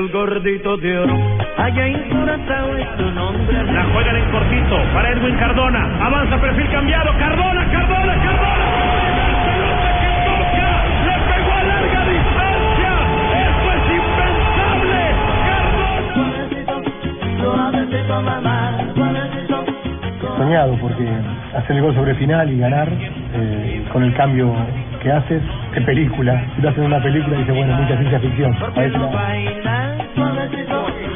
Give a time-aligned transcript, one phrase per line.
[0.00, 1.14] El gordito de oro,
[1.58, 3.62] allá en Curazao es tu nombre.
[3.70, 6.06] La juegan en cortito para Edwin Cardona.
[6.06, 7.12] Avanza perfil cambiado.
[7.18, 8.64] Cardona, Cardona, Cardona.
[9.44, 10.20] Pelota que
[20.40, 21.06] soñado porque
[21.54, 24.54] hacer el gol sobre final y ganar eh, con el cambio
[25.02, 25.42] que haces,
[25.74, 26.42] qué película.
[26.56, 28.56] Si lo haces en una película, dice bueno, mucha ciencia ficción.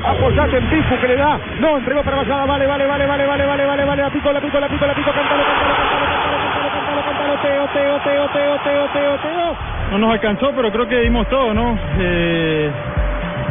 [0.05, 1.39] Apoyate en Pifu que le da.
[1.59, 2.45] No, entregó para Basada.
[2.45, 4.03] Vale, vale, vale, vale, vale, vale, vale, vale.
[4.03, 5.11] La pico, la pico, la pico, la pico.
[5.11, 7.35] Cántalo, cántalo, cántalo, cántalo, cántalo, cántalo, cántalo.
[7.41, 9.57] Teo, teo, teo, teo, teo, teo, teo.
[9.91, 11.79] No nos alcanzó, pero creo que dimos todo, ¿no?
[11.99, 12.71] Eh,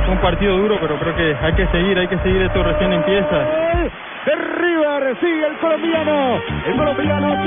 [0.05, 2.93] fue un partido duro, pero creo que hay que seguir, hay que seguir, esto recién
[2.93, 3.63] empieza.
[4.25, 6.39] Gol de River, sigue el colombiano.
[6.65, 7.37] El colombiano.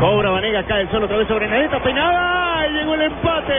[0.00, 2.66] Cobra Vanega, cae el solo otra vez sobre Nedeta, peinada.
[2.68, 3.54] Y llegó el empate.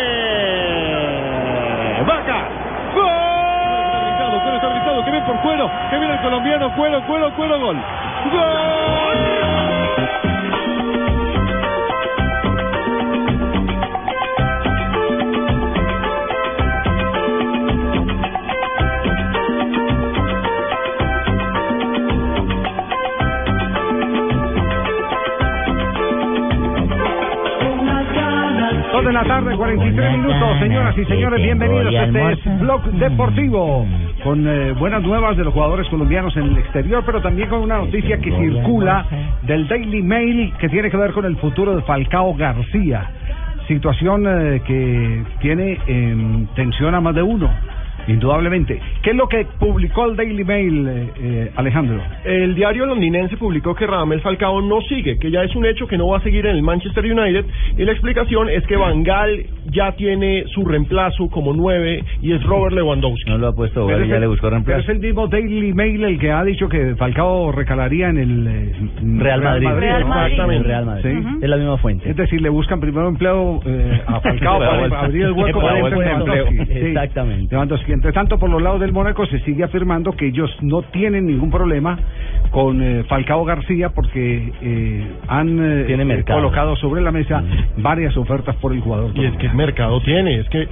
[2.08, 2.47] Vaca.
[2.95, 4.40] ¡Gol!
[4.42, 7.78] Cuero está gritado, que viene por cuero, que viene el colombiano, cuero, cuero, cuero, gol.
[28.99, 30.59] Dos de la tarde, 43 minutos.
[30.59, 31.93] Señoras y señores, bienvenidos.
[31.93, 33.87] Este es Blog Deportivo.
[34.25, 37.77] Con eh, buenas nuevas de los jugadores colombianos en el exterior, pero también con una
[37.77, 39.05] noticia que circula
[39.43, 43.09] del Daily Mail que tiene que ver con el futuro de Falcao García.
[43.69, 47.49] Situación eh, que tiene en tensión a más de uno,
[48.14, 48.80] indudablemente.
[49.02, 52.00] ¿Qué es lo que publicó el Daily Mail, eh, eh, Alejandro?
[52.24, 55.97] El diario londinense publicó que Radamel Falcao no sigue, que ya es un hecho que
[55.97, 57.46] no va a seguir en el Manchester United
[57.78, 62.44] y la explicación es que Van Gaal ya tiene su reemplazo como nueve y es
[62.44, 63.30] Robert Lewandowski.
[63.30, 64.81] No lo ha puesto, Pero ya el- le buscó pero reemplazo.
[64.81, 68.72] es el mismo Daily Mail el que ha dicho que Falcao recalaría en el eh,
[69.18, 69.68] Real Madrid.
[69.68, 70.31] Real Madrid.
[70.31, 70.68] Exactamente.
[70.68, 71.03] Real Madrid.
[71.20, 71.28] Sí.
[71.41, 72.09] Es la misma fuente.
[72.09, 75.76] Es decir, le buscan primero empleo eh, a Falcao para, Para abrir el hueco para
[75.90, 76.58] Lewandowski.
[76.72, 77.53] Exactamente.
[77.53, 77.91] Lewandowski.
[77.99, 81.51] Entre tanto, por los lados del Mónaco se sigue afirmando que ellos no tienen ningún
[81.51, 81.99] problema
[82.49, 86.39] con eh, Falcao García porque eh, han eh, Tiene mercado.
[86.39, 87.43] colocado sobre la mesa
[87.75, 89.11] varias ofertas por el jugador.
[89.15, 90.65] Y es que mercado tiene, es que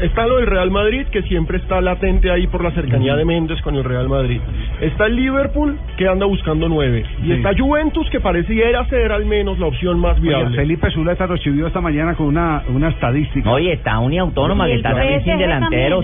[0.00, 3.60] está lo del Real Madrid que siempre está latente ahí por la cercanía de Méndez
[3.62, 4.40] con el Real Madrid.
[4.80, 7.32] Está el Liverpool que anda buscando nueve y Sí.
[7.32, 10.56] está Juventus que pareciera ser al menos la opción más viable.
[10.56, 13.50] Felipe Zuleta recibió esta mañana con una, una estadística.
[13.50, 16.00] Oye, está Uniautónoma Y que el está también sin PSG delantero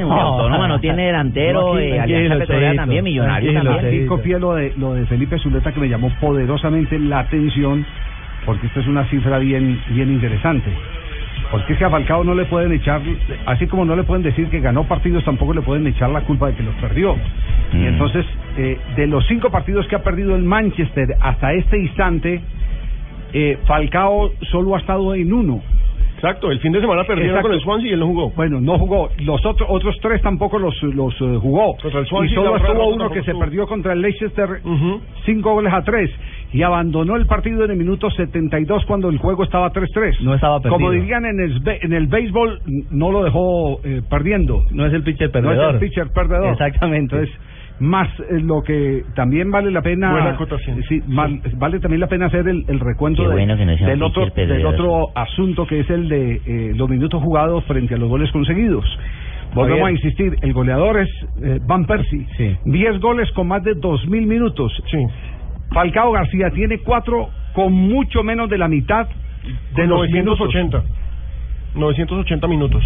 [0.00, 0.08] también.
[0.08, 0.26] también.
[0.28, 1.60] Uniautónoma no tiene delantero.
[1.60, 4.00] No, aquí, eh, Alianza Petrolera también, Millonario tranquilo, también.
[4.02, 7.84] Aquí copié lo de, lo de Felipe Zuleta que me llamó poderosamente la atención
[8.44, 10.70] porque esta es una cifra bien, bien interesante.
[11.50, 13.00] Porque es que a Falcao no le pueden echar,
[13.46, 16.48] así como no le pueden decir que ganó partidos, tampoco le pueden echar la culpa
[16.48, 17.16] de que los perdió.
[17.72, 17.86] Y Mm.
[17.86, 18.24] entonces,
[18.56, 22.40] eh, de los cinco partidos que ha perdido el Manchester hasta este instante,
[23.32, 25.60] eh, Falcao solo ha estado en uno.
[26.16, 27.48] Exacto, el fin de semana perdieron Exacto.
[27.48, 28.30] con el Swansea y él no jugó.
[28.30, 29.10] Bueno, no jugó.
[29.18, 31.76] Los otros otros tres tampoco los los eh, jugó.
[31.76, 33.40] Contra el y Swansea, solo la estuvo uno que se estuvo.
[33.40, 34.48] perdió contra el Leicester
[35.24, 36.10] cinco goles a tres
[36.52, 40.20] y abandonó el partido en el minuto 72 cuando el juego estaba 3-3.
[40.20, 40.78] No estaba perdido.
[40.78, 42.60] Como dirían en el, en el béisbol,
[42.90, 44.62] no lo dejó eh, perdiendo.
[44.70, 45.68] No es el pitcher No perdedor.
[45.76, 46.52] es el pitcher perdedor.
[46.52, 47.16] Exactamente.
[47.16, 47.36] Entonces,
[47.78, 50.82] más eh, lo que también vale la pena Buena acotación.
[50.88, 54.26] sí, mal- vale también la pena hacer el, el recuento de- bueno no del otro
[54.34, 58.30] del otro asunto que es el de eh, los minutos jugados frente a los goles
[58.32, 58.84] conseguidos
[59.54, 61.08] volvemos a insistir el goleador es
[61.42, 62.56] eh, Van Persie Sí.
[62.64, 64.98] 10 goles con más de 2.000 minutos Sí.
[65.72, 69.06] Falcao García tiene cuatro con mucho menos de la mitad
[69.74, 70.82] de Con los minutos 980.
[71.74, 72.82] 980 minutos.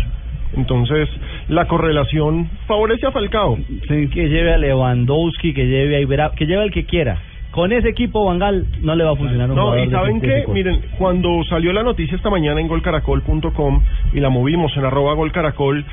[0.56, 1.08] Entonces,
[1.48, 3.58] la correlación favorece a Falcao.
[3.88, 7.18] Que lleve a Lewandowski, que lleve a Ibera, que lleve al que quiera.
[7.50, 10.52] Con ese equipo, Bangal no le va a funcionar un No, y saben ese corte.
[10.52, 13.82] miren, cuando salió la noticia esta mañana en golcaracol.com
[14.12, 15.84] y la movimos en arroba golcaracol,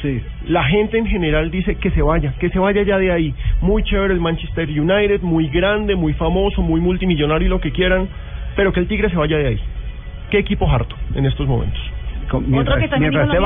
[0.47, 3.33] la gente en general dice que se vaya, que se vaya ya de ahí.
[3.61, 8.07] Muy chévere el Manchester United, muy grande, muy famoso, muy multimillonario y lo que quieran,
[8.55, 9.59] pero que el Tigre se vaya de ahí.
[10.29, 11.81] ¿Qué equipo harto en estos momentos?
[12.29, 13.39] Con- mientras mientras esté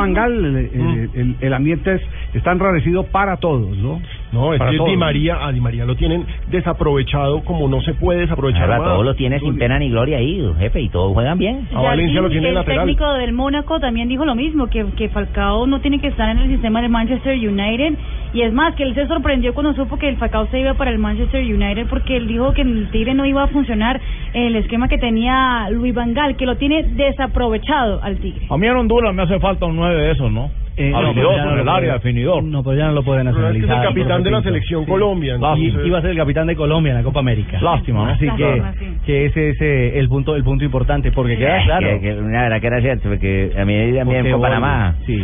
[0.74, 2.02] el, el- el ambiente es,
[2.34, 4.02] está enrarecido para todos, ¿no?
[4.32, 4.78] No, es Para que.
[4.78, 8.88] Di María, a Di María lo tienen desaprovechado como no se puede desaprovechar Ahora más.
[8.88, 11.68] todo lo tiene sin pena ni gloria ahí, jefe, y todos juegan bien.
[11.74, 12.86] A Valencia lo tiene el lateral.
[12.86, 16.38] técnico del Mónaco también dijo lo mismo, que, que Falcao no tiene que estar en
[16.38, 17.94] el sistema del Manchester United.
[18.34, 20.92] Y es más, que él se sorprendió cuando supo que el Falcao se iba para
[20.92, 24.00] el Manchester United porque él dijo que el Tigre no iba a funcionar
[24.34, 28.48] en el esquema que tenía Luis Van Gaal, que lo tiene desaprovechado al Tigre.
[28.50, 30.50] A mí en Honduras me hace falta un 9 de esos, ¿no?
[30.78, 32.44] Eh, Habilidoso no, en el no, área, definidor.
[32.44, 33.88] No, pues ya no lo puede Pero es que es el nacionalizar.
[33.90, 35.38] capitán de la selección Colombia.
[35.58, 37.60] Y iba a ser el capitán de Colombia en la Copa América.
[37.62, 38.12] Lástima, ¿no?
[38.12, 38.86] Así que, Lástima, sí.
[39.06, 41.88] que ese es eh, el punto el punto importante, porque queda Eh, claro.
[41.88, 44.96] que- que la verdad que era cierto, porque a mí también fue Panamá.
[45.06, 45.18] sí.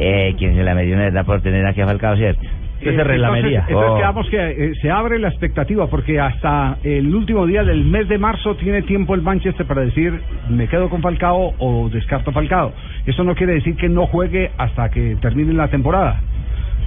[0.00, 2.42] Eh, quien se la metió en verdad por tener aquí a Falcao, ¿cierto?
[2.82, 3.60] Se relamería.
[3.60, 3.96] Entonces, entonces Oh.
[3.96, 8.18] quedamos que eh, se abre la expectativa porque hasta el último día del mes de
[8.18, 12.72] marzo tiene tiempo el Manchester para decir me quedo con Falcao o descarto Falcao.
[13.06, 16.20] Eso no quiere decir que no juegue hasta que termine la temporada.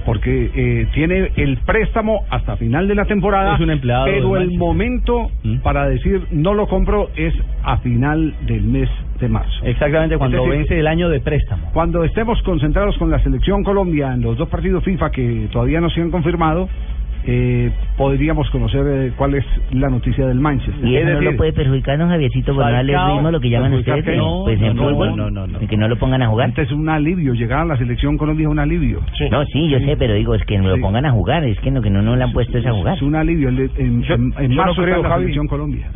[0.06, 4.56] Porque eh, tiene el préstamo hasta final de la temporada, Es un empleado pero el
[4.56, 5.30] momento
[5.62, 8.88] para decir no lo compro es a final del mes
[9.20, 9.64] de marzo.
[9.64, 11.70] Exactamente, cuando decir, vence el año de préstamo.
[11.72, 15.90] cuando estemos concentrados con la selección Colombia en los dos partidos FIFA que todavía no
[15.90, 16.68] se han confirmado,
[17.26, 20.84] eh, podríamos conocer eh, cuál es la noticia del Manchester.
[20.86, 23.40] Y eso Es no decir, lo puede perjudicar, ¿no, Javiercito, por no darle ritmo lo
[23.40, 25.58] que llaman ustedes, que eh, no, pues en no, fútbol, no, no, no.
[25.58, 26.46] que no lo pongan a jugar.
[26.46, 29.00] Antes es un alivio, llegar a la selección Colombia es un alivio.
[29.30, 31.70] No, sí, yo sé, pero digo, es que no lo pongan a jugar, es que
[31.70, 32.96] no, que no nos la han puesto es a jugar.
[32.96, 33.48] Es un alivio.
[33.48, 35.22] el- En, en, en yo no marzo creo, está la Javi.
[35.24, 35.86] selección Colombia.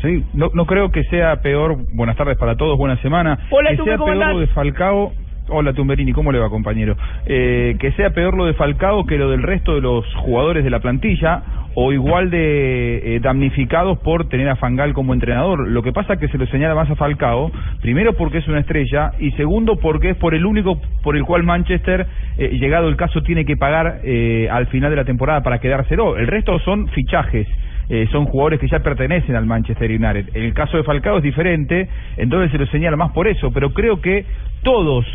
[0.00, 0.22] Sí.
[0.32, 3.36] No, no creo que sea peor, buenas tardes para todos, buena semana.
[3.50, 5.12] Hola, que sea ¿cómo peor lo de Falcao.
[5.50, 6.94] Hola Tumberini, ¿cómo le va compañero?
[7.24, 10.68] Eh, que sea peor lo de Falcao que lo del resto de los jugadores de
[10.68, 11.42] la plantilla
[11.74, 15.66] o igual de eh, damnificados por tener a Fangal como entrenador.
[15.68, 17.50] Lo que pasa es que se lo señala más a Falcao,
[17.80, 21.44] primero porque es una estrella y segundo porque es por el único por el cual
[21.44, 22.06] Manchester,
[22.36, 26.18] eh, llegado el caso, tiene que pagar eh, al final de la temporada para quedárselo.
[26.18, 27.46] El resto son fichajes
[27.90, 30.30] eh, son jugadores que ya pertenecen al Manchester United.
[30.34, 34.00] El caso de Falcao es diferente, entonces se lo señala más por eso, pero creo
[34.00, 34.26] que
[34.62, 35.06] todos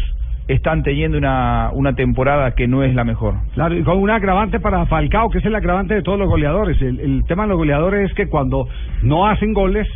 [0.48, 3.36] están teniendo una, una temporada que no es la mejor.
[3.54, 6.82] Claro, y con un agravante para Falcao, que es el agravante de todos los goleadores.
[6.82, 8.68] El, el tema de los goleadores es que cuando
[9.04, 9.88] no hacen goles,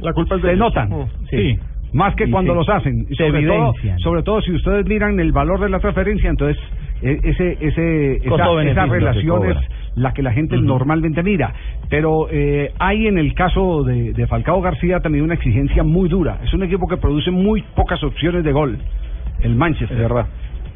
[0.00, 0.66] la culpa es de se ellos.
[0.74, 0.88] notan.
[0.90, 1.04] Mm.
[1.30, 1.58] Sí.
[1.92, 3.00] Más que Y cuando se- los hacen.
[3.10, 6.56] Y se sobre todo, sobre todo si ustedes miran el valor de la transferencia, entonces
[7.02, 9.56] e- ese, ese, esa, esa que relación es
[9.96, 11.52] la que la gente normalmente mira.
[11.88, 16.38] Pero eh, hay en el caso de, de Falcao García también una exigencia muy dura.
[16.44, 18.78] Es un equipo que produce muy pocas opciones de gol,
[19.42, 19.96] el Manchester.
[19.96, 20.26] Es verdad.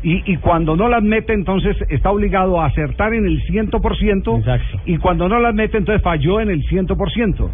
[0.03, 4.39] Y, y cuando no las mete, entonces está obligado a acertar en el 100%.
[4.39, 4.81] Exacto.
[4.85, 7.51] Y cuando no las mete, entonces falló en el 100%.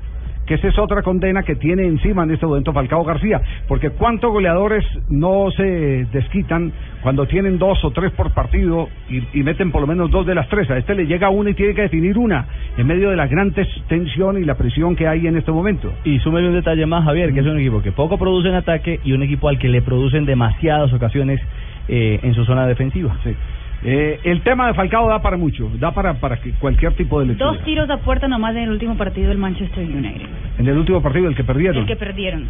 [0.51, 3.41] Que esa es otra condena que tiene encima en este momento Falcao García.
[3.69, 9.45] Porque cuántos goleadores no se desquitan cuando tienen dos o tres por partido y, y
[9.45, 10.69] meten por lo menos dos de las tres.
[10.69, 13.55] A este le llega una y tiene que definir una en medio de la gran
[13.87, 15.93] tensión y la presión que hay en este momento.
[16.03, 18.99] Y súmele un detalle más, Javier, que es un equipo que poco produce en ataque
[19.05, 21.41] y un equipo al que le producen demasiadas ocasiones
[21.87, 23.17] eh, en su zona defensiva.
[23.23, 23.37] Sí.
[23.83, 27.27] Eh, el tema de Falcao da para mucho, da para, para que cualquier tipo de
[27.27, 27.53] lectura.
[27.53, 30.27] Dos tiros a puerta nomás en el último partido del Manchester United,
[30.59, 31.79] En el último partido, el que perdieron.
[31.79, 32.47] el que perdieron.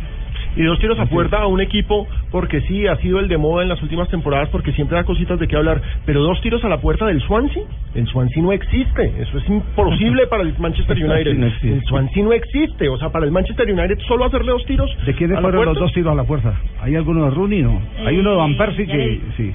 [0.57, 3.63] Y dos tiros a puerta a un equipo porque sí ha sido el de moda
[3.63, 5.81] en las últimas temporadas porque siempre da cositas de qué hablar.
[6.05, 7.63] Pero dos tiros a la puerta del Swansea,
[7.95, 9.13] el Swansea no existe.
[9.21, 11.35] Eso es imposible para el Manchester United.
[11.35, 12.89] no el Swansea no existe.
[12.89, 14.91] O sea, para el Manchester United solo hacerle dos tiros.
[15.07, 16.53] ¿De quiénes fueron los dos tiros a la puerta?
[16.83, 17.63] ¿Hay alguno de Rooney?
[17.63, 17.81] No.
[18.05, 19.53] Hay uno de Van Persie ya que, sí,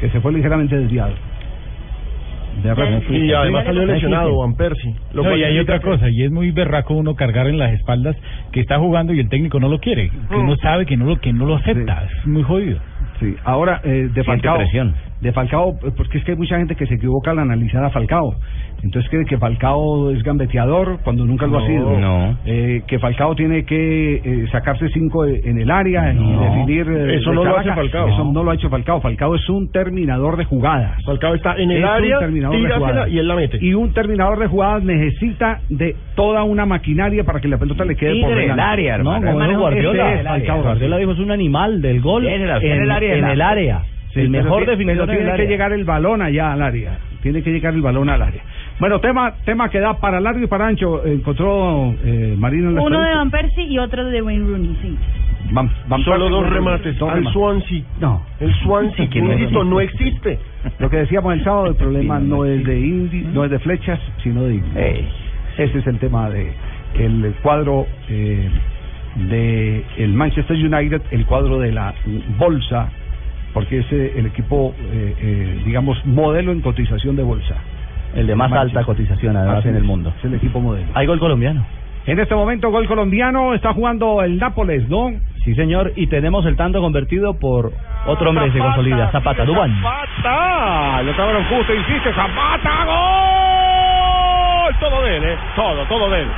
[0.00, 1.14] que se fue ligeramente desviado.
[2.62, 2.70] De
[3.18, 4.94] Y además salió lesionado Van Persie.
[5.12, 7.58] Lo No, cual y hay otra que- cosa, y es muy berraco uno cargar en
[7.58, 8.16] las espaldas
[8.50, 11.16] que está jugando y el técnico no lo quiere, que uno sabe que no lo
[11.20, 12.78] que no lo acepta, es muy jodido.
[13.20, 14.58] Sí, ahora eh, de Falcao.
[15.20, 17.90] De Falcao, eh, porque es que hay mucha gente que se equivoca al analizar a
[17.90, 18.34] Falcao.
[18.82, 21.98] Entonces cree que Falcao es gambeteador cuando nunca lo ha sido.
[21.98, 22.36] no.
[22.44, 26.86] Eh, que Falcao tiene que eh, sacarse cinco e- en el área y definir.
[26.90, 28.08] eh, Eso de no lo hace Falcao.
[28.08, 29.00] Eso no lo ha hecho Falcao.
[29.00, 31.02] Falcao es un terminador de jugadas.
[31.04, 33.10] Falcao está en el Es un área, terminador de tírasela jugadas.
[33.10, 33.58] y él la mete.
[33.62, 37.96] Y un terminador de jugadas necesita de toda una maquinaria para que la pelota le
[37.96, 38.62] quede por Tigre delante.
[38.62, 39.32] área, hermano.
[39.32, 40.14] No, como Guardiola.
[40.14, 43.82] es Falcao Guardiola dijo es un animal del gol en, el área en el área.
[44.22, 45.48] El pero mejor pero el tiene que área.
[45.48, 46.98] llegar el balón allá al área.
[47.22, 48.42] Tiene que llegar el balón al área.
[48.78, 51.04] Bueno, tema tema que da para largo y para ancho.
[51.06, 53.10] Encontró eh, Marino en la Uno de.
[53.14, 54.96] Van Persie y otro de Wayne Rooney, sí.
[55.52, 57.32] Van- Van Solo dos remates dos al remates.
[57.32, 57.82] Swansea.
[58.00, 58.22] No.
[58.40, 60.38] El Swansea, que insisto, no existe.
[60.78, 63.98] Lo que decíamos el sábado, el problema no es de Indy, no es de flechas,
[64.22, 64.80] sino de Indy.
[65.58, 66.52] Ese es el tema de
[66.98, 68.48] el cuadro eh,
[69.28, 71.94] de el Manchester United, el cuadro de la
[72.38, 72.90] bolsa,
[73.56, 77.54] porque es eh, el equipo, eh, eh, digamos, modelo en cotización de bolsa.
[78.14, 78.80] El de más Manchester.
[78.80, 80.12] alta cotización, además, Así en el mundo.
[80.18, 80.86] Es el equipo modelo.
[80.92, 81.64] Hay gol colombiano.
[82.04, 85.10] En este momento, gol colombiano, está jugando el Nápoles, ¿no?
[85.42, 87.72] Sí, señor, y tenemos el tanto convertido por
[88.04, 89.74] otro hombre que se consolida, Zapata, Dubán.
[89.82, 96.28] Zapata, lo acabaron justo, insiste, Zapata, gol, todo de él, eh, todo, todo de él.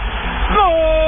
[0.54, 0.98] Gol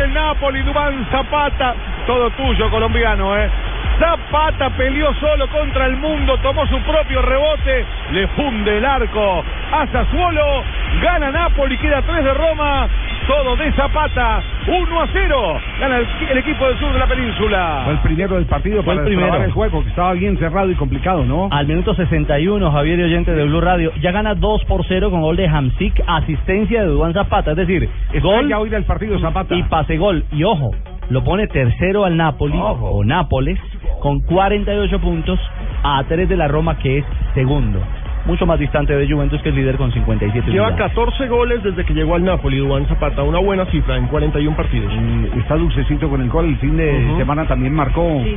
[0.00, 1.74] del Napoli, Dubán Zapata,
[2.06, 3.69] todo tuyo colombiano, eh.
[4.00, 9.86] Zapata peleó solo contra el mundo, tomó su propio rebote, le funde el arco a
[9.88, 10.62] Sassuolo,
[11.02, 12.88] gana Napoli, queda 3 de Roma,
[13.28, 17.82] todo de Zapata, 1 a 0, gana el, el equipo del sur de la península.
[17.84, 19.44] Fue el primero del partido Fue el para destrabar primero.
[19.44, 21.48] el juego, que estaba bien cerrado y complicado, ¿no?
[21.52, 25.20] Al minuto 61, Javier y oyente de Blue Radio, ya gana 2 por 0 con
[25.20, 27.86] gol de Hamsik, asistencia de Dubán Zapata, es decir,
[28.22, 29.54] gol ya hoy del partido Zapata.
[29.54, 30.24] y pase gol.
[30.32, 30.70] Y ojo,
[31.10, 33.58] lo pone tercero al Napoli, o Nápoles,
[34.00, 35.38] con 48 puntos
[35.82, 37.04] a 3 de la Roma, que es
[37.34, 37.80] segundo.
[38.26, 40.94] Mucho más distante de Juventus, que es líder con 57 Lleva unidades.
[40.94, 44.92] 14 goles desde que llegó al Napoli, Duván Zapata, una buena cifra en 41 partidos.
[45.38, 46.44] Está dulcecito con el gol.
[46.44, 48.36] El fin de semana también marcó, sí.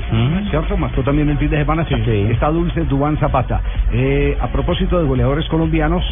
[0.50, 0.78] ¿cierto?
[0.78, 1.84] Marcó también el fin de semana.
[1.84, 3.62] Está, está dulce Dubán Zapata.
[3.92, 6.04] Eh, a propósito de goleadores colombianos,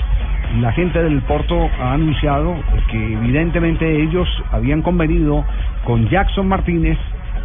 [0.60, 2.55] la gente del Porto ha anunciado
[2.89, 5.46] que evidentemente ellos habían convenido
[5.86, 6.98] con Jackson Martínez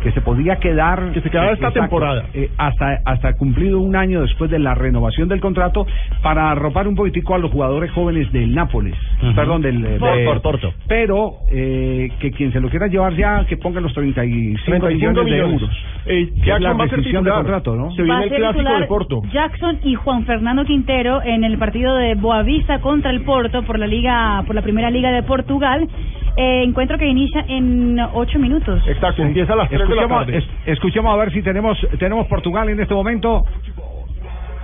[0.07, 2.27] que se podía quedar Que se quedaba esta temporada.
[2.33, 5.85] eh, hasta hasta cumplido un año después de la renovación del contrato
[6.23, 8.95] para arropar un poquitico a los jugadores jóvenes del Nápoles
[9.35, 10.73] perdón del De del- Porto.
[10.87, 15.17] pero eh, que quien se lo quiera llevar ya que ponga los 35, 35 millones,
[15.17, 15.63] de millones.
[15.63, 17.43] euros Eh, Que es Jackson la va a ser rescisión de titular.
[17.43, 17.91] contrato ¿no?
[17.97, 19.23] Se Va viene a el ser clásico titular de Porto.
[19.33, 23.89] Jackson y Juan Fernando Quintero en el partido de Boavista contra el Porto por la
[23.89, 25.89] liga, por la primera liga de Portugal.
[26.37, 28.87] Eh, encuentro que inicia en ocho minutos.
[28.87, 30.39] Exacto, empieza a las 3 de la escuchemos, tarde.
[30.39, 33.45] es- escuchemos a ver si tenemos tenemos Portugal en este momento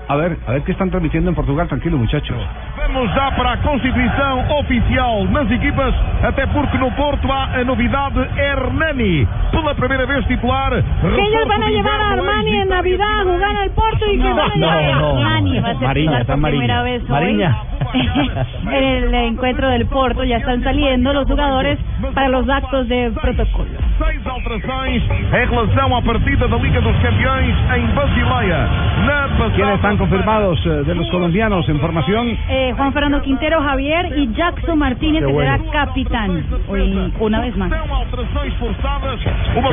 [0.09, 2.37] a ver a ver qué están transmitiendo en Portugal tranquilo muchachos
[2.77, 8.19] Vamos já para a constituição oficial nas equipas, até porque no Porto há a novidade
[8.37, 9.27] Hernani.
[9.51, 10.71] Pela primeira vez titular.
[10.73, 14.29] Que ellos van a llevar a Armani en Navidad a jugar al Porto y que
[14.29, 15.09] No, van a no, llevar no.
[15.11, 16.59] Armani va a ser Mariña, está Mariña.
[16.61, 17.09] primera vez hoy.
[17.09, 17.57] Mariña.
[18.73, 21.79] en el encuentro del Porto ya están saliendo los jugadores
[22.15, 23.71] para los actos de protocolo.
[23.99, 28.69] Seis alterações em relação à partida da Liga dos Campeões em Basileia.
[29.07, 34.13] Na passada están confirmados eh, de los colombianos en formación Eh, Juan Fernando Quintero Javier
[34.17, 35.57] y Jackson Martínez, que bueno.
[35.57, 37.71] será capitán hoy, una vez más.
[37.71, 37.79] Qué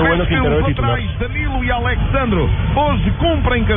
[0.02, 1.00] bueno Quintero de titular.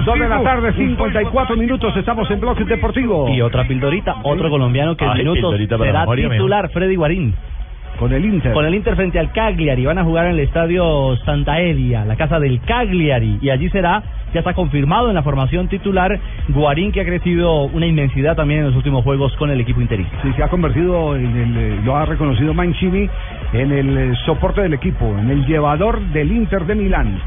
[0.05, 3.29] Dos de la tarde, 54 minutos, estamos en Bloque Deportivo.
[3.29, 7.35] Y otra pildorita, otro colombiano que en minutos será titular, Freddy Guarín.
[8.03, 8.53] Con el Inter.
[8.53, 9.85] Con el Inter frente al Cagliari.
[9.85, 13.39] Van a jugar en el estadio Santa Elia, la casa del Cagliari.
[13.41, 14.03] Y allí será,
[14.35, 16.19] ya está confirmado en la formación titular,
[16.49, 20.19] Guarín, que ha crecido una inmensidad también en los últimos juegos con el equipo interista.
[20.21, 23.09] Sí, se ha convertido en el, eh, lo ha reconocido Mancini,
[23.53, 27.21] en el eh, soporte del equipo, en el llevador del Inter de Milán.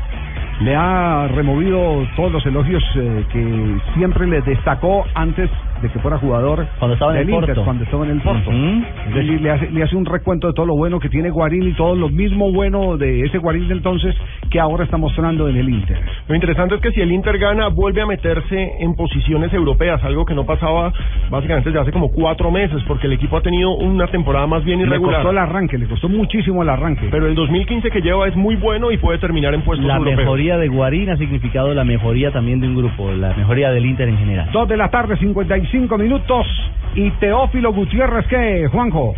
[0.61, 5.49] Le ha removido todos los elogios eh, que siempre le destacó antes
[5.81, 7.63] de que fuera jugador Cuando estaba en el Inter, Porto.
[7.65, 8.49] cuando estaba en el Porto.
[8.49, 8.83] Ujú.
[9.09, 11.63] Es decir, le hace, le hace un recuento de todo lo bueno que tiene Guarín
[11.67, 14.15] y todo lo mismo bueno de ese Guarín de entonces
[14.49, 15.99] que ahora está mostrando en el Inter.
[16.29, 20.25] Lo interesante es que si el Inter gana, vuelve a meterse en posiciones europeas, algo
[20.25, 20.93] que no pasaba
[21.29, 24.79] básicamente desde hace como cuatro meses, porque el equipo ha tenido una temporada más bien
[24.79, 25.15] Le irregular.
[25.23, 27.09] costó el arranque, le costó muchísimo el arranque.
[27.11, 30.17] Pero el 2015 que lleva es muy bueno y puede terminar en puestos La europeos.
[30.19, 34.07] mejoría de Guarín ha significado la mejoría también de un grupo, la mejoría del Inter
[34.07, 34.49] en general.
[34.51, 36.45] Dos de la tarde, 55 minutos.
[36.93, 39.15] Y Teófilo Gutiérrez, ¿qué, Juanjo?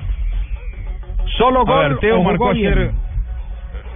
[1.37, 1.89] Solo A gol.
[1.89, 2.91] ver, Teo marcó ayer,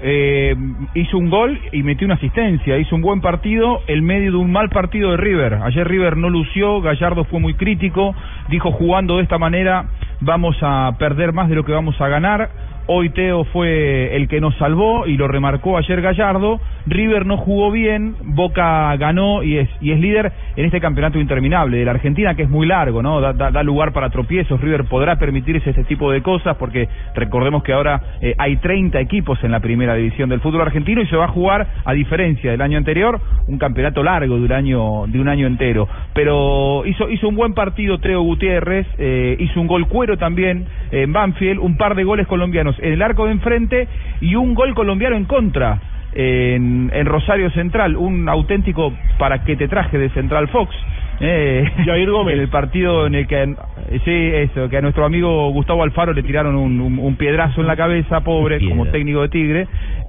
[0.04, 0.56] eh,
[0.96, 4.52] hizo un gol y metió una asistencia, hizo un buen partido en medio de un
[4.52, 5.60] mal partido de River.
[5.64, 8.14] Ayer River no lució, Gallardo fue muy crítico,
[8.50, 9.86] dijo jugando de esta manera
[10.20, 12.50] vamos a perder más de lo que vamos a ganar.
[12.88, 16.60] Hoy Teo fue el que nos salvó y lo remarcó ayer Gallardo.
[16.88, 21.78] River no jugó bien, Boca ganó y es, y es líder en este campeonato interminable
[21.78, 23.22] de la Argentina, que es muy largo, ¿no?
[23.22, 24.60] Da, lugar para tropiezos.
[24.60, 29.42] River podrá permitirse este tipo de cosas porque recordemos que ahora eh, hay 30 equipos
[29.44, 32.62] en la primera división del fútbol argentino y se va a jugar, a diferencia del
[32.62, 35.88] año anterior, un campeonato largo de un año, de un año entero.
[36.14, 41.14] Pero hizo, hizo un buen partido Teo Gutiérrez, eh, hizo un gol cuero también en
[41.14, 43.88] Banfield, un par de goles colombianos en el arco de enfrente
[44.22, 45.80] y un gol colombiano en contra
[46.14, 50.76] en, en Rosario Central, un auténtico para que te traje de Central Fox.
[51.24, 52.38] Eh, Jair Gómez.
[52.38, 53.56] El partido en el que,
[54.04, 57.68] sí, eso, que a nuestro amigo Gustavo Alfaro le tiraron un, un- un piedrazo en
[57.68, 59.62] la cabeza, pobre, como técnico de Tigre.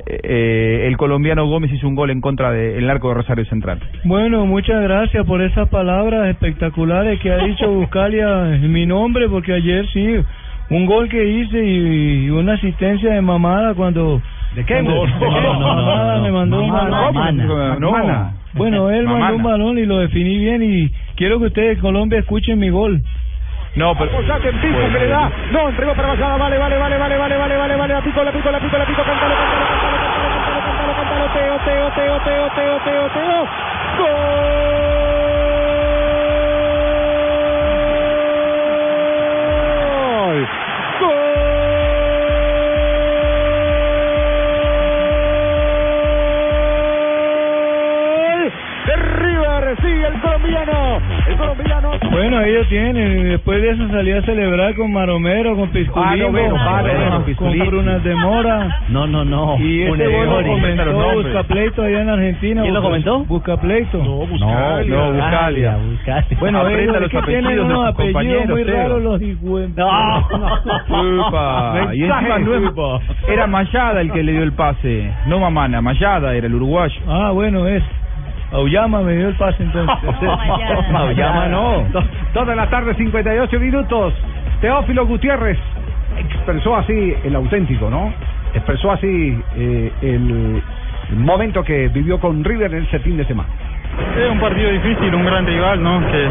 [0.07, 3.79] Eh, eh, el colombiano Gómez hizo un gol en contra del arco de Rosario Central.
[4.05, 9.53] Bueno, muchas gracias por esas palabras espectaculares que ha dicho Buscalia en mi nombre, porque
[9.53, 10.17] ayer sí,
[10.77, 14.21] un gol que hice y, y una asistencia de mamada cuando...
[14.55, 14.75] ¿De qué?
[14.75, 15.41] cuando- No, no, ¿De qué?
[15.41, 17.15] no, no, Mamada, no, me mandó un mamada, balón.
[17.15, 18.33] mamana, mamana.
[18.55, 19.49] Bueno, él mandó un Mamana.
[19.51, 23.01] balón y lo definí bien y quiero que ustedes de Colombia escuchen mi gol.
[23.77, 24.11] No, pero...
[24.13, 25.31] Posate en pico que le da.
[25.53, 26.37] No, entregó para Basada.
[26.37, 27.95] Vale, vale, vale, vale, vale, vale, vale, vale.
[27.95, 29.03] La pico, la pico, la pico, la pico.
[29.03, 31.33] Cántalo, cántalo, cántalo, cántalo, cántalo, cántalo, cántalo.
[31.33, 33.49] Teo, Teo, Teo, Teo, Teo, Teo, Teo.
[33.99, 34.62] ¡Gol!
[49.81, 51.01] Sí, el colombiano.
[51.29, 51.91] El colombiano.
[52.11, 53.21] Bueno, lo tienen.
[53.21, 56.95] Y después de eso salí a celebrar con Maromero, con Pisculino, Ah, no, bueno, vale,
[56.95, 57.65] bueno, con Pisculino.
[57.67, 58.81] Brunas de Mora.
[58.89, 59.57] No, no, no.
[59.59, 59.85] Y
[60.25, 60.49] lo Mori.
[60.51, 62.63] comentó Buscapleito allá en Argentina.
[62.63, 63.25] ¿Quién lo Busca- comentó?
[63.25, 63.99] Buscapleito.
[63.99, 64.27] No,
[64.85, 65.79] no, Buscalia.
[66.41, 69.21] Bueno, Aprenda ellos los que tienen unos apellidos muy raros los.
[71.95, 72.73] Y encima no es-
[73.29, 76.95] era Mayada el que le dio el pase, no Mamana, Mayada era el uruguayo.
[77.09, 77.83] Ah, bueno, es.
[78.53, 79.97] Auyama me dio el pase entonces.
[80.95, 81.85] Auyama no.
[81.93, 82.05] Do-
[82.35, 84.15] Dos de la tarde, 58 minutos.
[84.61, 85.59] Teófilo Gutiérrez
[86.19, 88.13] expresó así el auténtico, ¿no?
[88.55, 90.63] Expresó así eh, el
[91.17, 93.49] momento que vivió con River en ese fin de semana.
[94.19, 96.01] Es un partido difícil, un gran rival, ¿no?
[96.01, 96.29] Que,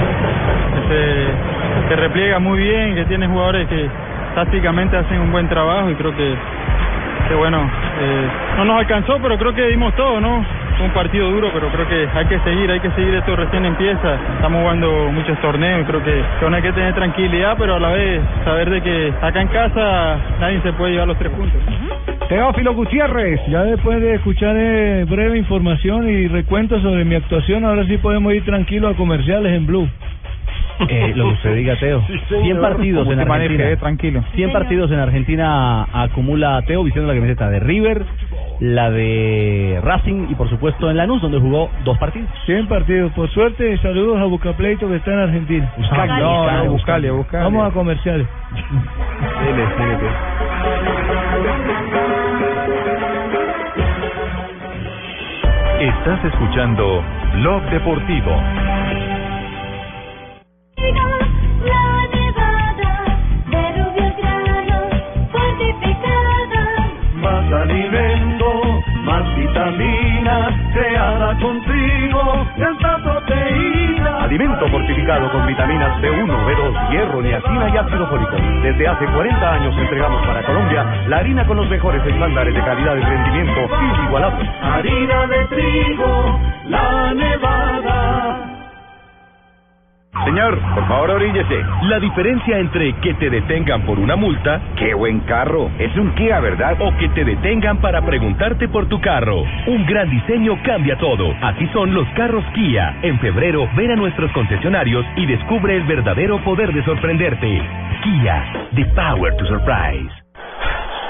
[0.75, 3.87] que se que repliega muy bien, que tiene jugadores que
[4.35, 6.33] tácticamente hacen un buen trabajo y creo que,
[7.27, 7.59] que bueno,
[7.99, 10.43] eh, no nos alcanzó, pero creo que dimos todo, ¿no?
[10.81, 14.15] Un partido duro, pero creo que hay que seguir, hay que seguir, esto recién empieza.
[14.35, 17.79] Estamos jugando muchos torneos y creo que, que aún hay que tener tranquilidad, pero a
[17.79, 21.61] la vez saber de que acá en casa nadie se puede llevar los tres puntos.
[22.27, 23.41] Teófilo Gutiérrez.
[23.47, 28.33] Ya después de escuchar eh, breve información y recuento sobre mi actuación, ahora sí podemos
[28.33, 29.87] ir tranquilos a comerciales en Blue.
[30.87, 32.03] Eh, lo que usted diga, Teo.
[32.41, 33.69] 100 partidos en Argentina.
[33.69, 34.23] eh, tranquilo.
[34.35, 38.03] 100 partidos en Argentina acumula Teo vistiendo la camiseta de River,
[38.59, 42.29] la de Racing y por supuesto en Lanús donde jugó dos partidos.
[42.45, 43.11] 100 partidos.
[43.13, 45.71] Por suerte, saludos a Bucapleito que está en Argentina.
[45.77, 46.17] Buscalia.
[46.17, 47.43] No, no, buscale, buscale.
[47.43, 48.27] Vamos a comerciales.
[49.45, 50.07] Dele, síguete.
[55.79, 57.03] Estás escuchando
[57.37, 58.31] Blog Deportivo.
[67.61, 74.23] Alimento, más vitaminas, creada contigo, esta proteína.
[74.23, 78.35] Alimento fortificado con vitaminas B1, B2, hierro, niacina y ácido fólico.
[78.63, 82.95] Desde hace 40 años entregamos para Colombia la harina con los mejores estándares de calidad
[82.95, 84.49] y rendimiento inigualables.
[84.61, 88.50] Harina de trigo, la nevada.
[90.25, 91.63] Señor, por favor oríllese.
[91.83, 95.71] La diferencia entre que te detengan por una multa, Qué buen carro.
[95.79, 96.75] Es un Kia, ¿verdad?
[96.81, 99.43] o que te detengan para preguntarte por tu carro.
[99.67, 101.33] Un gran diseño cambia todo.
[101.41, 102.97] Así son los carros Kia.
[103.01, 107.61] En febrero, ven a nuestros concesionarios y descubre el verdadero poder de sorprenderte.
[108.03, 110.11] Kia, the power to surprise.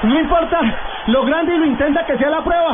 [0.04, 0.60] No importa
[1.08, 2.74] lo grande y lo intenta que sea la prueba.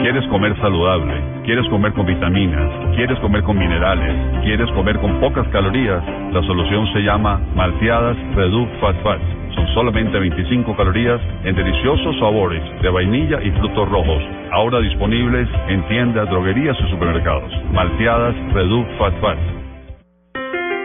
[0.00, 1.14] ¿Quieres comer saludable?
[1.44, 2.70] ¿Quieres comer con vitaminas?
[2.94, 4.42] ¿Quieres comer con minerales?
[4.42, 6.02] ¿Quieres comer con pocas calorías?
[6.32, 9.22] La solución se llama Malteadas Reduc Fat Fats.
[9.54, 14.22] Son solamente 25 calorías en deliciosos sabores de vainilla y frutos rojos.
[14.52, 17.52] Ahora disponibles en tiendas, droguerías y supermercados.
[17.72, 19.67] Malteadas Reduc Fat Fats.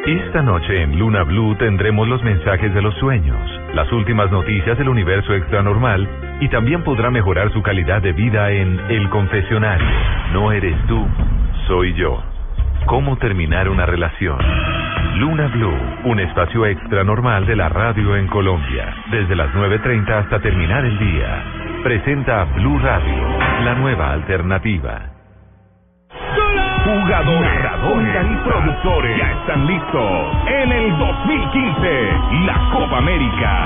[0.05, 3.39] Esta noche en Luna Blue tendremos los mensajes de los sueños,
[3.73, 6.05] las últimas noticias del universo extranormal
[6.41, 9.87] y también podrá mejorar su calidad de vida en El Confesionario.
[10.33, 11.07] No eres tú,
[11.67, 12.21] soy yo.
[12.85, 14.39] ¿Cómo terminar una relación?
[15.19, 20.41] Luna Blue, un espacio extra normal de la radio en Colombia, desde las 9.30 hasta
[20.41, 21.43] terminar el día.
[21.81, 25.12] Presenta Blue Radio, la nueva alternativa.
[26.83, 32.11] Jugadores, narradores y productores ya están listos en el 2015
[32.45, 33.65] la Copa América.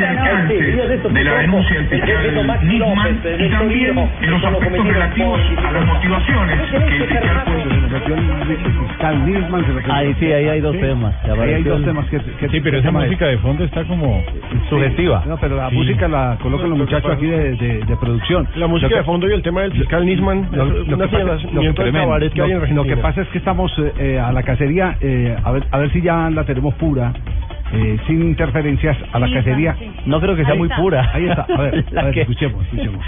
[0.00, 6.58] De la denuncia del fiscal Nisman y también en los aspectos relativos a las motivaciones
[6.70, 7.44] que el fiscal
[8.88, 11.14] Fiscal Nisman, se Ahí sí, ahí hay dos temas.
[11.24, 14.22] Ahí hay dos temas que, que- Sí, pero esa música de fondo está como
[14.68, 15.24] sugestiva.
[15.26, 15.76] No, pero la Sí.
[15.76, 18.48] música la colocan los muchachos aquí de, de, de producción.
[18.56, 22.96] La música que- de fondo y el tema del fiscal Nisman Lo, lo lo- que
[22.96, 26.02] pasa es que estamos eh, eh, a la cacería, eh, a, ver, a ver si
[26.02, 27.12] ya la tenemos pura,
[27.72, 29.76] eh, sin interferencias, a la cacería.
[30.06, 31.10] No creo que sea muy pura.
[31.12, 33.04] Ahí está, a ver, a ver que- escuchemos,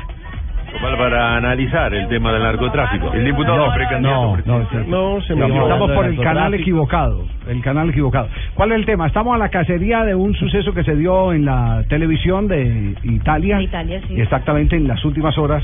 [0.76, 0.98] escuchemos.
[0.98, 3.12] para analizar el tema del narcotráfico.
[3.12, 4.90] El diputado No, precandidato no, presidencial.
[4.90, 8.28] no, se me Estamos por el canal equivocado, el canal equivocado.
[8.54, 9.06] ¿Cuál es el tema?
[9.06, 13.56] Estamos a la cacería de un suceso que se dio en la televisión de Italia.
[13.58, 14.20] De Italia, sí.
[14.20, 15.62] Exactamente en las últimas horas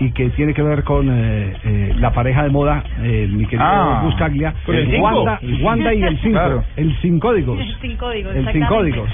[0.00, 3.62] y que tiene que ver con eh, eh, la pareja de moda, eh, mi querido
[3.68, 5.00] Ah, Buscaglia, ¿con el?
[5.00, 6.64] Wanda, Wanda y el 5, Claro.
[6.76, 7.58] el sin códigos.
[7.80, 9.08] Sin códigos, El sin códigos.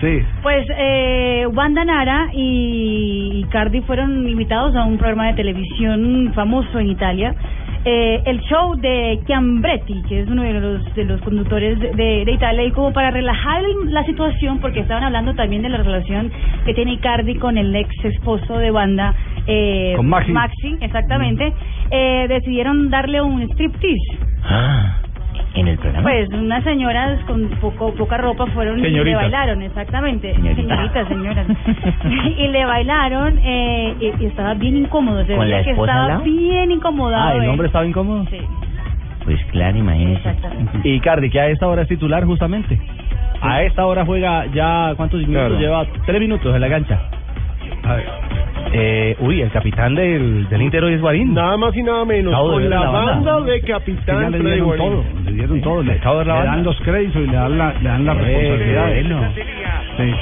[0.00, 0.18] Sí.
[0.42, 3.03] Pues eh, Wanda Nara y
[3.48, 7.34] Cardi fueron invitados a un programa de televisión famoso en Italia.
[7.86, 12.32] Eh, el show de Chiambretti, que es uno de los, de los conductores de, de-
[12.32, 16.30] Italia, y como para relajar el- la situación, porque estaban hablando también de la relación
[16.64, 19.14] que tiene Cardi con el ex esposo de Wanda,
[19.46, 20.76] eh, Con Maxi.
[20.80, 21.52] exactamente,
[21.90, 24.18] eh, decidieron darle un striptease.
[24.44, 25.00] Ah,
[25.54, 26.02] en el programa.
[26.10, 30.34] Pues unas señoras con poco poca ropa fueron y le bailaron, exactamente.
[30.34, 30.62] Señorita.
[30.62, 31.46] Señoritas, señoras.
[32.38, 35.24] y le bailaron eh, y, y estaba bien incómodo.
[35.24, 37.28] Se ¿Con la que estaba bien incomodado.
[37.28, 37.50] Ah, ¿el él.
[37.50, 38.24] hombre estaba incómodo?
[38.30, 38.38] Sí.
[39.24, 40.18] Pues claro, imagínese.
[40.28, 40.80] Exactamente.
[40.88, 42.78] Y Cardi, que a esta hora es titular justamente.
[43.40, 45.58] A esta hora juega ya, ¿cuántos minutos Claro.
[45.58, 45.86] lleva?
[46.06, 47.00] Tres minutos en la cancha.
[47.84, 48.06] A ver.
[48.76, 51.32] Eh, uy, el capitán del, del Inter hoy es Guarín.
[51.32, 52.34] Nada más y nada menos.
[52.34, 53.12] Con la la banda.
[53.32, 54.84] banda de capitán le dieron Guarín.
[54.90, 57.32] todo, le dieron todo, le, acabo de ver la le dan los créditos y le
[57.36, 58.86] dan la, le dan la Eh, responsabilidad.
[58.88, 59.32] bueno.
[59.96, 60.14] Sí.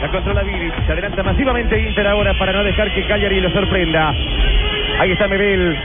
[0.00, 4.14] La controla Vivic, se adelanta masivamente Inter ahora para no dejar que Cagliari lo sorprenda.
[5.00, 5.76] Ahí está Mebel,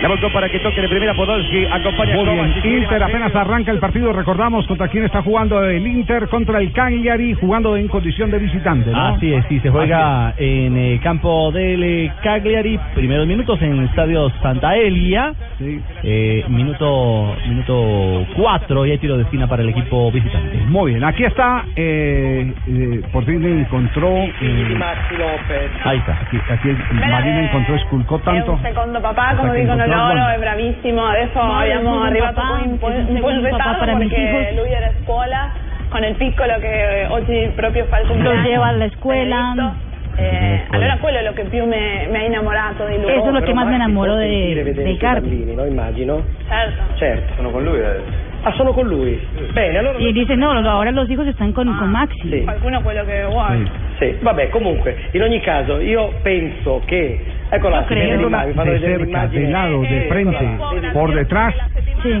[0.00, 3.72] la volcó para que toque de primera Podolski, acompaña a Muy bien, Inter apenas arranca
[3.72, 8.30] el partido, recordamos contra quién está jugando el Inter contra el Cagliari, jugando en condición
[8.30, 9.06] de visitante, ¿no?
[9.06, 13.84] Así es, sí, se juega en eh, campo del eh, Cagliari, primeros minutos en el
[13.86, 20.12] estadio Santa Elia, eh, minuto minuto 4 y hay tiro de esquina para el equipo
[20.12, 20.58] visitante.
[20.68, 25.70] Muy bien, aquí está, eh, eh, por fin encontró, eh, Maxi López.
[25.84, 28.52] ahí está, aquí, aquí Marina encontró, esculcó tanto.
[28.52, 30.34] un secondo papà, Hasta come che dicono incontrò loro, Wanda.
[30.34, 31.04] è bravissimo.
[31.06, 33.78] Adesso No, abbiamo es un arrivato papà, poi un po', es un un papà ritardo
[33.78, 34.54] para mis perché hijos.
[34.56, 35.50] lui era a scuola
[35.88, 38.44] con il piccolo che oggi proprio fa il cumpleaños.
[38.44, 39.74] lleva a la escuela.
[40.20, 43.10] Eh, allora quello è lo che più mi, mi ha innamorato di lui.
[43.12, 45.54] Eso es lo que más me enamoró de, de Cardi.
[45.54, 46.22] no immagino.
[46.48, 46.82] Certo.
[46.96, 48.26] Certo, sono con lui adesso.
[48.44, 49.20] Ah, sono con lui.
[49.52, 49.98] Bene, allora...
[49.98, 52.42] Y dice, no, no, ahora los hijos están con, con Maxi.
[52.44, 53.66] Qualcuno quello che vuole.
[53.98, 57.20] Sì, vabbè, comunque, in ogni caso io penso che
[57.50, 60.58] Eccola, Viéndola de cerca, de lado, de frente,
[60.92, 61.54] por detrás.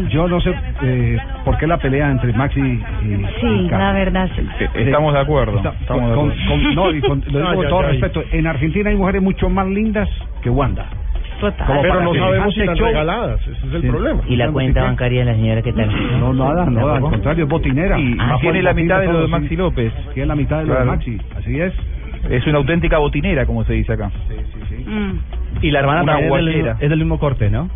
[0.08, 0.52] Yo no sé
[0.82, 4.42] eh, por qué la pelea entre Maxi y, Sí, y la verdad sí.
[4.74, 5.58] Estamos de acuerdo.
[5.58, 6.48] Está- Estamos de con- acuerdo.
[6.64, 7.86] con- no, y con- lo digo Ay, con todo ay.
[7.92, 8.24] respeto.
[8.32, 10.08] En Argentina hay mujeres mucho más lindas
[10.42, 10.86] que Wanda.
[11.40, 11.66] Total.
[11.66, 13.88] Como Pero para no sabemos si están show- regaladas, ese es el Sí.
[13.88, 14.20] problema.
[14.26, 16.20] ¿Y la cuenta bancaria de la señora qué tal?
[16.20, 17.98] No, nada, no, al contrario, es botinera.
[17.98, 19.30] Y Más tiene la mitad de lo de sí.
[19.32, 19.92] Maxi López.
[20.14, 20.84] Tiene la mitad de lo de.
[20.84, 21.72] Maxi, así es.
[22.30, 24.10] Es una auténtica botinera, como se dice acá.
[24.86, 25.12] Mm.
[25.62, 27.68] Y la hermana también es del mismo corte, ¿no?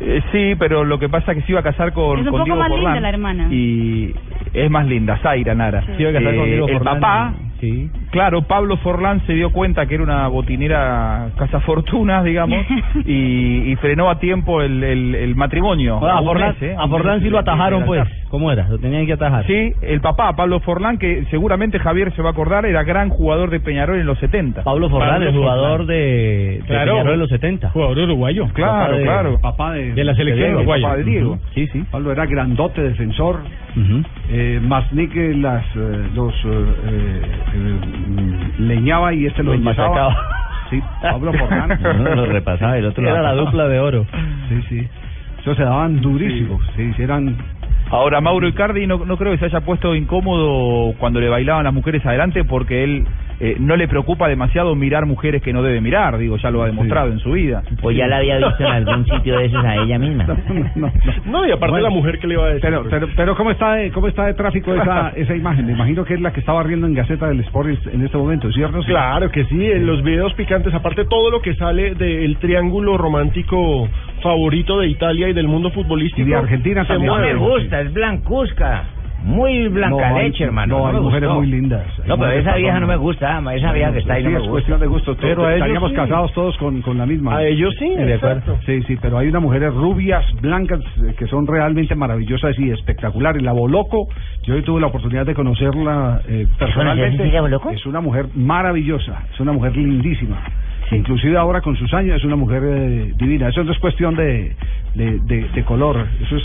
[0.00, 2.30] Eh, sí, pero lo que pasa es que se iba a casar con, Es un
[2.32, 3.02] con poco Diego más linda Forlán.
[3.02, 3.48] la hermana.
[3.50, 4.14] Y
[4.52, 5.82] es más linda, Zaira Nara.
[5.96, 7.00] Se iba a casar con Eh, Diego el Forlán.
[7.00, 7.90] papá, Sí.
[8.10, 12.58] claro, Pablo Forlán se dio cuenta que era una botinera cazafortunas, digamos,
[13.06, 15.98] y, y frenó a tiempo el, el, el matrimonio.
[16.02, 16.76] Ah, a Un Forlán, mes, ¿eh?
[16.78, 18.06] a Forlán sí lo atajaron, pues.
[18.28, 18.68] ¿Cómo era?
[18.68, 19.46] Lo tenían que atajar.
[19.46, 23.48] Sí, el papá, Pablo Forlán, que seguramente Javier se va a acordar, era gran jugador
[23.50, 24.62] de Peñarol en los 70.
[24.62, 26.92] Pablo Forlán, Pablo el jugador de, de Claro.
[26.92, 27.70] Peñarol en los 70.
[27.70, 28.48] Jugador uruguayo.
[28.52, 29.38] Claro, Papá de- claro.
[29.40, 31.38] Papá de, De la selección Diego, de Diego.
[31.54, 31.84] Sí, sí.
[31.90, 33.40] Pablo era grandote defensor.
[34.30, 37.20] Eh, Masnik eh, las, eh, los eh, eh,
[37.54, 40.16] eh, leñaba y este los, machacaba.
[40.70, 41.78] Sí, Pablo Forlán.
[42.00, 44.06] Uno lo repasaba el otro lo Era la dupla de oro.
[44.48, 44.88] Sí, sí.
[45.40, 46.60] Eso se daban durísimos.
[46.74, 47.36] Sí, sí, eran.
[47.90, 51.72] Ahora, Mauro Icardi no, no creo que se haya puesto incómodo cuando le bailaban las
[51.74, 53.06] mujeres adelante porque él
[53.40, 56.66] eh, no le preocupa demasiado mirar mujeres que no debe mirar, digo, ya lo ha
[56.66, 57.62] demostrado en su vida.
[57.82, 60.26] Pues ya la había visto en algún sitio de esos a ella misma.
[60.74, 60.92] No,
[61.26, 61.88] No, y aparte Bueno.
[61.88, 62.62] la mujer que le iba a decir.
[62.62, 65.66] Pero, pero, pero ¿cómo está de, cómo está de tráfico esa, esa imagen?
[65.66, 68.50] Me imagino que es la que estaba riendo en Gaceta del Sport en este momento,
[68.52, 68.80] ¿cierto?
[68.82, 68.88] Sí.
[68.88, 73.88] Claro que sí, en los videos picantes, aparte todo lo que sale del triángulo romántico
[74.22, 76.26] favorito de Italia y del mundo futbolístico.
[76.26, 77.12] Y de Argentina se también.
[77.12, 78.84] No me gusta, es blancuzca.
[79.24, 80.78] Muy blanca No, hay- leche, hermano.
[80.78, 81.40] no, hay mujeres gustó.
[81.40, 81.84] muy lindas.
[82.06, 84.38] No, pero esa vieja no me gusta, ama, esa vieja que está ahí Sí, no
[84.38, 85.16] me es cuestión de gusto.
[85.20, 85.96] Pero Todos a ellos estaríamos sí.
[85.96, 87.36] casados todos con, con la misma.
[87.36, 88.38] A ellos sí, de acuerdo.
[88.38, 88.58] exacto.
[88.66, 93.42] Sí, sí, pero hay unas mujeres rubias, blancas, eh, que son realmente maravillosas y espectaculares.
[93.42, 94.06] La Boloco,
[94.44, 97.24] yo hoy tuve la oportunidad de conocerla eh, personalmente.
[97.74, 100.36] Es una mujer maravillosa, es una mujer lindísima.
[100.92, 103.48] Inclusive ahora con sus años es una mujer eh, divina.
[103.48, 104.54] Eso no es cuestión de,
[104.94, 106.44] de, de- de color, eso es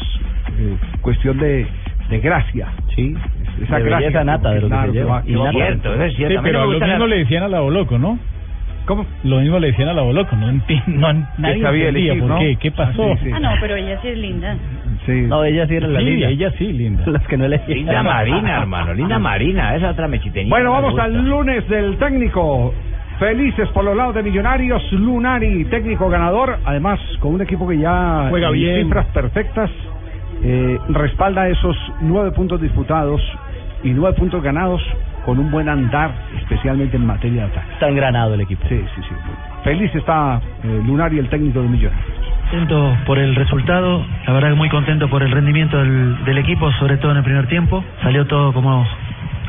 [0.57, 1.67] eh, cuestión de,
[2.11, 2.67] de gracia.
[2.95, 3.15] Sí.
[3.63, 5.11] Esa De gracia belleza nata de lo que claro, se lleva.
[5.15, 6.39] va- que va- Cierto, eso es Sí, cierto.
[6.39, 8.19] A mí no pero lo mismo la- le decían a la Boloco, ¿no?
[8.85, 9.05] ¿Cómo?
[9.23, 12.29] Lo mismo le decían a la Boloco, no entiendo, no, nadie sabía entendía elegir, por
[12.29, 12.39] ¿no?
[12.39, 13.11] qué, qué pasó.
[13.11, 13.31] Ah, sí, sí.
[13.33, 14.55] Ah, no, pero ella sí es linda.
[15.05, 15.11] Sí.
[15.27, 16.27] No, ella sí era la Sí, linda.
[16.29, 17.03] ella sí, linda.
[17.07, 17.73] Las que no elegí.
[17.75, 20.55] Linda Marina, hermano, linda Marina, esa otra mechiteñita.
[20.55, 22.73] Bueno, vamos al lunes del técnico.
[23.19, 28.25] Felices por los lados de Millonarios, Lunari, técnico ganador, además con un equipo que ya
[28.31, 28.83] Juega en bien.
[28.85, 29.69] cifras perfectas
[30.43, 33.21] eh, respalda esos nueve puntos disputados
[33.83, 34.81] y nueve puntos ganados
[35.25, 37.73] con un buen andar, especialmente en materia de ataque.
[37.73, 38.65] Está engranado el equipo.
[38.67, 39.15] Sí, sí, sí.
[39.63, 42.05] Feliz está eh, Lunari, el técnico de Millonarios.
[42.49, 46.71] Contento por el resultado, la verdad que muy contento por el rendimiento del, del equipo,
[46.73, 47.83] sobre todo en el primer tiempo.
[48.01, 48.85] Salió todo como,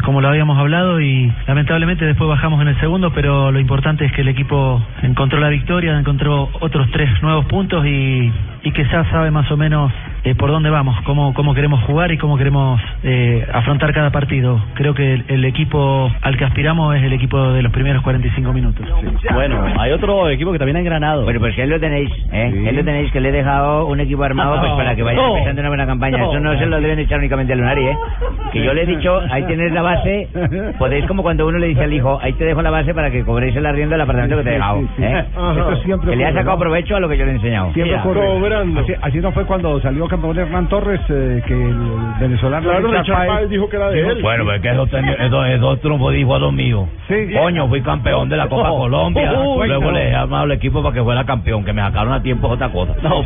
[0.05, 4.12] como lo habíamos hablado y lamentablemente después bajamos en el segundo, pero lo importante es
[4.12, 8.33] que el equipo encontró la victoria, encontró otros tres nuevos puntos y,
[8.64, 9.92] y que ya sabe más o menos
[10.25, 14.61] eh, por dónde vamos, cómo, cómo queremos jugar y cómo queremos eh, afrontar cada partido.
[14.75, 18.53] Creo que el, el equipo al que aspiramos es el equipo de los primeros 45
[18.53, 18.87] minutos.
[19.33, 21.25] Bueno, hay otro equipo que también ha engranado.
[21.25, 22.51] Bueno, pues que él lo tenéis, ¿eh?
[22.53, 22.68] Sí.
[22.68, 25.37] Él lo tenéis, que le he dejado un equipo armado pues para que vaya no,
[25.37, 26.18] empezando una buena campaña.
[26.18, 26.31] no.
[26.31, 27.97] Eso no se lo deben echar únicamente al Lunari, ¿eh?
[28.53, 30.29] Que yo le he dicho, ahí tienes la base,
[30.79, 33.23] podéis como cuando uno le dice al hijo, ahí te dejo la base para que
[33.25, 35.05] cobréis el arriendo del apartamento que te he dejado, Sí, sí, sí.
[35.05, 35.25] ¿eh?
[35.59, 36.59] Esto siempre Que le ha sacado ¿no?
[36.59, 37.73] provecho a lo que yo le he enseñado.
[37.73, 38.03] Siempre Mira.
[38.05, 38.81] ocurre.
[38.81, 41.77] Así, así no fue cuando salió campeón Hernán Torres, eh, que el
[42.21, 44.23] venezolano Claro, Richard Richard Páez Páez dijo que era de él.
[44.23, 46.89] Bueno, pues que esos, ten- esos, esos triunfos dijo a los míos.
[47.09, 47.15] Sí.
[47.37, 49.33] Coño, fui campeón de la Copa Oh, Colombia.
[49.37, 49.91] oh, Luego no.
[49.93, 52.69] le he armado el equipo para que fuera campeón, que me sacaron a tiempo otra
[52.71, 52.95] cosa.
[53.03, 53.23] No,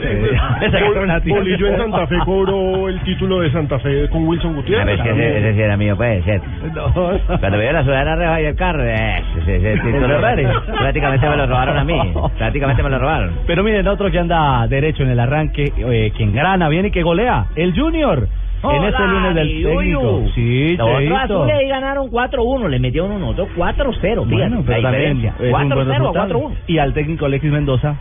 [1.26, 5.00] Bolillo en Santa Fe cobró el título de Santa Fe con Wilson A Gutiérrez.
[5.00, 5.96] ese, ese sí era mío,
[6.40, 7.38] puede ser.
[7.40, 11.46] Cuando veo la sudadera roja y el carro, eh, ese, ese título prácticamente me lo
[11.46, 11.98] robaron a mí.
[12.38, 13.30] Prácticamente me lo robaron.
[13.46, 17.02] Pero miren, otro que anda derecho en el arranque, eh, que engrana bien y que
[17.02, 18.28] golea, el Junior.
[18.64, 20.22] en este lunes del técnico.
[20.34, 24.80] Sí, Los otros azules ahí ganaron 4-1, le metieron uno, otro 4-0, fíjate, Bueno, pero
[24.82, 25.34] la también diferencia.
[25.46, 26.34] es un buen 4-0 a resultado.
[26.40, 26.52] 4-1.
[26.66, 27.94] Y al técnico Alexis Mendoza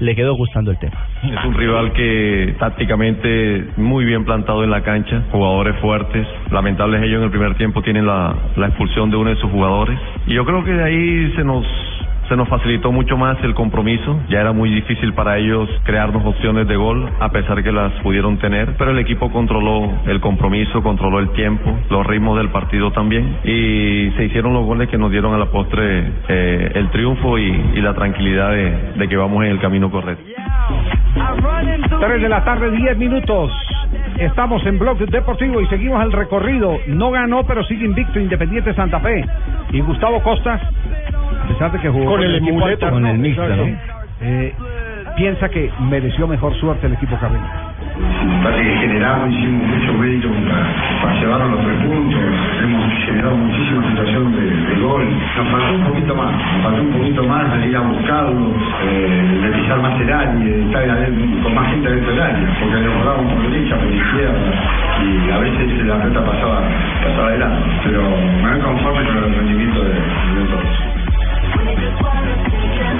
[0.00, 0.96] le quedó gustando el tema.
[1.22, 6.26] Es un rival que tácticamente muy bien plantado en la cancha, jugadores fuertes.
[6.50, 9.98] Lamentables ellos en el primer tiempo tienen la, la expulsión de uno de sus jugadores.
[10.26, 11.66] Y yo creo que de ahí se nos
[12.30, 14.20] se nos facilitó mucho más el compromiso.
[14.28, 18.38] Ya era muy difícil para ellos crearnos opciones de gol, a pesar que las pudieron
[18.38, 23.38] tener, pero el equipo controló el compromiso, controló el tiempo, los ritmos del partido también
[23.42, 27.50] y se hicieron los goles que nos dieron a la postre eh, el triunfo y,
[27.74, 30.22] y la tranquilidad de, de que vamos en el camino correcto.
[32.00, 33.50] 3 de la tarde, 10 minutos.
[34.18, 36.78] Estamos en Blog Deportivo y seguimos el recorrido.
[36.86, 39.24] No ganó, pero sigue invicto Independiente Santa Fe.
[39.72, 40.60] Y Gustavo Costas,
[41.52, 42.86] pesar de que jugó Con el equipo muleto.
[42.86, 43.64] alterno, Con el mixto, ¿no?
[44.22, 44.54] eh,
[45.16, 47.44] piensa que mereció mejor suerte el equipo carreño.
[48.42, 50.66] Parece que generamos, hicimos mucho mérito para,
[51.02, 52.20] para llevarnos los tres puntos,
[52.62, 55.04] hemos generado muchísima situación de, de gol.
[55.36, 59.40] Nos faltó un poquito más, nos faltó un poquito más de ir a buscarlo, eh,
[59.42, 62.94] de pisar más el área, de estar con más gente dentro del área, porque nos
[63.04, 64.52] rodábamos por derecha, por izquierda,
[65.04, 66.60] y a veces la pelota pasaba,
[67.04, 67.62] pasaba adelante.
[67.84, 69.90] Pero me voy conforme con el rendimiento de.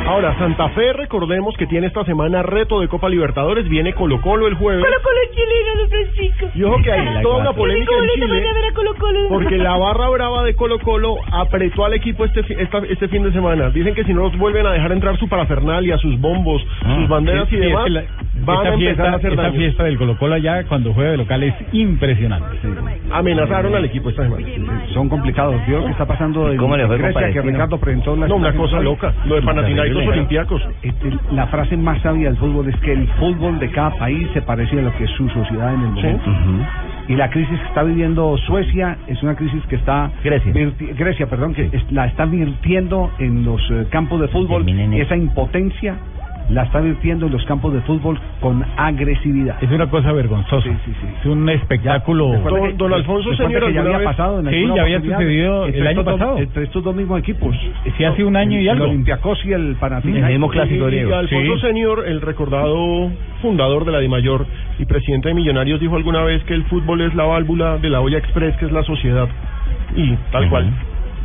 [0.07, 4.49] Ahora, Santa Fe, recordemos que tiene esta semana reto de Copa Libertadores, viene Colo Colo
[4.49, 4.83] el jueves.
[4.85, 6.47] Colo Colo es chileno, Francisco.
[6.55, 8.39] Y ojo que hay toda una polémica en Chile.
[8.41, 9.29] ir a ver a Colo Colo.
[9.29, 13.33] Porque la barra brava de Colo Colo apretó al equipo este, esta- este fin de
[13.33, 13.71] semana.
[13.71, 16.61] Dicen que si no los vuelven a dejar entrar su parafernalia, sus bombos,
[16.97, 18.05] sus banderas y Sí, es demás, que la-
[18.45, 19.55] van esta a empezar fiesta, a hacer esta daño.
[19.59, 22.57] fiesta del Colo Colo allá cuando juega de local es impresionante.
[23.13, 24.47] Amenazaron al equipo esta semana.
[24.95, 25.61] Son complicados.
[25.67, 27.43] Vio que está pasando en cómo le fue Grecia, que?
[27.43, 29.13] Ricardo presentó la No, una cosa loca.
[29.27, 30.63] Lo de Panathinaikos Olympiacos.
[30.83, 34.43] Este, la frase más sabia del fútbol es que el fútbol de cada país se
[34.43, 36.31] parece a lo que es su sociedad en el momento.
[37.09, 40.53] Y la crisis que está viviendo Suecia es una crisis que está Grecia,
[40.97, 44.65] Grecia, perdón, que es- la está virtiendo en los eh, campos de fútbol.
[44.69, 45.97] Esa impotencia
[46.49, 49.63] la está virtiendo en los campos de fútbol con agresividad.
[49.63, 50.69] Es una cosa vergonzosa.
[51.21, 52.33] Es un espectáculo.
[52.33, 54.07] Recuerda que- don Alfonso, señor, que ya ¿alguna había vez?
[54.17, 56.39] pasado en Sí, ya había sucedido el entre año estos dos- pasado.
[56.39, 57.57] entre estos dos mismos equipos.
[57.97, 58.85] Sí, hace un año y El algo.
[58.87, 60.57] Olympiacos y el Panathinaikos.
[60.57, 61.61] Y- y Alfonso Sí.
[61.61, 63.11] Senior, el recordado
[63.43, 64.47] fundador de la DIMAYOR
[64.79, 68.01] y presidente de Millonarios, dijo alguna vez que el fútbol es la válvula de la
[68.01, 69.29] olla express, que es la sociedad.
[69.97, 70.71] Y tal cual.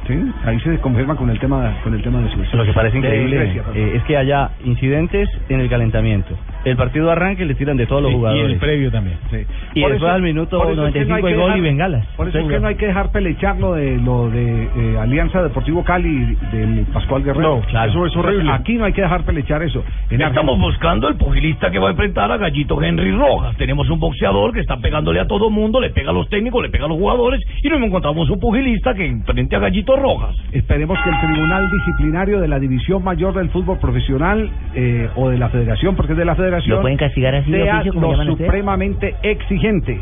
[0.07, 0.13] Sí,
[0.43, 2.55] ahí se confirma con el tema con el tema de Suecia.
[2.55, 6.37] Lo que parece increíble Grecia, eh, es que haya incidentes en el calentamiento.
[6.65, 8.51] El partido arranca y le tiran de todos los Sí, y jugadores.
[8.51, 9.17] el previo también.
[9.73, 11.41] Y Por después eso- al minuto por eso es que no 95 hay hay que
[11.41, 12.05] gol y bengalas.
[12.17, 15.41] Por eso es que no hay que dejar pelechar lo de lo de eh, Alianza
[15.43, 17.57] Deportivo Cali del Pascual Guerrero.
[17.57, 17.89] No, claro.
[17.91, 18.51] eso es horrible.
[18.51, 19.79] Aquí no hay que dejar pelechar eso.
[20.09, 23.55] En Estamos Argentina- buscando el pugilista que va a enfrentar a Gallito Henry Rojas.
[23.57, 26.69] Tenemos un boxeador que está pegándole a todo mundo, le pega a los técnicos, le
[26.69, 30.35] pega a los jugadores y no encontramos un pugilista que enfrente a Gallito Rojas.
[30.51, 35.37] Esperemos que el Tribunal Disciplinario de la División Mayor del Fútbol Profesional eh, o de
[35.37, 38.35] la Federación, porque es de la Federación, ¿Lo pueden castigar así sea oficio, como lo
[38.35, 39.99] supremamente exigente.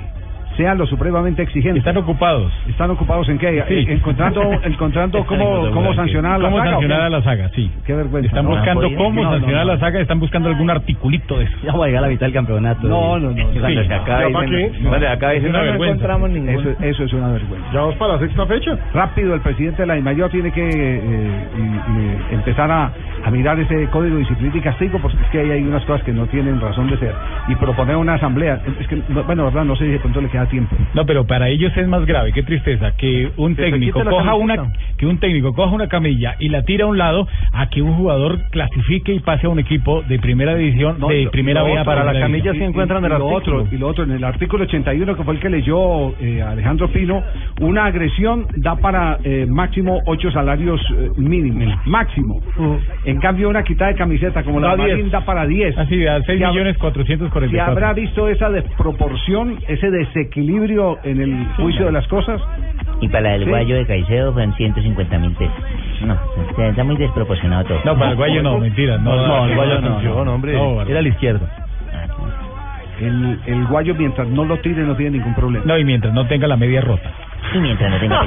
[0.58, 1.80] Sea lo supremamente exigente.
[1.80, 2.52] Están ocupados.
[2.68, 3.64] ¿Están ocupados en qué?
[3.68, 3.74] Sí.
[3.74, 6.88] Eh, Encontrando, encontrando cómo, cómo sancionar a la ¿Cómo saga, ¿o qué?
[6.88, 7.50] sancionar a la saga?
[7.56, 7.72] Sí.
[7.86, 8.28] Qué vergüenza.
[8.28, 8.52] Están ¿no?
[8.52, 9.72] buscando No, cómo no, no, sancionar no.
[9.72, 11.58] a la saga, están buscando algún articulito de eso.
[11.64, 12.88] Ya va a llegar a la mitad del campeonato.
[12.88, 13.36] No, no, no.
[13.54, 16.60] ¿Ya para dicen- no, encontramos ninguno.
[16.60, 17.68] Eso, eso es una vergüenza.
[17.74, 18.78] Ya vamos para la sexta fecha.
[18.94, 22.92] Rápido, el presidente de la DIMAYOR tiene que eh, y- y empezar a,
[23.26, 26.04] a mirar ese código de disciplina y castigo, porque es que ahí hay unas cosas
[26.04, 27.14] que no tienen razón de ser.
[27.48, 28.62] Y proponer una asamblea.
[28.80, 30.76] Es que, no- bueno, verdad, no sé si de pronto le queda tiempo.
[30.94, 34.36] No, pero para ellos es más grave, qué tristeza, que un se técnico la coja
[34.36, 37.82] una que un técnico coja una camilla y la tira a un lado a que
[37.82, 41.64] un jugador clasifique y pase a un equipo de primera división, No, de primera y
[41.64, 42.56] lo B a otro, primera y- división.
[42.56, 45.40] y- y- y lo otro, y lo otro, en el artículo 81, que fue el
[45.40, 47.24] que leyó eh, Alejandro Pino,
[47.62, 51.74] una agresión da para eh, máximo ocho salarios eh, mínimos.
[51.86, 52.42] Máximo.
[53.06, 55.12] En cambio, una quitada de camiseta como la de Marín 10.
[55.12, 55.78] da para 10.
[55.78, 57.72] Así de 6 Si hab- millones Si 444.
[57.72, 60.33] habrá visto esa desproporción, ese desequilibrio
[61.04, 62.42] en el juicio de las cosas.
[63.02, 63.50] Y para Sí.
[63.50, 65.54] guayo de Caicedo fueron 150 mil pesos.
[66.06, 66.18] No,
[66.70, 67.80] está muy desproporcionado todo.
[67.86, 68.98] No, para el guayo no, mentira.
[68.98, 70.54] No, No, el guayo no, hombre.
[70.54, 71.48] no, era el izquierdo.
[73.02, 75.66] El, el guayo, mientras no lo tire, no tiene ningún problema.
[75.66, 77.10] No, y mientras no tenga la media rota.
[77.54, 78.22] Y mientras no tenga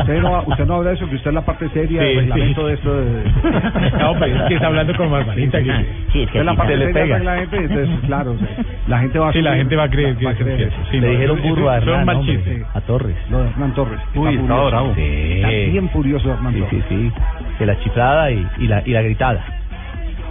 [0.00, 2.16] Usted no, usted no habla de eso, que usted es la parte seria Sí, del
[2.18, 2.66] reglamento sí.
[2.66, 2.96] de esto.
[2.96, 3.22] De...
[4.00, 5.58] No, pero es que está hablando con Barbarita.
[5.62, 7.16] que- Sí, es Usted es la parte seria del pega.
[7.18, 8.48] reglamento, entonces, claro, o sea,
[8.88, 10.72] la gente va a Sí, la gente va a creer que va a eso creer.
[10.90, 13.16] Sí, Le no, dijeron burro a Hernán, mal hombre, a Torres.
[13.30, 14.00] De Hernán Torres.
[14.14, 14.66] Uy, está furioso.
[14.70, 14.94] bravo.
[14.96, 15.32] Sí.
[15.36, 16.84] Está bien furioso Hernán Sí, Torres.
[16.88, 17.12] sí, sí.
[17.60, 19.44] De la chiflada y, y, la, y la gritada.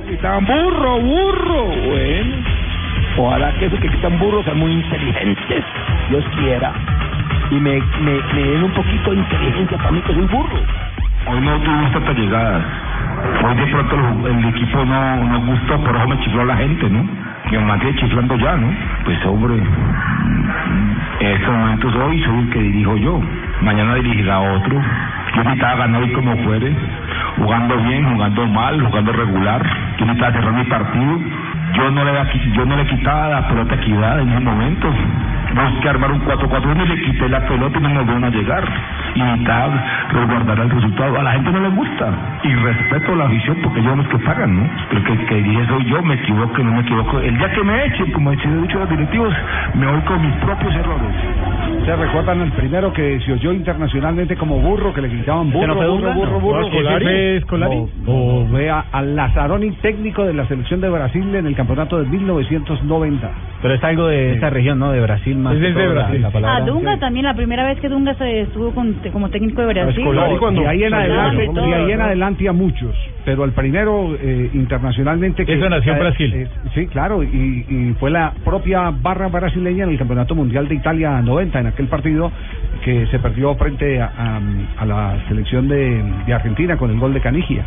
[0.08, 1.65] Gritaban burro, burro.
[1.65, 2.36] Bueno,
[3.17, 5.63] ojalá que esos que gritan burros sean muy inteligentes.
[6.10, 6.73] Dios quiera.
[7.52, 10.60] Y me, me, den un poquito de inteligencia para mí que soy burro.
[11.28, 12.63] Hoy no tuvimos tantas llegadas.
[13.43, 17.06] Hoy de pronto el, equipo no nos gustó, por eso me chifló la gente, ¿no?
[17.49, 18.67] Que me mantiene chiflando ya, ¿no?
[19.04, 19.56] Pues hombre,
[21.19, 23.21] en estos momentos hoy soy el que dirijo yo.
[23.62, 24.82] Mañana dirigirá otro.
[25.36, 26.73] Yo necesitaba ganar hoy como fuere.
[27.37, 29.62] jugando bien, jugando mal, jugando regular.
[29.98, 31.19] Yo necesitaba cerrar mi partido.
[31.76, 32.12] Yo no le,
[32.54, 34.88] yo no le quitaba la pelota equidad en ese momento.
[35.54, 38.63] Busqué armar un 4-4-1 y le quité la pelota y no nos volvieron a llegar.
[39.26, 41.20] Necesitaba resguardar el resultado.
[41.20, 42.40] A la gente no le gusta.
[42.44, 44.70] Y respeto la afición porque ellos son los que pagan, ¿no?
[44.90, 47.20] Pero que, que dije soy yo, me equivoco, no me equivoco.
[47.20, 49.34] El día que me echen, como he dicho los directivos,
[49.76, 51.15] me voy con mis propios errores.
[51.86, 55.76] ¿Se recuerdan el primero que se oyó internacionalmente como burro, que le gritaban burro, no
[55.76, 56.62] burro, burro, No, burro?
[56.67, 56.72] ¿ese
[57.04, 57.76] fue Scolari?
[58.06, 62.06] O, o vea al Lazzaroni, técnico de la selección de Brasil en el campeonato de
[62.10, 63.30] 1990.
[63.62, 64.92] Pero es algo de esta región, ¿no?
[64.92, 65.54] De Brasil más.
[65.56, 66.22] Es de Brasil.
[66.22, 66.58] la palabra.
[66.58, 70.04] A Dunga también, la primera vez que Dunga se estuvo con- como técnico de Brasil.
[70.06, 72.06] y ahí en adelante, y todo, y ahí en ¿no?
[72.06, 72.96] adelante a muchos,
[73.26, 76.34] pero el primero eh, internacionalmente que Eso nació en eh, Brasil.
[76.34, 80.76] eh, sí, claro, y, y fue la propia barra brasileña en el Campeonato Mundial de
[80.76, 82.32] Italia 90 en aquel partido
[82.84, 84.42] que se perdió frente a, a-
[84.82, 87.66] a la selección de, de Argentina con el gol de Canigia.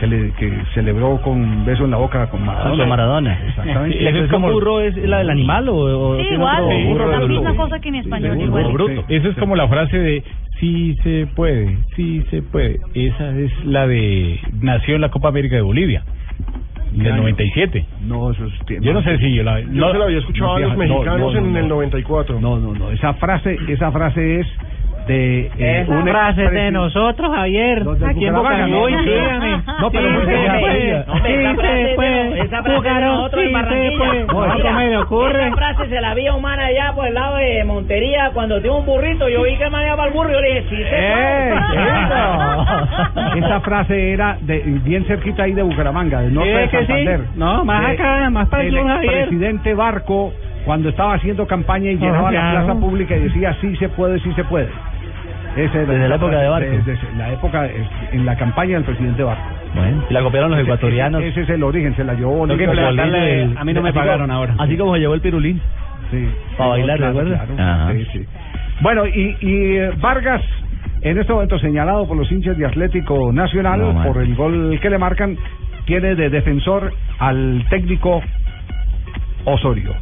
[0.00, 2.76] Que, le, que celebró con un beso en la boca con Maradona.
[2.76, 3.38] Con Maradona.
[3.48, 4.00] Exactamente.
[4.02, 7.28] ¿La expresión burro es la del animal o, o Sí, igual, otro- es la bruto?
[7.28, 8.72] misma cosa que en español, Burro igual.
[8.72, 9.04] bruto.
[9.08, 10.24] Eso es como la frase de
[10.58, 12.80] sí se puede, sí se puede.
[12.94, 16.02] Esa es la de nació en la Copa América de Bolivia.
[16.94, 17.22] ¿Qué Del año?
[17.22, 17.86] 97.
[18.02, 20.58] No, eso es Yo no sé si yo la Yo se la había escuchado a
[20.60, 21.58] los no, mexicanos no, no, en no.
[21.60, 22.40] el 94.
[22.40, 22.90] No, no, no.
[22.90, 24.46] Esa frase, esa frase es
[25.06, 27.82] de eh, Esa un frase de nosotros, Javier.
[28.06, 28.88] Aquí en Bucaramanga, no,
[29.80, 29.90] no.
[29.90, 31.04] pero sí no se puede.
[31.04, 32.40] Sí esa frase se de- puede.
[32.40, 34.24] esa frase de nosotros en Barranquilla.
[34.26, 34.26] No,
[34.62, 35.46] ¿Cómo me ocurre?
[35.46, 38.60] Esa frase se la vi a un man allá por el lado de Montería cuando
[38.60, 39.28] tiene un burrito.
[39.28, 43.36] Yo vi que manejaba el burro y yo le dije, sí se ¡Eh, puede.
[43.36, 43.46] chico!
[43.46, 46.68] Esa frase era de bien cerquita ahí de Bucaramanga, del norte de.
[46.70, 47.20] Santander.
[47.36, 48.74] No, más acá, más para el
[49.06, 50.32] presidente Barco
[50.64, 52.66] cuando estaba haciendo campaña y Oh, llenaba la claro.
[52.66, 54.68] plaza pública y decía sí se puede, sí se puede.
[55.56, 56.70] Esa era Desde la época de Barco.
[56.86, 57.68] desde la época
[58.12, 59.42] en la campaña del presidente Barco.
[59.74, 61.22] Bueno, y la copiaron los Ese- ecuatorianos.
[61.22, 64.26] Ese, es el origen, se la llevó Tengo que el- A mí no me pagaron
[64.28, 64.54] como- ahora.
[64.58, 65.60] Así como se llevó el pirulín.
[66.10, 66.28] Sí.
[66.56, 67.20] Para bailar, claro.
[67.58, 67.92] Ajá.
[67.92, 68.26] Sí, sí.
[68.80, 70.42] Bueno, y, y eh, Vargas,
[71.02, 74.90] en este momento señalado por los hinchas de Atlético Nacional, No, por el gol que
[74.90, 75.36] le marcan,
[75.86, 78.22] tiene de defensor al técnico
[79.44, 79.94] Osorio.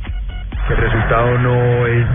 [0.68, 2.06] El resultado no es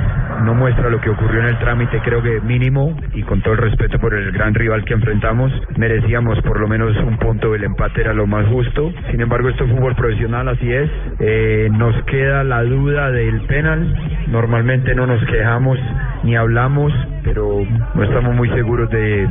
[0.43, 3.59] no muestra lo que ocurrió en el trámite, creo que mínimo y con todo el
[3.59, 8.01] respeto por el gran rival que enfrentamos, merecíamos por lo menos un punto, el empate
[8.01, 8.91] era lo más justo.
[9.11, 10.89] Sin embargo, esto es fútbol profesional, así es.
[11.19, 13.95] Eh, nos queda la duda del penal.
[14.27, 15.79] Normalmente no nos quejamos
[16.23, 16.91] ni hablamos,
[17.23, 17.61] pero
[17.93, 19.27] no estamos muy seguros de,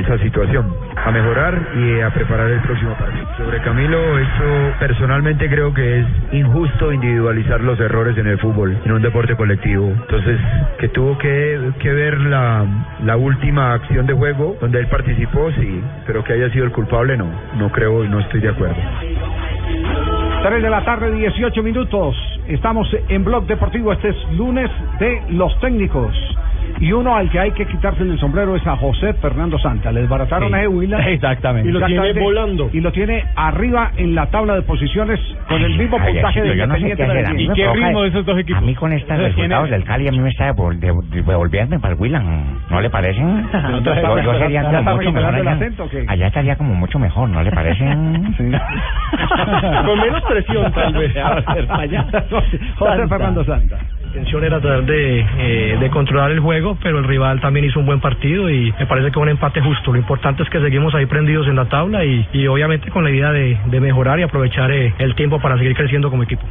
[0.00, 0.66] esa situación.
[0.96, 3.26] A mejorar y a preparar el próximo partido.
[3.36, 8.92] Sobre Camilo, eso personalmente creo que es injusto individualizar los errores en el fútbol, en
[8.92, 9.92] un deporte colectivo.
[10.78, 12.64] Que tuvo que, que ver la,
[13.04, 17.16] la última acción de juego donde él participó, sí, pero que haya sido el culpable,
[17.16, 17.26] no.
[17.56, 18.76] No creo y no estoy de acuerdo.
[20.42, 22.16] 3 de la tarde, 18 minutos.
[22.46, 23.92] Estamos en Blog Deportivo.
[23.92, 26.16] Este es lunes de los técnicos.
[26.80, 29.90] Y uno al que hay que quitarse el sombrero es a José Fernando Santa.
[29.92, 30.54] Le desbarataron Sí.
[30.54, 30.98] a Huila.
[31.10, 31.68] Exactamente.
[31.68, 32.20] Y lo tiene Exactamente.
[32.22, 32.70] volando.
[32.72, 35.18] Y lo tiene arriba en la tabla de posiciones
[35.48, 38.24] con el mismo Ay, puntaje de yo no sé Independiente ¿Y qué ritmo de esos
[38.26, 38.62] dos equipos?
[38.62, 39.70] A mí con estos Entonces, ¿quién resultados es?
[39.72, 42.58] del Cali a mí me está devol- dev- devolviendo para el Willan.
[42.70, 43.20] ¿No le parece?
[43.88, 45.58] Yo, yo sería ¿Ya como mucho mejor allá.
[46.08, 47.84] Allá estaría como mucho mejor, ¿no le parece?
[49.86, 51.12] Con menos presión, tal vez.
[52.76, 53.78] José Fernando Santa.
[54.08, 57.78] La intención era tratar de, eh, de controlar el juego, pero el rival también hizo
[57.78, 59.92] un buen partido y me parece que un empate justo.
[59.92, 63.32] Lo importante es que seguimos ahí prendidos en la tabla y, obviamente con la idea
[63.32, 66.42] de, de mejorar y aprovechar eh, el tiempo para seguir creciendo como equipo.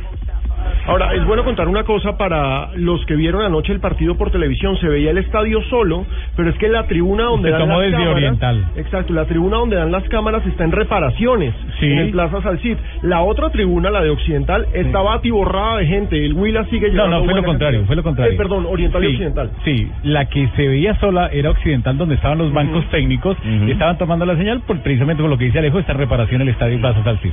[0.88, 4.78] Ahora, es bueno contar una cosa para los que vieron anoche el partido por televisión.
[4.78, 6.05] Se veía el estadio solo,
[6.36, 8.15] pero es que la tribuna donde dan tomó las desde cámaras...
[8.15, 8.65] Oriental.
[8.78, 11.86] Exacto, la tribuna donde dan las cámaras está en reparaciones, Sí.
[11.91, 12.78] en el Plaza Salcid.
[13.01, 16.26] La otra tribuna, la de Occidental, estaba atiborrada de gente.
[16.26, 18.34] El Huila sigue No, llevando no, fue lo contrario, fue lo contrario.
[18.34, 19.51] Eh, perdón, Oriental y Sí, Occidental.
[19.65, 23.97] Sí, la que se veía sola era Occidental, donde estaban los bancos técnicos, y estaban
[23.97, 26.80] tomando la señal, por, precisamente por lo que dice Alejo, esta reparación en el Estadio
[26.80, 27.32] Plaza Salcid.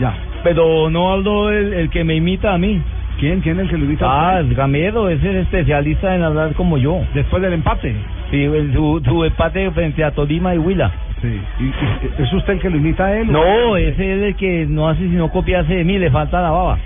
[0.00, 0.14] Ya.
[0.42, 2.80] Pero no hablo el, el que me imita a mí.
[3.20, 3.40] ¿Quién?
[3.40, 4.06] ¿Quién es el que lo invita?
[4.08, 7.02] Ah, el Gamedo es el especialista en hablar como yo.
[7.14, 7.94] Después del empate.
[8.30, 10.90] Sí, el- su, su empate frente a Tolima y Huila.
[11.20, 11.40] Sí.
[11.60, 13.30] ¿Y, y- ¿Es usted el que lo imita a él?
[13.30, 16.78] No, ese es el que no hace sino copiarse de mí, le falta la baba.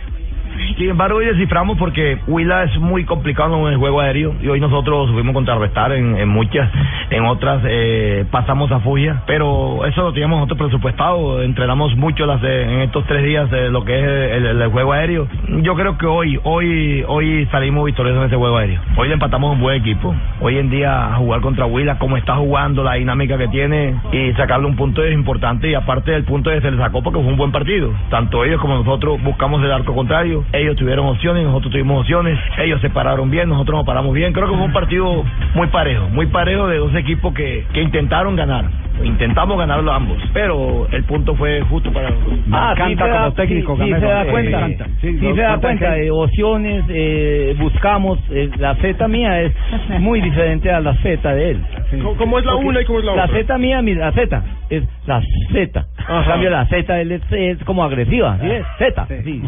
[0.76, 4.60] Sin embargo, hoy desciframos porque Huila es muy complicado en el juego aéreo y hoy
[4.60, 6.70] nosotros supimos contrarrestar en, en muchas,
[7.10, 12.40] en otras eh, pasamos a fugia, pero eso lo teníamos nosotros presupuestado, entrenamos mucho las
[12.42, 14.04] de- en estos tres días de lo que es
[14.42, 15.28] el, juego aéreo.
[15.62, 18.80] Yo creo que hoy, hoy, hoy salimos victoriosos en ese juego aéreo.
[18.96, 20.14] Hoy le empatamos un buen equipo.
[20.40, 24.66] Hoy en día jugar contra Huila, como está jugando, la dinámica que tiene y sacarle
[24.66, 27.36] un punto es importante y aparte del punto que se le sacó porque fue un
[27.36, 27.90] buen partido.
[28.10, 30.44] Tanto ellos como nosotros buscamos el arco contrario.
[30.52, 32.38] Ellos tuvieron opciones, nosotros tuvimos opciones.
[32.58, 34.32] Ellos se pararon bien, nosotros nos paramos bien.
[34.32, 35.24] Creo que fue un partido
[35.54, 38.64] muy parejo, muy parejo de dos equipos que, que intentaron ganar.
[39.04, 42.38] Intentamos ganarlo ambos, pero el punto fue justo para nosotros.
[42.70, 43.48] Ah, sí se da- sí,
[43.84, 44.58] sí se da cuenta,
[45.02, 49.52] sí, se da cuenta de opciones, eh, buscamos, eh, la Z mía es
[50.00, 51.60] muy diferente a la Z de él.
[52.02, 53.26] ¿Cómo- cómo es la una y cómo es la otra?
[53.40, 55.20] Z mía, mi- la Z, es la
[55.52, 55.86] Z.
[56.08, 58.46] En cambio la Z de él es, es como agresiva, ¿sí?
[58.50, 59.42] es Z, sí.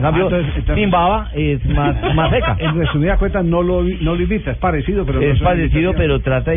[0.00, 0.74] En cambio, Ah, entonces- entonces-
[1.34, 2.56] es más, más seca.
[2.58, 5.92] En resumida cuenta, no lo, no lo imita, es parecido, pero no es una parecido,
[5.94, 6.56] pero trata de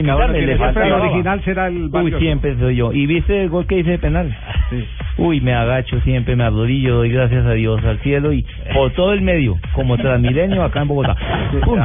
[0.53, 1.03] siempre falta el baba.
[1.05, 2.19] original será el Uy, valioso.
[2.19, 2.93] siempre soy yo.
[2.93, 4.33] ¿Y viste el gol que hice de penal?
[5.18, 9.14] Uy, me agacho siempre, me arrodillo, doy gracias a Dios, al cielo y por todo
[9.14, 11.16] el medio, como Transmilenio acá en Bogotá.
[11.64, 11.80] Pum.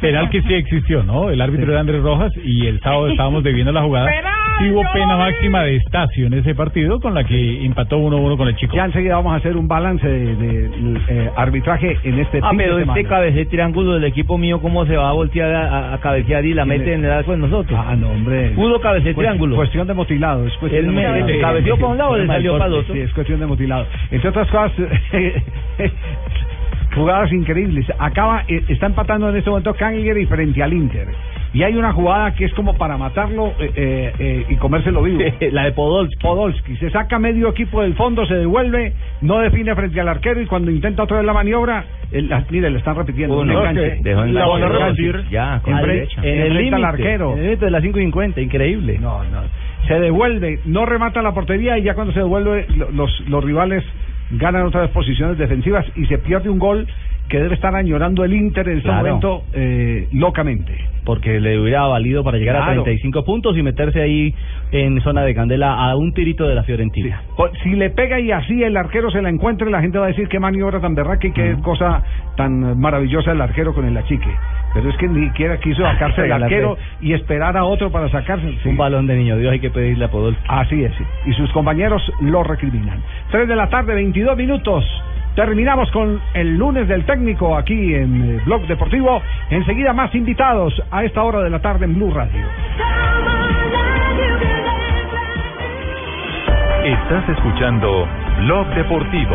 [0.00, 1.30] Penal que sí existió, ¿no?
[1.30, 4.10] El árbitro era Andrés Rojas y el sábado estábamos debiendo la jugada.
[4.60, 8.46] Sí hubo pena máxima de Estacio en ese partido con la que empató 1-1 con
[8.46, 8.76] el chico.
[8.76, 10.70] Ya enseguida vamos a hacer un balance de, de,
[11.08, 13.00] eh, arbitraje en este Ah, de pero semana.
[13.00, 16.44] este cabece triángulo del equipo mío, ¿cómo se va a voltear a, a- a cabecear
[16.44, 17.76] y la mete en el arco de nosotros?
[17.84, 18.50] Ah, no, hombre.
[18.50, 19.56] Pudo cabecear Cuest- triángulo.
[19.56, 20.46] Cuestión de motilado.
[20.46, 21.26] Es cuestión Él de me- motilado.
[21.34, 22.82] se cabeceó para un lado, le del salió.
[22.84, 23.86] Sí, es cuestión de motilado.
[24.10, 24.72] Entre otras cosas,
[26.94, 27.86] jugadas increíbles.
[27.98, 31.08] Acaba, eh, está empatando en este momento Cagliari frente al Inter.
[31.54, 35.20] Y hay una jugada que es como para matarlo eh, eh, eh, y comérselo vivo.
[35.52, 36.16] la de Podolski.
[36.20, 36.76] Podolski.
[36.78, 38.92] Se saca medio equipo del fondo, se devuelve,
[39.22, 42.70] no define frente al arquero y cuando intenta otra vez la maniobra, el, la- mire,
[42.70, 43.38] le están repitiendo.
[43.38, 43.98] Uno, enganche.
[44.02, 45.24] dejó en la- La en repetir.
[45.30, 46.20] Ya, con derecha.
[46.24, 47.32] En el límite, al arquero.
[47.32, 48.98] en el límite de las 5.50, increíble.
[49.00, 49.42] No, no.
[49.86, 53.84] Se devuelve, no remata la portería y ya cuando se devuelve lo- los, los rivales
[54.32, 56.86] ganan otra vez posiciones defensivas y se pierde un gol
[57.28, 59.06] que debe estar añorando el Inter en este Claro.
[59.06, 60.76] momento eh, locamente.
[61.04, 62.80] Porque le hubiera valido para llegar Claro.
[62.80, 64.34] a 35 puntos y meterse ahí
[64.72, 67.22] en zona de candela a un tirito de la Fiorentina.
[67.62, 70.28] Si le pega y así el arquero se la encuentra, la gente va a decir
[70.28, 72.02] qué maniobra tan berraca y qué cosa
[72.36, 74.30] tan maravillosa el arquero con el achique.
[74.72, 78.50] Pero es que ni siquiera quiso sacarse el arquero y esperar a otro para sacarse.
[78.62, 78.68] Sí.
[78.70, 80.42] Un balón de niño Dios hay que pedirle a Podolski.
[80.48, 80.92] Así es.
[81.26, 83.02] Y sus compañeros lo recriminan.
[83.30, 84.84] 3 de la tarde, 22 minutos.
[85.34, 89.20] Terminamos con el lunes del técnico aquí en eh, Blog Deportivo.
[89.50, 92.46] Enseguida más invitados a esta hora de la tarde en Blue Radio.
[96.84, 98.06] Estás escuchando
[98.42, 99.34] Blog Deportivo.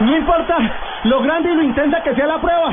[0.00, 0.56] No importa
[1.04, 2.72] lo grande y lo intensa que sea la prueba.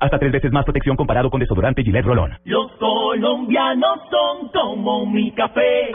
[0.00, 2.32] Hasta tres veces más protección comparado con desodorante Gillette Rolón.
[2.44, 5.92] Los colombianos son como mi café.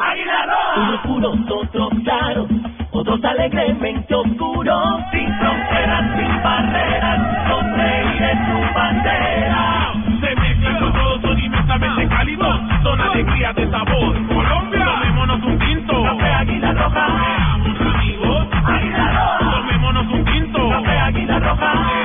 [0.77, 2.47] Unos puros, otros claros,
[2.91, 4.99] otros alegremente oscuros.
[5.11, 9.93] Sin fronteras, sin barreras, con reír en su bandera.
[10.21, 14.27] Se mezclan con todos, son inmensamente cálidos, son alegría de sabor.
[14.27, 16.03] Colombia, tomémonos un tinto.
[16.03, 17.07] Café Águila Roja.
[17.07, 18.47] Seamos amigos.
[18.65, 19.51] Águila Roja.
[19.51, 20.69] Tomémonos un tinto.
[20.69, 22.04] Café Águila Roja.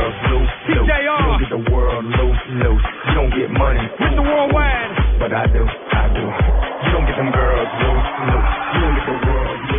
[0.67, 0.87] loose.
[0.87, 2.85] Don't get the world loose, loose.
[3.07, 3.83] You don't get money.
[3.99, 4.21] Mr.
[4.23, 4.91] Worldwide.
[5.19, 6.23] But I do, I do.
[6.25, 8.51] You don't get them girls loose, loose.
[8.73, 9.30] You don't get the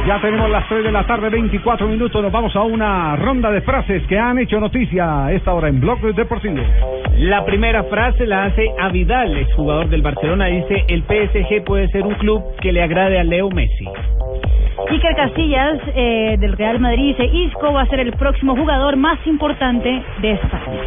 [0.06, 2.20] Ya tenemos las 3 de la tarde, 24 minutos.
[2.20, 5.80] Nos vamos a una ronda de frases que han hecho noticia a esta hora en
[5.80, 6.56] Blog Deportivo.
[7.18, 10.46] La primera frase la hace a Vidal, exjugador del Barcelona.
[10.46, 13.86] Dice, el PSG puede ser un club que le agrade a Leo Messi.
[14.90, 19.24] Iker Casillas eh, del Real Madrid dice Isco va a ser el próximo jugador más
[19.26, 20.82] importante de España.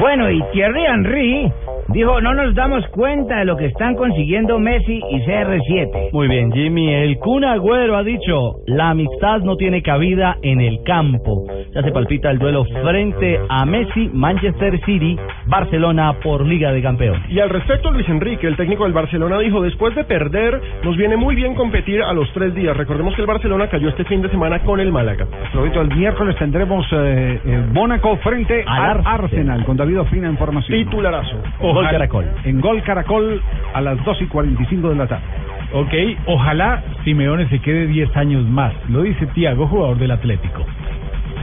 [0.00, 1.52] Bueno, y Thierry Henry
[1.88, 6.10] Dijo, no nos damos cuenta de lo que están consiguiendo Messi y CR7.
[6.12, 6.92] Muy bien, Jimmy.
[6.92, 11.44] El Kun Agüero ha dicho, la amistad no tiene cabida en el campo.
[11.72, 15.16] Ya se palpita el duelo frente a Messi, Manchester City,
[15.46, 17.22] Barcelona por Liga de Campeones.
[17.30, 21.16] Y al respecto, Luis Enrique, el técnico del Barcelona, dijo, después de perder, nos viene
[21.16, 22.76] muy bien competir a los tres días.
[22.76, 25.26] Recordemos que el Barcelona cayó este fin de semana con el Málaga.
[25.52, 30.84] Florito, el miércoles tendremos eh, eh, Mónaco frente al Arsenal, con David Ospina en formación.
[30.84, 31.36] Titularazo.
[31.76, 32.24] Gol Caracol.
[32.44, 33.42] En Gol Caracol
[33.74, 35.24] a las 2 y 45 de la tarde.
[35.72, 35.92] Ok,
[36.26, 38.72] ojalá Simeone se quede 10 años más.
[38.88, 40.64] Lo dice Tiago, jugador del Atlético.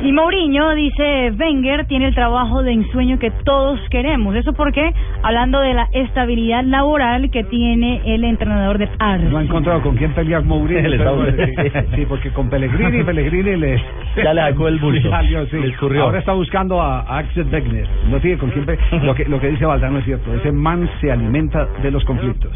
[0.04, 4.36] Y Mourinho dice, Wenger tiene el trabajo de ensueño que todos queremos.
[4.36, 4.94] ¿Eso porque
[5.24, 9.32] Hablando de la estabilidad laboral que tiene el entrenador del Arsenal.
[9.32, 10.84] No ha encontrado con quién pelear Mourinho.
[11.96, 13.82] Sí, porque con Pellegrini, Pellegrini le...
[14.18, 14.94] Ya le sacó el bulto.
[15.08, 15.58] Le salió, sí.
[15.58, 16.04] Le escurrió.
[16.04, 17.88] Ahora está buscando a, a Axel Wegner.
[18.10, 18.66] No tiene con quién
[19.04, 20.34] lo que Lo que dice Valdano es cierto.
[20.34, 22.52] Ese man se alimenta de los conflictos.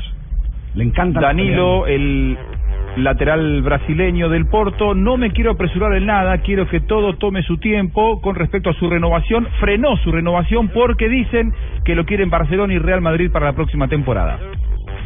[0.76, 1.22] Le encanta...
[1.22, 2.38] la Danilo, el
[2.98, 7.58] lateral brasileño del Porto, no me quiero apresurar en nada, quiero que todo tome su
[7.58, 9.48] tiempo con respecto a su renovación.
[9.60, 11.54] Frenó su renovación porque dicen
[11.86, 14.40] que lo quieren Barcelona y Real Madrid para la próxima temporada.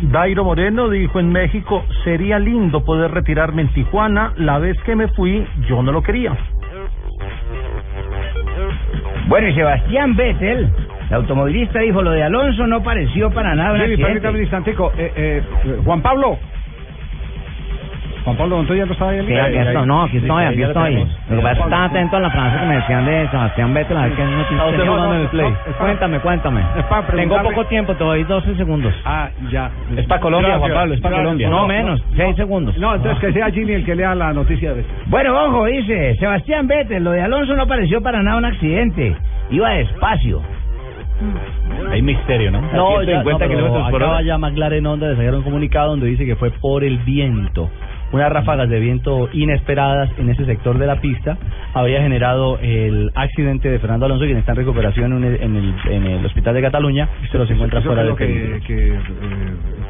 [0.02, 5.08] Dairo Moreno dijo en México, sería lindo poder retirarme en Tijuana, la vez que me
[5.10, 6.36] fui yo no lo quería.
[9.28, 10.70] Bueno, y Sebastián Vettel,
[11.10, 14.06] el automovilista, dijo, lo de Alonso no pareció para nada un Jimmy, accidente.
[14.22, 14.92] permítame un instantico.
[14.98, 15.44] Eh, eh,
[15.86, 16.38] Juan Pablo.
[18.24, 19.26] Juan Pablo Montoya no estaba ahí.
[19.26, 20.96] Sí, aquí estoy, no, aquí estoy, aquí estoy.
[20.96, 23.74] Lo que pasa es que estaba atento a la frase que me decían de Sebastián
[23.74, 25.54] Vettel, a ver qué noticia usted jugando en el play.
[25.80, 26.62] Cuéntame, cuéntame.
[26.90, 28.94] para Tengo poco tiempo, te doy 12 segundos.
[29.06, 29.72] Ah, ya.
[29.98, 31.18] Es para Colombia, Juan Pablo, es para.
[31.18, 31.50] Colombia.
[31.50, 32.78] No menos, 6 segundos.
[32.78, 36.68] No, entonces que sea Jimmy el que lea la noticia de Bueno, ojo, dice Sebastián
[36.68, 39.16] Vettel, lo de Alonso no pareció para nada un accidente.
[39.50, 40.42] Iba despacio.
[41.92, 42.62] Hay misterio, ¿no?
[42.74, 44.26] No, A ya, 150 no, kilómetros por acaba hora.
[44.26, 47.70] ya McLaren Honda de sacar un comunicado donde dice que fue por el viento.
[48.12, 51.38] Unas ráfagas de viento inesperadas en ese sector de la pista
[51.74, 55.74] había generado el accidente de Fernando Alonso, quien está en recuperación en el, en el,
[55.90, 58.98] en el hospital de Cataluña, pero se encuentra fuera de que, que eh,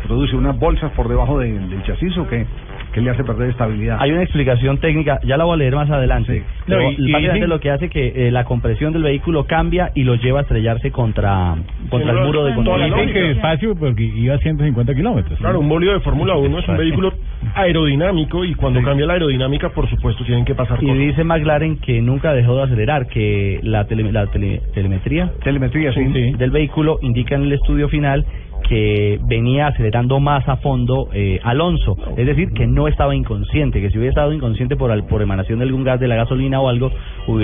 [0.07, 2.45] produce unas bolsas por debajo de- del chasis o que,
[2.93, 3.97] que le hace perder estabilidad.
[3.99, 6.43] Hay una explicación técnica, ya la voy a leer más adelante.
[6.67, 9.91] Pero No, y- y básicamente lo que hace que eh, la compresión del vehículo cambia
[9.95, 11.55] y lo lleva a estrellarse contra,
[11.89, 12.83] contra el muro de control.
[12.85, 15.39] Dicen que despacio porque iba a 150 kilómetros.
[15.39, 17.13] Claro, un bólido de Fórmula 1 es un vehículo
[17.55, 20.97] aerodinámico y cuando cambia la aerodinámica, por supuesto, tienen que pasar Y cosas.
[20.99, 26.01] dice McLaren que nunca dejó de acelerar, que la, tele- la tele- telemetría, telemetría sí,
[26.37, 28.25] del vehículo indica en el estudio final
[28.67, 33.89] que venía acelerando más a fondo eh, Alonso, es decir, que no estaba inconsciente, que
[33.89, 36.69] si hubiera estado inconsciente por, al- por emanación de algún gas de la gasolina o
[36.69, 36.91] algo,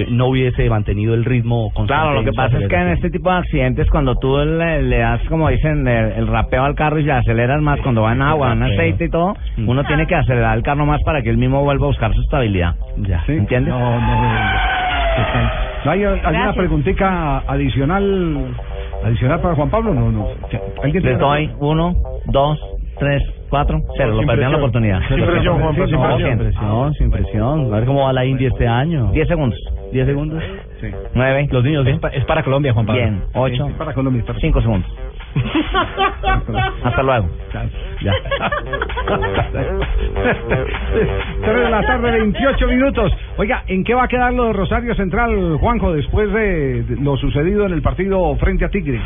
[0.09, 2.01] no hubiese mantenido el ritmo constante.
[2.03, 4.97] Claro, lo que pasa es que en este tipo de accidentes, cuando tú le, le
[4.99, 8.21] das, como dicen, el, el rapeo al carro y se aceleras más, cuando va en
[8.21, 11.37] agua, en aceite y todo, uno tiene que acelerar el carro más para que él
[11.37, 12.75] mismo vuelva a buscar su estabilidad.
[12.97, 13.23] Ya.
[13.27, 13.73] ¿Entiendes?
[13.73, 14.21] No, no,
[15.85, 16.55] ¿No hay alguna Gracias.
[16.55, 18.55] preguntita adicional
[19.03, 19.93] adicional para Juan Pablo?
[19.93, 20.27] No, no.
[20.83, 21.95] ¿Alguien Les doy uno,
[22.25, 22.59] dos,
[22.99, 24.13] tres, cuatro, cero.
[24.13, 24.99] Lo perdieron la oportunidad.
[25.07, 26.29] Sin presión, Juan, sin no, presión.
[26.29, 27.73] sin presión, sin presión.
[27.73, 29.11] A ver cómo va la India este año.
[29.11, 29.59] Diez segundos.
[29.91, 30.43] ¿Diez segundos?
[30.81, 30.87] Sí.
[31.13, 31.47] Nueve.
[31.51, 31.99] Los niños, bien.
[32.13, 33.01] Es para Colombia, Juan Pablo.
[33.01, 33.23] Bien.
[33.33, 33.69] Ocho.
[33.77, 34.23] Para Colombia.
[34.39, 34.91] Cinco segundos.
[36.83, 37.29] Hasta luego.
[38.01, 38.13] Ya.
[41.41, 43.11] Tres de la tarde, 28 minutos.
[43.37, 47.65] Oiga, ¿en qué va a quedar lo de Rosario Central, Juanjo, después de lo sucedido
[47.65, 49.01] en el partido frente a Tigre?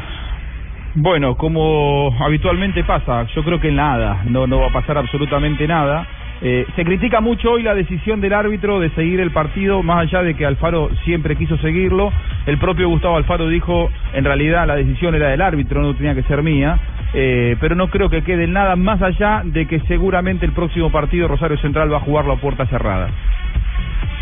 [0.95, 6.05] Bueno, como habitualmente pasa, yo creo que nada, no, no va a pasar absolutamente nada.
[6.43, 10.23] Eh, se critica mucho hoy la decisión del árbitro de seguir el partido, más allá
[10.23, 12.11] de que Alfaro siempre quiso seguirlo.
[12.47, 16.23] El propio Gustavo Alfaro dijo, en realidad la decisión era del árbitro, no tenía que
[16.23, 16.79] ser mía.
[17.13, 21.27] Eh, pero no creo que quede nada más allá de que seguramente el próximo partido
[21.27, 23.09] Rosario Central va a jugarlo a puerta cerrada.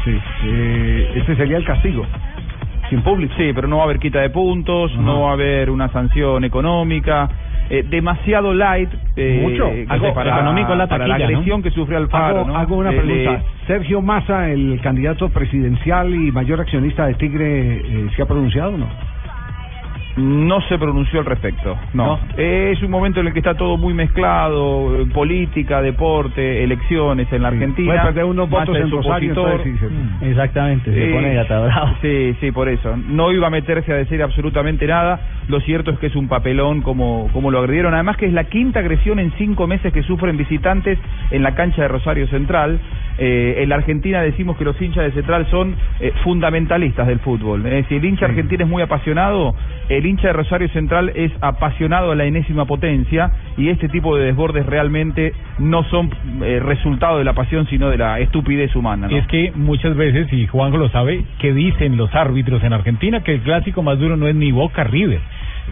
[0.04, 2.06] Sí, eh, ese sería el castigo.
[2.90, 3.34] Sin público.
[3.38, 6.44] Sí, pero no va a haber quita de puntos, no va a haber una sanción
[6.44, 7.30] económica.
[7.70, 9.70] Eh, demasiado light eh, Mucho.
[9.72, 11.38] que Algo para, económico la para la taquilla, ¿no?
[11.38, 12.40] agresión que sufrió Alfaro.
[12.40, 12.58] Hago, ¿no?
[12.58, 13.44] hago una Le- pregunta.
[13.68, 18.78] ¿Sergio Massa, el candidato presidencial y mayor accionista de Tigre, eh, se ha pronunciado o
[18.78, 18.88] no?
[20.20, 22.20] No se pronunció al respecto, no.
[22.38, 27.42] Es un momento en el que está todo muy mezclado, eh, política, deporte, elecciones en
[27.42, 27.92] la Argentina.
[27.94, 29.62] Puede perder unos votos en Rosario, opositor.
[29.68, 31.14] entonces sí, se- Exactamente, se Sí.
[31.14, 31.96] pone gata bravo.
[32.02, 32.96] Sí, sí, por eso.
[32.98, 35.20] No iba a meterse a decir absolutamente nada.
[35.48, 37.94] Lo cierto es que es un papelón como, como lo agredieron.
[37.94, 41.00] Además que es la quinta agresión en cinco meses que sufren visitantes
[41.32, 42.80] en la cancha de Rosario Central.
[43.22, 47.66] Eh, en la Argentina decimos que los hinchas de Central son eh, fundamentalistas del fútbol.
[47.66, 49.54] Eh, si el hincha argentino es muy apasionado,
[49.90, 54.26] el hincha de Rosario Central es apasionado a la enésima potencia y este tipo de
[54.26, 56.10] desbordes realmente no son
[56.44, 59.08] eh, resultado de la pasión, sino de la estupidez humana.
[59.10, 59.18] ¿no?
[59.18, 63.34] Es que muchas veces, y Juanjo lo sabe, que dicen los árbitros en Argentina que
[63.36, 65.20] el clásico más duro no es ni Boca River.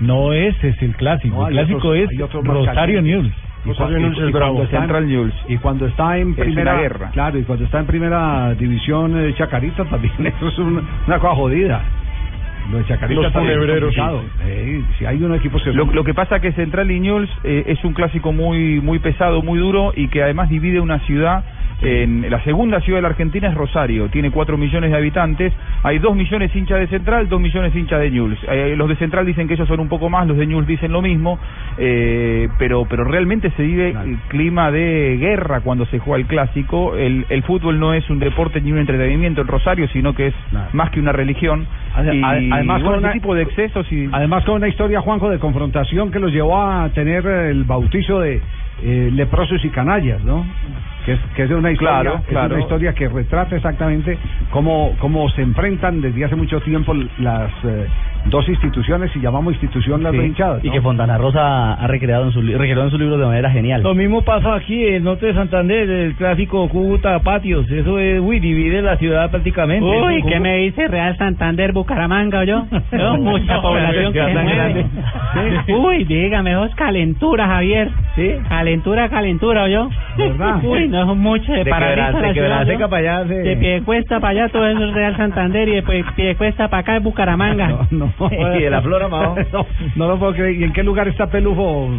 [0.02, 1.36] No ese es el clásico.
[1.36, 3.02] No, el clásico otros- es Rosario.
[3.02, 3.32] News.
[3.72, 3.98] Y cuando-
[4.64, 4.90] está en-
[6.32, 7.10] Es primera guerra.
[7.12, 11.82] Claro, y cuando está en primera división eh, Chacarita también eso es una cosa jodida.
[12.72, 13.96] Lo de Chacarita Los.
[14.46, 17.64] Eh, si hay un equipo que Lo, lo que pasa que Central y Newell's eh,
[17.68, 21.44] es un clásico muy muy pesado, muy duro y que además divide una ciudad.
[21.80, 25.54] En la segunda ciudad de la Argentina es Rosario, tiene 4 millones de habitantes,
[25.84, 28.40] hay 2 millones hinchas de Central, 2 millones hinchas de Newell's.
[28.50, 30.92] Eh, los de Central dicen que ellos son un poco más, los de Newell's dicen
[30.92, 31.38] lo mismo,
[31.78, 36.96] eh, pero pero realmente se vive el clima de guerra cuando se juega el clásico.
[36.96, 40.34] El, el fútbol no es un deporte ni un entretenimiento en Rosario, sino que es
[40.74, 41.68] más que una religión.
[42.12, 42.22] Y,
[42.58, 46.32] además, con tipo de excesos y Además con una historia, Juanjo, de confrontación que los
[46.32, 48.42] llevó a tener el bautizo de
[48.84, 50.46] eh, leprosos y canallas, ¿no?
[51.06, 52.56] Que es, que es una historia, Claro, es claro.
[52.56, 54.18] una historia que retrata exactamente
[54.52, 57.88] cómo, cómo se enfrentan desde hace mucho tiempo las eh,
[58.26, 60.60] dos instituciones, si llamamos institución las Sí, dos.
[60.64, 60.74] Y ¿no?
[60.74, 63.84] que Fontana Rosa ha recreado en su, en libro de manera genial.
[63.84, 67.70] Lo mismo pasa aquí en el norte de Santander, el clásico Cúcuta Patios.
[67.72, 69.86] Eso es, uy, divide la ciudad prácticamente.
[69.86, 72.66] Uy, ¿qué me dice Real Santander, Bucaramanga, yo?
[72.92, 74.86] Yo, mucha población que grande.
[75.66, 75.74] Sí.
[75.74, 77.90] Uy, dígame, eso es calentura, Javier.
[78.16, 78.32] ¿Sí?
[78.50, 79.90] Calentura, calentura, yo.
[80.18, 80.60] ¿Verdad?
[80.64, 82.90] Uy, no es mucho de, De Paradiso de ciudad, seca yo.
[82.90, 83.34] para allá, sí.
[83.36, 86.68] De pie cuesta para allá, todo eso es Real Santander y de pie- pie cuesta
[86.70, 87.88] para acá es Bucaramanga.
[87.92, 89.36] No, Y de la flora, mao.
[89.52, 90.56] no, no lo puedo creer.
[90.60, 91.90] ¿Y en qué lugar está Pelufo?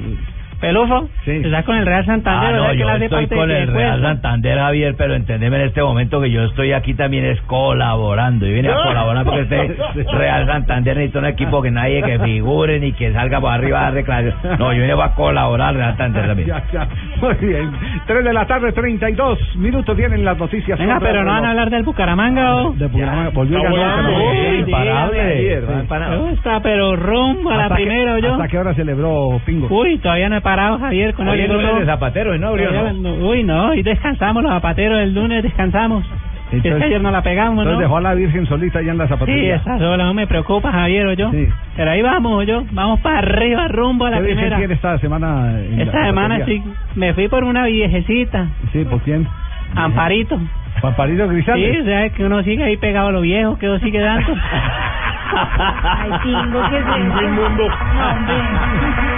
[0.60, 1.30] Pelufo, Sí.
[1.44, 2.54] ¿estás con el Real Santander?
[2.54, 4.02] Ah, no, que yo estoy con el Real?
[4.02, 8.44] Santander, Javier, pero entendeme en este momento que yo estoy aquí también es colaborando.
[8.44, 9.76] Y vine a colaborar porque este
[10.12, 13.82] Real Santander necesita un equipo que nadie que figure ni que salga por arriba a
[13.84, 14.58] dar declaraciones.
[14.58, 16.48] No, yo vine a colaborar Real Santander también.
[16.48, 16.88] Ya, ya.
[17.20, 17.70] Muy bien.
[18.06, 20.76] 3 de la tarde, 32 minutos tienen las noticias.
[20.78, 22.72] Venga, pero no van a hablar del Bucaramanga, ¿o?
[22.72, 25.08] De Bucaramanga, volvió a ganar.
[26.32, 28.32] Está pero rumbo a la ¿Hasta qué- primera, yo.
[28.32, 29.68] ¿Hasta qué hora celebró Pingo?
[29.70, 33.14] Uy, todavía no he parado, Javier, con Hoy el es lunes de Zapatero, ¿no, no?
[33.28, 36.04] Uy, no, y descansamos los zapateros el lunes, descansamos.
[36.50, 37.80] es que ayer no la pegamos, entonces ¿no?
[37.80, 39.56] dejó a la Virgen solita allá en la Sí, zapatería.
[39.56, 41.30] esa sola, no me preocupa, Javier, o yo.
[41.30, 41.46] Sí.
[41.76, 42.62] Pero ahí vamos, yo.
[42.72, 44.56] Vamos para arriba, rumbo a la ¿Qué primera.
[44.56, 45.60] tiene esta semana?
[45.78, 46.62] Esta semana sí,
[46.94, 49.26] me fui por una viejecita, Sí, ¿por quién?
[49.74, 50.40] Amparito.
[50.80, 51.80] Pamparito Sí, Grisales.
[51.82, 54.32] o sea, que uno sigue ahí pegado a lo viejo, que uno sigue dando.
[55.34, 57.22] Ay, Pingo, ¿qué es eso?
[57.22, 57.68] Inmundo.
[57.68, 59.17] No, hombre.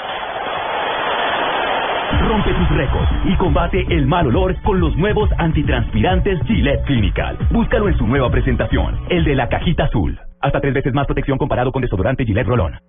[2.27, 7.37] Rompe tus récords y combate el mal olor con los nuevos antitranspirantes Gillette Clinical.
[7.51, 10.19] Búscalo en su nueva presentación, el de la cajita azul.
[10.41, 12.79] Hasta tres veces más protección comparado con desodorante Gillette Rolón.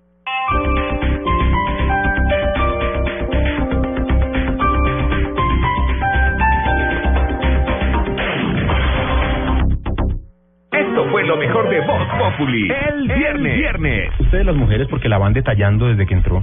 [11.12, 12.70] Fue lo mejor de Voz Populi.
[12.70, 13.58] El viernes.
[13.58, 14.10] viernes.
[14.18, 16.42] Ustedes las mujeres porque la van detallando desde que entró,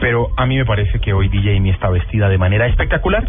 [0.00, 3.28] pero a mí me parece que hoy DJ Amy está vestida de manera espectacular.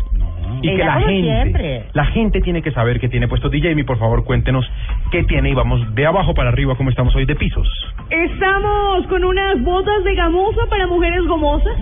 [0.62, 1.84] Y que la como gente, siempre.
[1.92, 4.66] la gente tiene que saber que tiene puesto DJ Amy, por favor, cuéntenos
[5.12, 7.68] qué tiene y vamos de abajo para arriba como estamos hoy de pisos.
[8.10, 11.76] Estamos con unas botas de gamuza para mujeres gomosas.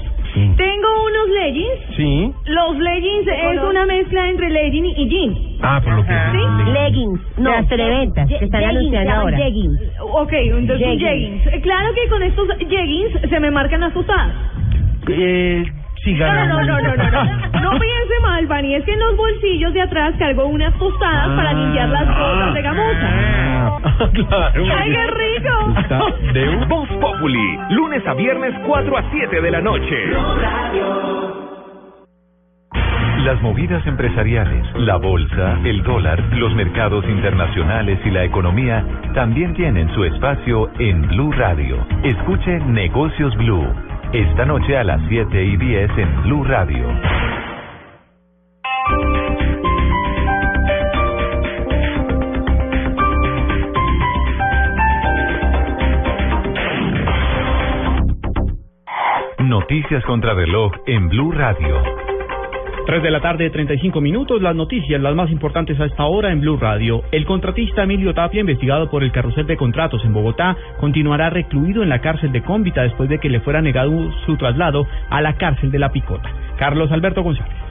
[0.57, 1.95] Tengo unos leggings.
[1.95, 2.33] Sí.
[2.45, 5.35] Los leggings es una mezcla entre legging y jean.
[5.61, 6.71] Ah, por lo que ¿Sí?
[6.71, 9.37] Leggings, no, las televentas que están anunciando ahora.
[9.37, 9.79] Jeggings.
[10.01, 11.43] Ok, entonces Jeggings.
[11.43, 11.63] jeggings.
[11.63, 14.33] Claro que con estos jeggings se me marcan las tostadas.
[15.07, 15.63] Eh,
[16.05, 17.61] No, no, no, no, no, no, no.
[17.61, 21.53] No piense mal, Fanny, es que en los bolsillos de atrás cargo unas tostadas para
[21.53, 23.09] limpiar las botas de gamuza.
[23.83, 24.63] Ah, claro.
[24.77, 26.33] ¡Ay, qué rico!
[26.33, 27.59] De un Voz Populi.
[27.71, 29.95] Lunes a viernes 4 a 7 de la noche.
[33.23, 38.85] Las movidas empresariales, la bolsa, el dólar, los mercados internacionales y la economía
[39.15, 41.83] también tienen su espacio en Blue Radio.
[42.03, 43.65] Escuche Negocios Blue.
[44.13, 46.87] Esta noche a las 7 y 10 en Blue Radio.
[59.39, 62.14] Noticias contra reloj en Blue Radio.
[62.85, 64.41] 3 de la tarde, 35 minutos.
[64.43, 67.01] Las noticias, las más importantes a esta hora en Blue Radio.
[67.11, 71.89] El contratista Emilio Tapia, investigado por el carrusel de contratos en Bogotá, continuará recluido en
[71.89, 75.71] la cárcel de Cómbita después de que le fuera negado su traslado a la cárcel
[75.71, 76.29] de La Picota.
[76.57, 77.64] Carlos Alberto González.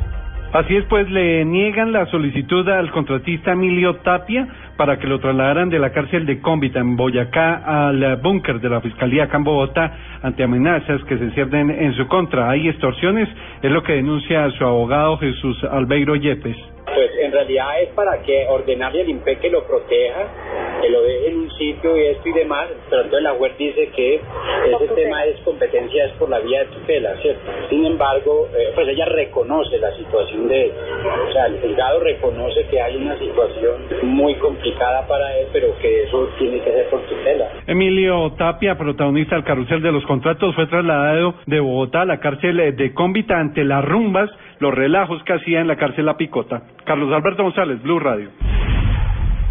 [0.54, 4.46] Así es, pues le niegan la solicitud al contratista Emilio Tapia
[4.76, 8.80] para que lo trasladaran de la cárcel de Cómbita en Boyacá al búnker de la
[8.80, 9.92] Fiscalía acá
[10.22, 12.48] ante amenazas que se ciernen en su contra.
[12.48, 13.28] Hay extorsiones,
[13.62, 16.73] es lo que denuncia su abogado Jesús Albeiro Yepes.
[16.86, 20.28] Pues en realidad es para que ordenarle al INPE que lo proteja,
[20.82, 23.88] que lo deje en un sitio y esto y demás, pero entonces la web dice
[23.96, 27.50] que ese tema es competencia es por la vía de tutela, ¿cierto?
[27.70, 30.72] Sin embargo, eh, pues ella reconoce la situación de él,
[31.28, 36.04] o sea, el juzgado reconoce que hay una situación muy complicada para él, pero que
[36.04, 37.48] eso tiene que ser por tutela.
[37.66, 42.76] Emilio Tapia, protagonista del carrusel de los contratos, fue trasladado de Bogotá a la cárcel
[42.76, 44.30] de Cómbita ante las rumbas,
[44.64, 46.62] los relajos que hacía en la cárcel La Picota.
[46.86, 48.30] Carlos Alberto González, Blue Radio.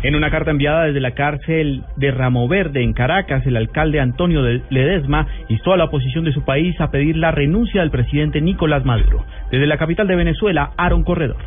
[0.01, 4.41] En una carta enviada desde la cárcel de Ramo Verde en Caracas, el alcalde Antonio
[4.41, 8.41] de Ledesma instó a la oposición de su país a pedir la renuncia del presidente
[8.41, 9.23] Nicolás Maduro.
[9.51, 11.37] Desde la capital de Venezuela, Aaron Corredor.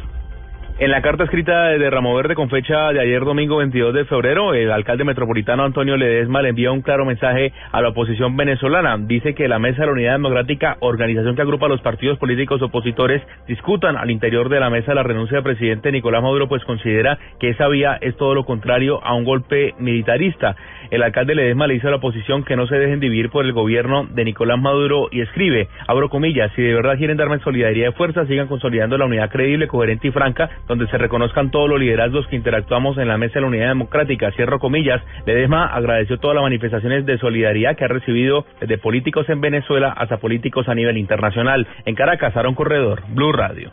[0.78, 4.52] En la carta escrita de Ramo Verde con fecha de ayer domingo 22 de febrero,
[4.52, 8.98] el alcalde metropolitano Antonio Ledesma le envía un claro mensaje a la oposición venezolana.
[8.98, 12.60] Dice que la Mesa de la Unidad Democrática, organización que agrupa a los partidos políticos
[12.60, 17.18] opositores, discutan al interior de la mesa la renuncia del presidente Nicolás Maduro, pues considera
[17.40, 20.56] que esa vía es todo lo contrario a un golpe militarista.
[20.90, 23.54] El alcalde Ledesma le dice a la oposición que no se dejen dividir por el
[23.54, 27.92] gobierno de Nicolás Maduro y escribe, abro comillas, si de verdad quieren darme solidaridad de
[27.92, 32.26] fuerza, sigan consolidando la unidad creíble, coherente y franca donde se reconozcan todos los liderazgos
[32.28, 34.30] que interactuamos en la mesa de la unidad democrática.
[34.32, 35.02] Cierro comillas.
[35.26, 40.18] Ledesma agradeció todas las manifestaciones de solidaridad que ha recibido desde políticos en Venezuela hasta
[40.18, 41.66] políticos a nivel internacional.
[41.84, 43.70] En Caracas, Aaron Corredor, Blue Radio.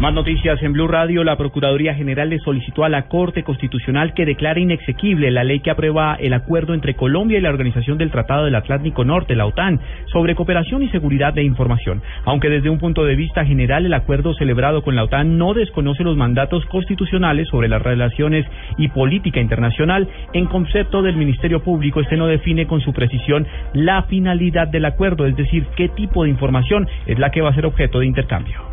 [0.00, 1.24] Más noticias en Blue Radio.
[1.24, 5.70] La Procuraduría General le solicitó a la Corte Constitucional que declare inexequible la ley que
[5.70, 9.78] aprueba el acuerdo entre Colombia y la Organización del Tratado del Atlántico Norte, la OTAN,
[10.10, 12.00] sobre cooperación y seguridad de información.
[12.24, 16.02] Aunque desde un punto de vista general el acuerdo celebrado con la OTAN no desconoce
[16.02, 18.46] los mandatos constitucionales sobre las relaciones
[18.78, 24.04] y política internacional, en concepto del Ministerio Público este no define con su precisión la
[24.04, 27.66] finalidad del acuerdo, es decir, qué tipo de información es la que va a ser
[27.66, 28.69] objeto de intercambio.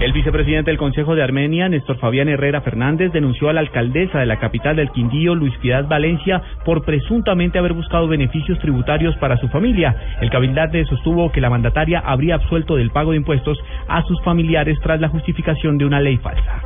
[0.00, 4.26] El vicepresidente del Consejo de Armenia, Néstor Fabián Herrera Fernández, denunció a la alcaldesa de
[4.26, 9.48] la capital del Quindío, Luis Piedad Valencia, por presuntamente haber buscado beneficios tributarios para su
[9.48, 9.96] familia.
[10.20, 14.78] El cabildante sostuvo que la mandataria habría absuelto del pago de impuestos a sus familiares
[14.84, 16.62] tras la justificación de una ley falsa.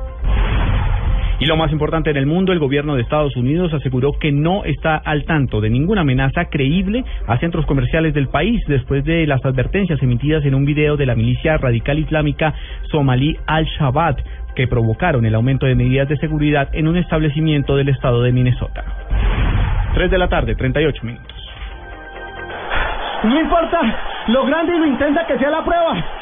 [1.38, 4.64] Y lo más importante en el mundo, el gobierno de Estados Unidos aseguró que no
[4.64, 9.44] está al tanto de ninguna amenaza creíble a centros comerciales del país después de las
[9.44, 12.54] advertencias emitidas en un video de la milicia radical islámica
[12.90, 14.16] somalí Al-Shabaab
[14.54, 18.84] que provocaron el aumento de medidas de seguridad en un establecimiento del estado de Minnesota.
[19.94, 21.36] 3 de la tarde, 38 minutos.
[23.24, 23.80] No importa
[24.28, 26.21] lo grande y lo intensa que sea la prueba.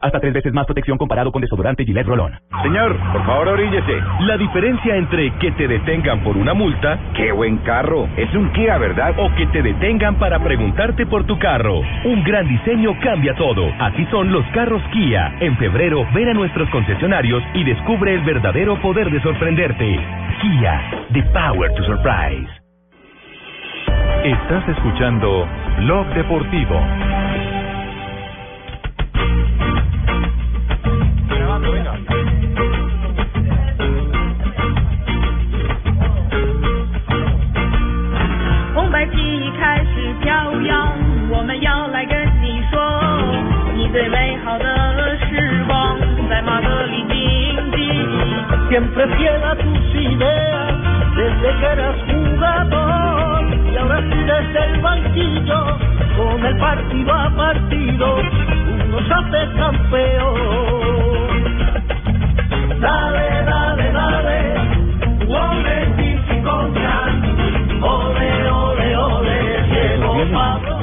[0.00, 2.38] Hasta tres veces más protección comparado con desodorante Gillette Rolón.
[2.62, 4.00] Señor, por favor oríllese.
[4.20, 8.78] La diferencia entre que te detengan por una multa, qué buen carro, es un Kia,
[8.78, 9.14] ¿verdad?
[9.18, 11.80] O que te detengan para preguntarte por tu carro.
[12.04, 13.72] Un gran diseño cambia todo.
[13.78, 15.36] Así son los carros Kia.
[15.40, 19.98] En febrero, ven a nuestros concesionarios y descubre el verdadero poder de sorprenderte.
[20.42, 22.48] Kia, the power to surprise.
[24.24, 25.46] Estás escuchando
[25.78, 26.80] Blog Deportivo.
[48.68, 50.74] Siempre fiel a tus ideas,
[51.16, 55.78] desde que eras jugador y ahora sí desde el banquillo,
[56.16, 61.05] con el partido a partido, uno se hace campeón.
[62.80, 64.38] Dale, dale, dale,
[65.28, 66.96] ole, Pichi Concha,
[67.82, 70.76] ole, ole, ole, Diego Pablo.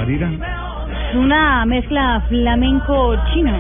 [1.10, 3.54] Es una mezcla flamenco-chino.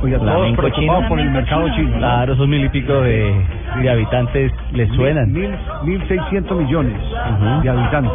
[0.00, 1.90] Todos preocupados por el mercado chino.
[1.90, 1.98] ¿no?
[1.98, 3.34] Claro, esos mil y pico de
[3.78, 5.32] de habitantes le suenan.
[5.32, 5.50] Mil,
[5.84, 6.94] mil seiscientos millones
[7.62, 8.12] de habitantes.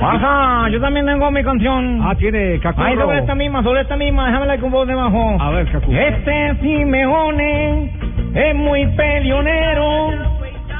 [0.00, 2.00] Pasa, yo también tengo mi canción.
[2.02, 2.86] Ah, tiene Cacurro.
[2.86, 5.36] Ahí sobre esta misma, sobre esta misma, déjame con voz debajo.
[5.40, 5.98] A ver, Cacurro.
[5.98, 7.92] Este Simeone
[8.34, 10.10] es muy peleonero.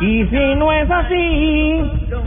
[0.00, 1.80] Y si no es así,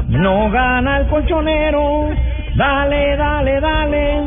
[0.07, 2.09] no gana el colchonero.
[2.55, 4.23] Dale, dale, dale,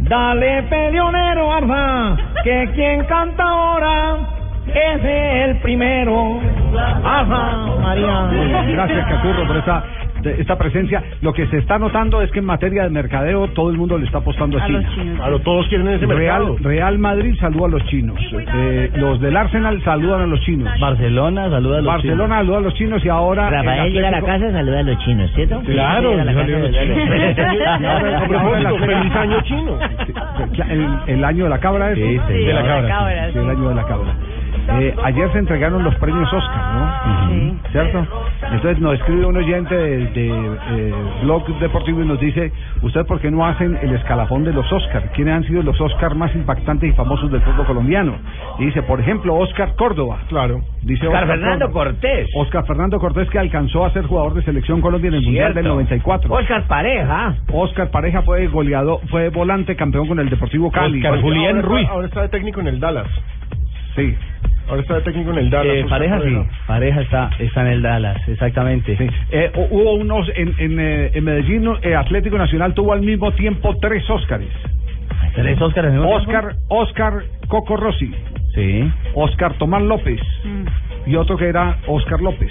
[0.00, 4.16] dale peleonero, arda, que quien canta ahora
[4.66, 6.40] es el primero.
[7.04, 8.28] Arda, María.
[8.68, 9.84] Gracias, Cacurro, por esta,
[10.24, 11.02] de- esta presencia.
[11.22, 14.06] Lo que se está notando es que en materia de mercadeo todo el mundo le
[14.06, 14.80] está apostando a, A China.
[14.80, 15.16] los chinos.
[15.16, 16.56] Claro, todos quieren ese Real, mercado.
[16.68, 18.18] Real Madrid saluda a los chinos.
[18.32, 20.68] Eh, los del Arsenal saludan a los chinos.
[20.80, 23.50] Barcelona saluda a los Barcelona saluda a los chinos y ahora.
[23.50, 25.60] Rafael el llega a la Atlético- casa, saluda a los chinos, ¿cierto?
[25.60, 27.50] Claro, Llega a la casa, los saluda a los chinos.
[27.50, 28.14] chinos.
[28.24, 29.78] A propósito, feliz año chino.
[30.70, 33.68] El, el año de la cabra es Sí, sí, de la cabra, Sí, el año
[33.68, 34.14] de la cabra.
[34.66, 37.70] Eh, ayer se entregaron los premios Oscar, ¿no?
[37.70, 38.06] ¿Cierto?
[38.50, 42.52] Entonces nos escribe un oyente de, de, eh, Blog Deportivo y nos dice,
[42.82, 45.10] ¿usted por qué no hacen el escalafón de los Oscar?
[45.14, 48.16] ¿Quiénes han sido los Oscar más impactantes y famosos del fútbol colombiano?
[48.58, 50.18] Y dice, por ejemplo, Oscar Córdoba.
[50.28, 50.60] Claro.
[50.82, 52.28] Dice Oscar Fernando Cortés.
[52.36, 55.64] Oscar Fernando Cortés que alcanzó a ser jugador de selección Colombia en el Mundial del
[55.64, 56.32] 94.
[56.32, 57.34] Oscar Pareja.
[57.52, 60.98] Oscar Pareja fue goleador, fue volante campeón con el Deportivo Cali.
[60.98, 61.88] Oscar Julián Ruiz.
[61.88, 63.08] Ahora está de técnico en el Dallas.
[63.96, 64.14] Sí.
[64.68, 65.76] Ahora está de técnico en el Dallas.
[65.76, 66.36] Eh, pareja sí,
[66.66, 68.96] pareja está, está en el Dallas, exactamente.
[69.30, 73.30] Eh, hu- hubo unos en, en, eh, en Medellín, eh, Atlético Nacional tuvo al mismo
[73.32, 74.48] tiempo tres Óscares.
[75.34, 77.12] ¿Tres Óscares Oscar, Oscar
[77.48, 78.14] Coco Rossi.
[78.54, 78.90] Sí.
[79.14, 80.20] Oscar Tomás López.
[81.06, 82.50] Y otro que era Oscar López.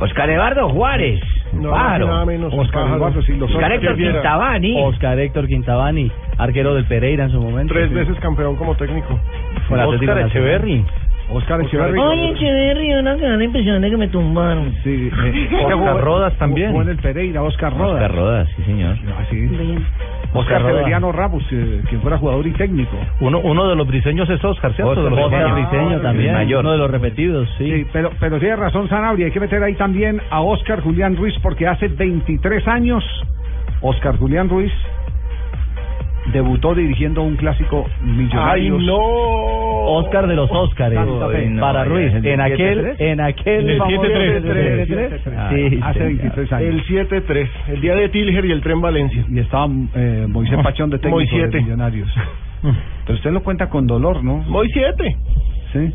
[0.00, 1.20] Oscar Eduardo Juárez.
[1.52, 2.06] No, Pájaro.
[2.06, 2.96] nada menos, Oscar pájaro.
[2.98, 3.96] Eduardo, sí, los Oscar Héctor.
[3.96, 4.82] Quintabani.
[4.84, 7.74] Oscar Héctor Quintabani, arquero del Pereira en su momento.
[7.74, 7.94] Tres Sí.
[7.94, 9.18] veces campeón como técnico.
[9.68, 10.18] Con Oscar.
[10.26, 10.84] Echeverry.
[11.30, 11.98] Oscar Echeverry.
[11.98, 14.72] Oye, Echeverry, una gran impresión de que me tumbaron.
[14.84, 16.70] Sí, eh, Oscar Rodas también.
[16.70, 17.94] Jugó en el Pereira, Oscar Rodas.
[18.02, 18.96] Oscar Rodas, sí señor.
[19.18, 19.44] Así.
[19.46, 19.66] Oscar
[20.32, 20.62] Oscar.
[20.62, 22.96] Severiano Ramos, eh, quien fuera jugador y técnico.
[23.20, 24.92] Uno, uno de los briseños es Oscar, ¿cierto?
[24.92, 25.54] Oscar, de los Oscar.
[25.54, 27.70] Briseño también, uno de los repetidos, sí.
[27.70, 31.34] Sí, pero, pero tiene razón Sanabria, hay que meter ahí también a Oscar Julián Ruiz,
[31.42, 33.04] porque hace 23 años
[33.80, 34.72] Oscar Julián Ruiz
[36.32, 38.76] debutó dirigiendo un clásico millonario.
[38.78, 38.98] ¡Ay, no!
[39.90, 41.56] Oscar de los Óscares Fe.
[41.58, 42.94] para No, Ruiz ¿en en aquel 7-3?
[42.98, 44.86] en aquel el famoso 7-3.
[44.86, 45.70] 7-3.
[45.70, 46.08] Sí, hace señor.
[46.08, 46.68] 23 años.
[46.68, 47.48] El 7-3.
[47.68, 49.24] El día de Tilger y el tren Valencia.
[49.30, 52.08] Y estaba eh, Moisés Pachón de técnico de Millonarios.
[53.06, 54.38] Pero usted lo cuenta con dolor, ¿no?
[54.48, 55.16] Moy 7.
[55.72, 55.92] Sí.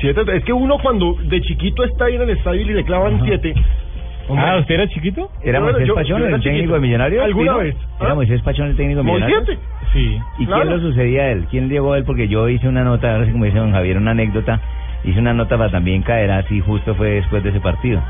[0.00, 3.20] Siete, es que uno cuando de chiquito está ahí en el estadio y le clavan
[3.24, 3.54] 7.
[4.36, 5.30] Ah, ¿usted era chiquito?
[5.42, 7.24] ¿Era Moisés yo- Pachón yo era el técnico de Millonarios?
[7.24, 7.76] ¿Alguna vez?
[8.00, 8.14] ¿Era ¿Ah?
[8.14, 9.42] Moisés Pachón el técnico de Millonarios?
[9.46, 9.60] 7.
[9.92, 10.18] Sí.
[10.38, 10.62] ¿Y Claro.
[10.62, 11.46] quién lo sucedía a él?
[11.50, 12.04] ¿Quién llegó a él?
[12.04, 14.60] Porque yo hice una nota, ahora sí como dice don Javier, una anécdota.
[15.04, 18.02] Hice una nota para también caer así, justo fue después de ese partido.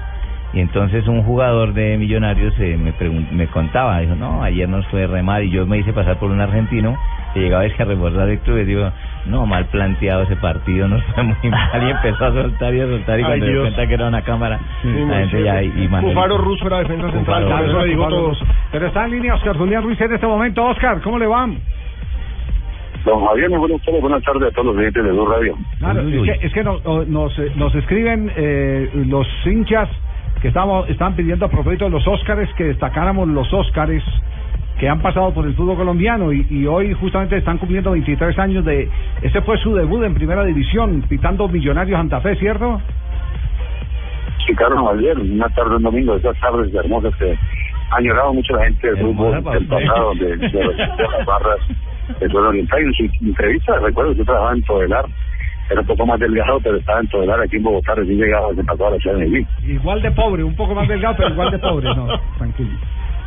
[0.52, 2.92] Y entonces un jugador de Millonarios eh, me,
[3.32, 6.30] me contaba, dijo, no, ayer nos fue re mal y yo me hice pasar por
[6.30, 6.96] un argentino
[7.34, 8.90] que llegaba es que a rebordar el club y digo,
[9.26, 12.86] no, mal planteado ese partido, nos fue muy mal y empezó a soltar y a
[12.86, 13.74] soltar y Ay, cuando se dio Dios.
[13.74, 17.10] cuenta que era una cámara, Sí, la gente ya y, y Bufaro Russo era defensa
[17.10, 17.44] central.
[17.44, 18.40] Bufaro Por eso le digo Bufaro todos.
[18.40, 18.52] Russo.
[18.72, 20.64] Pero está en línea Oscar Julián Ruiz en este momento.
[20.64, 21.46] Oscar, ¿cómo le va?
[23.04, 25.56] Don Javier, muy buenas tardes, buenas tardes a todos los oyentes de Blue Radio.
[25.78, 29.88] Claro, es que, es que nos, nos, nos escriben eh, los hinchas
[30.46, 34.04] que estamos, están pidiendo a propósito de los Óscares que destacáramos los Óscares
[34.78, 38.64] que han pasado por el fútbol colombiano y, y hoy justamente están cumpliendo 23 años
[38.64, 38.88] de...
[39.22, 42.80] Ese fue su debut en primera división, pitando Millonarios Santa Fe, ¿cierto?
[44.46, 47.36] Sí, Carlos Javier, una tarde, un domingo, esas tardes hermosas que
[47.90, 51.58] ha llorado mucho la gente del fútbol del pasado, de, de, de las barras
[52.20, 52.82] del oriental.
[52.82, 55.06] Y en su entrevista, recuerdo que yo trabajaba en Todelar,
[55.70, 58.64] era un poco más delgado, pero estaba en Todelar, aquí en Bogotá, recién llegado, se
[58.64, 59.48] pasó a la ciudad de Medellín.
[59.66, 62.06] Igual de pobre, un poco más delgado, pero igual de pobre, no,
[62.38, 62.70] tranquilo.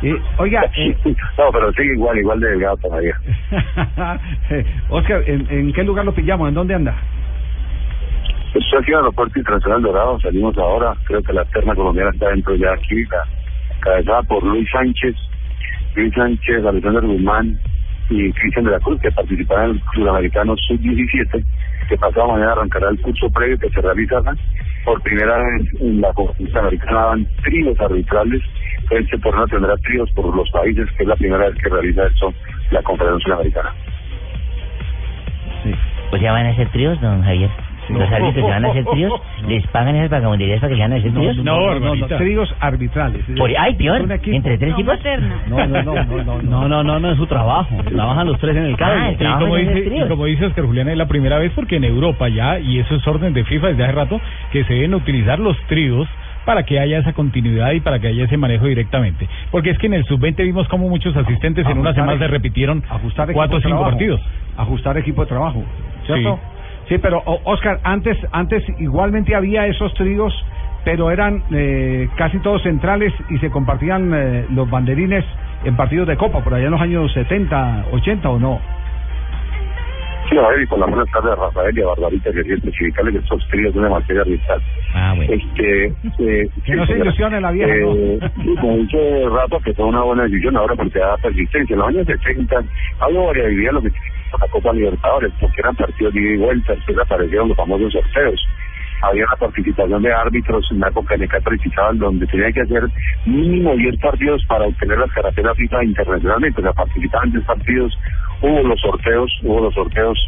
[0.02, 3.14] Y, oiga, eh, No, pero sigue igual, igual de delgado todavía.
[4.50, 6.48] eh, Oscar, ¿en, ¿en qué lugar lo pillamos?
[6.48, 6.96] ¿En dónde anda?
[8.54, 12.30] Estoy aquí en el aeropuerto internacional Dorado, salimos ahora, creo que la terna colombiana está
[12.30, 13.24] dentro ya aquí, la,
[13.80, 15.14] cabezada por Luis Sánchez,
[15.94, 17.58] Luis Sánchez, Alexander Guzmán
[18.08, 21.44] y Cristian de la Cruz, que participarán en el Sudamericano Sub-17,
[21.90, 24.32] que pasado mañana arrancará el curso previo que se realizará
[24.84, 28.42] por primera vez en la Conferencia Sudamericana van tríos arbitrales,
[28.90, 32.32] este torneo tendrá tríos por los países, que es la primera vez que realiza esto
[32.70, 33.74] la Conferencia Sudamericana.
[36.12, 37.50] O sea, van a ser tríos, don Javier.
[37.90, 40.92] Los árbitros se van a hacer tríos, les pagan esas vagabunderías para que se van
[40.92, 41.36] a hacer tríos.
[41.38, 43.24] no, no, no, tríos arbitrales.
[43.36, 44.98] Por, ay, peor, entre tres tipos.
[45.48, 47.74] No, no, no, no, no, No, no, no, no es su trabajo.
[47.84, 49.00] Trabajan los tres en el cargo.
[49.04, 51.84] Ah, Y como, dice, y como dice Oscar Julián, es la primera vez porque en
[51.84, 54.20] Europa ya, y eso es orden de FIFA desde hace rato,
[54.52, 56.08] que se deben utilizar los tríos
[56.44, 59.28] para que haya esa continuidad y para que haya ese manejo directamente.
[59.50, 62.82] Porque es que en el sub-20 vimos como muchos asistentes en una semana se repitieron
[62.88, 63.90] ajustar cuatro o cinco trabajo.
[63.90, 64.20] partidos.
[64.56, 65.62] Ajustar equipo de trabajo,
[66.06, 66.36] ¿cierto?
[66.36, 66.49] Sí,
[66.98, 70.32] pero o- Oscar, antes, antes igualmente había esos tríos,
[70.84, 75.24] pero eran eh, casi todos centrales y se compartían eh, los banderines
[75.64, 78.58] en partidos de Copa, por allá en los años 70, 80 o no.
[80.30, 82.46] Sí, a ver, y con la buena tarde a Rafael y a Barbarita, que es
[82.50, 84.62] especificarle que estos tríos de una materia arbitral.
[84.94, 85.32] Ah, bueno.
[85.34, 85.86] Este,
[86.20, 88.60] eh, Que no se ilusione la vieja, Eh, ¿no?
[88.60, 91.74] como dice Rafa, que fue una buena decisión ahora porque da persistencia.
[91.74, 92.62] En los años 70
[93.00, 96.98] había variabilidad lo que la Copa Libertadores, porque eran partidos de ida y vuelta, después
[96.98, 98.40] aparecieron los famosos sorteos.
[99.02, 101.26] Había una participación de árbitros en la época de
[101.58, 102.82] Chichaban, donde tenían que hacer
[103.26, 106.60] mínimo 10 partidos para obtener las carreteras FIFA internacionalmente.
[106.60, 107.98] O sea, participaban en 10 partidos,
[108.42, 110.18] hubo los sorteos, hubo los sorteos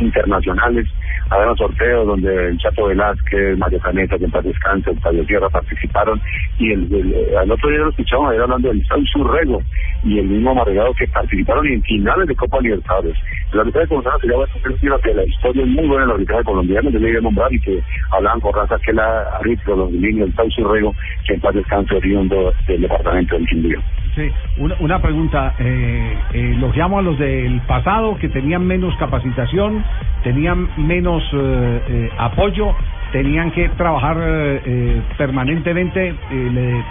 [0.00, 0.86] internacionales,
[1.30, 5.48] había unos sorteos donde el Chato Velázquez, Mario Caneta, que en paz descanse, Octavio Sierra
[5.50, 6.20] participaron
[6.58, 9.62] y el, el- al otro día lo escuchamos ahí hablando del Sauce Rego
[10.04, 13.16] y el mismo Amargado que participaron en finales de Copa Libertadores.
[13.52, 16.90] El arbitraje colombiano bueno decir que la historia es muy buena en el arbitraje colombiano,
[16.90, 17.80] yo le iba a nombrar y que
[18.10, 20.94] hablaban con raza que la árbitro londinense, el Sauce Rego,
[21.26, 23.80] que en paz descanse oriundo del departamento del Quindío.
[24.14, 25.54] Sí, una, una pregunta.
[25.58, 29.82] Eh, eh, los llamo a los del pasado que tenían menos capacitación,
[30.22, 32.74] tenían menos eh, eh, apoyo,
[33.12, 36.84] tenían que trabajar eh, eh, permanentemente, eh, le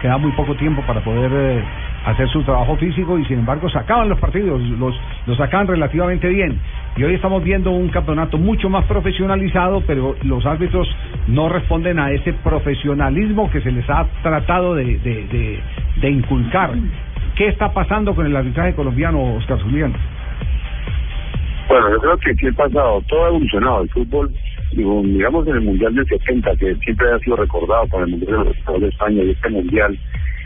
[0.00, 1.64] queda muy poco tiempo para poder eh,
[2.06, 4.94] hacer su trabajo físico y sin embargo sacaban los partidos, los,
[5.26, 6.56] los sacaban relativamente bien.
[6.96, 10.88] Y hoy estamos viendo un campeonato mucho más profesionalizado, pero los árbitros
[11.28, 15.60] no responden a ese profesionalismo que se les ha tratado de, de,
[16.00, 16.72] de, inculcar.
[17.36, 19.94] ¿Qué está pasando con el arbitraje colombiano, Oscar Julián?
[21.68, 23.82] Bueno, yo creo que sí el pasado, todo ha evolucionado.
[23.82, 24.34] El fútbol,
[24.72, 28.88] digamos en el Mundial del 70, que siempre ha sido recordado con el Mundial de
[28.88, 29.96] España y este Mundial,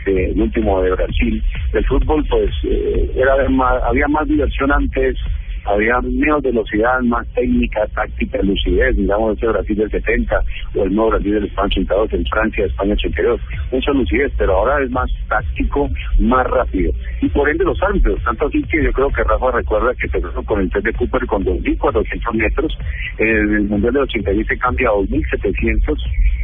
[0.05, 1.43] eh, el último de Brasil,
[1.73, 5.17] el fútbol pues eh, era más, había más diversión antes,
[5.65, 10.39] había menos velocidad, más técnica, táctica, lucidez, digamos ese Brasil del 70
[10.75, 13.41] o el nuevo Brasil del España 82, en Francia, España 82,
[13.71, 15.89] mucha lucidez, pero ahora es más táctico,
[16.19, 16.91] más rápido.
[17.21, 20.09] Y por ende los árbitros, tanto así que yo creo que Rafa recuerda que
[20.45, 22.77] con el test de Cooper con 2.400 metros,
[23.17, 25.97] en el Mundial del 86 se cambia a 2.700,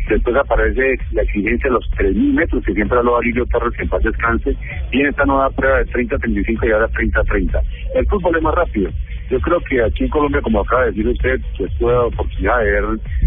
[0.10, 3.90] después aparece la exigencia de los 3.000 metros, que siempre habló Arilio Torres, que en
[3.90, 4.56] paz descanse,
[4.92, 7.62] viene esta nueva prueba de 30-35 y ahora 30-30.
[7.96, 8.92] El fútbol es más rápido.
[9.32, 12.60] Yo creo que aquí en Colombia, como acaba de decir usted, pues tuve la oportunidad
[12.60, 12.84] de ver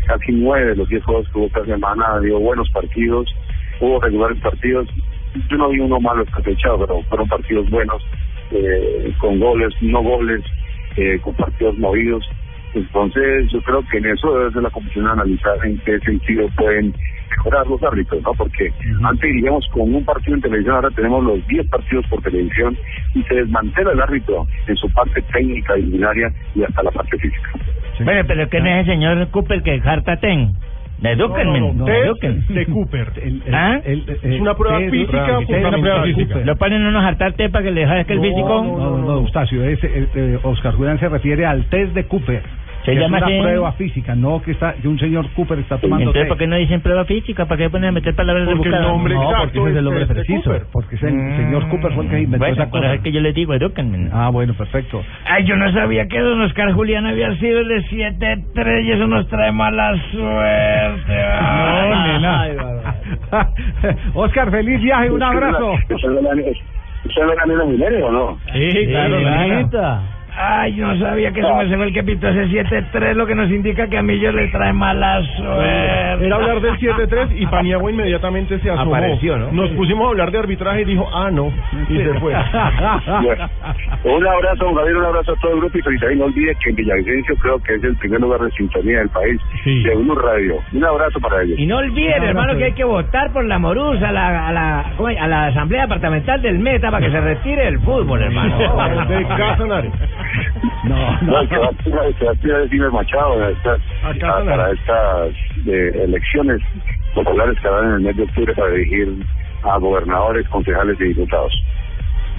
[0.06, 3.26] casi nueve de los diez juegos que hubo esta semana, dio buenos partidos,
[3.80, 4.86] hubo regulares partidos.
[5.48, 8.02] Yo no vi uno malo esta fecha, pero fueron partidos buenos,
[8.50, 10.42] eh, con goles, no goles,
[10.96, 12.22] eh, con partidos movidos.
[12.74, 16.94] Entonces, yo creo que en eso debe ser la comisión analizar en qué sentido pueden
[17.36, 18.32] mejorar los árbitros, ¿no?
[18.34, 18.72] Porque
[19.02, 22.76] antes iríamos con un partido en televisión, ahora tenemos los 10 partidos por televisión
[23.14, 27.50] y se desmantela el árbitro en su parte técnica, disciplinaria y hasta la parte física.
[28.00, 30.54] Bueno, pero que no es el señor Cooper que carta ten.
[31.02, 33.12] Edúquenme, No, no, no, de Cooper.
[33.52, 33.80] ¿Ah?
[33.84, 35.74] Es una prueba test, física test, fundamental.
[35.74, 36.38] una prueba física.
[36.44, 38.48] Lo ponen unos hartar té para que le dejes que el No, físico.
[38.64, 42.42] No, no, no, Eustacio, es, eh, eh, Oscar Julián se refiere al test de Cooper.
[42.84, 45.78] Se que llama es una prueba física, no que está que un señor Cooper está
[45.78, 46.28] tomando Entonces, té.
[46.28, 47.46] ¿por qué no dicen prueba física?
[47.46, 48.88] ¿Para qué ponen a meter palabras Porque el rebuscadas?
[48.92, 50.66] nombre No, porque ese es el nombre es test de preciso, Cooper.
[50.72, 52.94] porque es el señor Cooper fue el que inventó bueno, esa cosa.
[52.94, 54.08] es que yo les digo, edúquenme.
[54.12, 55.02] Ah, bueno, perfecto.
[55.24, 59.06] Ay, yo no sabía que don Oscar Julián había sido el de 7-3 y eso
[59.06, 61.24] nos trae mala suerte.
[61.40, 62.94] No, nena.
[64.14, 65.72] Oscar, feliz viaje, un abrazo.
[65.72, 68.38] ¿Usted ve la, nena Milenio o no?
[68.52, 70.00] Sí, claro, claro.
[70.36, 73.26] Ay, yo no sabía que eso me se fue el que pitó ese 7-3, lo
[73.26, 76.26] que nos indica que a mí yo le trae mala suerte.
[76.26, 78.96] Era hablar del 7-3 y Paniagua inmediatamente se asomó.
[78.96, 79.52] Apareció, ¿no?
[79.52, 81.52] Nos pusimos a hablar de arbitraje y dijo, ah, no.
[81.88, 82.34] Y se fue.
[83.22, 83.48] Bueno,
[84.04, 86.18] un abrazo, Javier, un abrazo a todo el grupo y felicidades.
[86.18, 89.40] No olvide que en Villavicencio creo que es el primer lugar de sintonía del país
[89.64, 90.56] de Uno Radio.
[90.72, 91.58] Un abrazo para ellos.
[91.58, 94.80] Y no olviden, hermano, que hay que votar por la Morusa a la, a la,
[95.20, 98.58] a la Asamblea Departamental del Meta para que se retire el fútbol, hermano.
[99.08, 99.90] De Casanare.
[100.84, 103.50] No, No, que va a tirar, el que va a tirar es Iber Machado para
[103.50, 105.30] estas, a- para estas
[105.66, 106.60] eh, elecciones
[107.14, 109.08] populares que habrá en el mes de octubre para elegir
[109.62, 111.52] a gobernadores, concejales y diputados.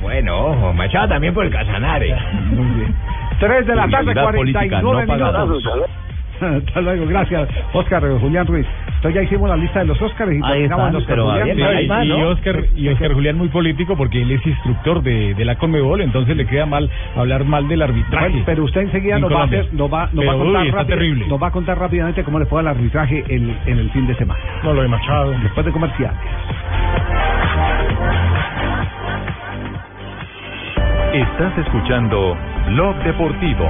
[0.02, 2.16] Bueno, ojo, Machado también por el Casanare.
[3.40, 5.84] Tres de la tarde, Realidad política 49 no minutos.
[6.42, 8.66] Hasta luego, gracias, Oscar Julián Ruiz.
[8.88, 11.46] Entonces ya hicimos la lista de los Oscars y Ahí están, los pero Julián.
[11.58, 12.30] bien, ahí y, ¿no?
[12.30, 16.36] Oscar, y Oscar Julián muy político porque él es instructor de, de la Conmebol, entonces
[16.36, 18.30] le queda mal hablar mal del arbitraje.
[18.30, 20.38] Bueno, pero usted enseguida en nos va, a hacer- nos va, nos Pero, va a
[20.38, 21.28] contar uy, rápido- terrible.
[21.28, 24.16] nos va a contar rápidamente cómo le fue al arbitraje en, en el fin de
[24.16, 24.40] semana.
[24.64, 25.32] No, lo de Machado.
[25.42, 26.18] Después de comerciales.
[31.14, 32.38] Estás escuchando
[32.68, 33.70] Blog Deportivo.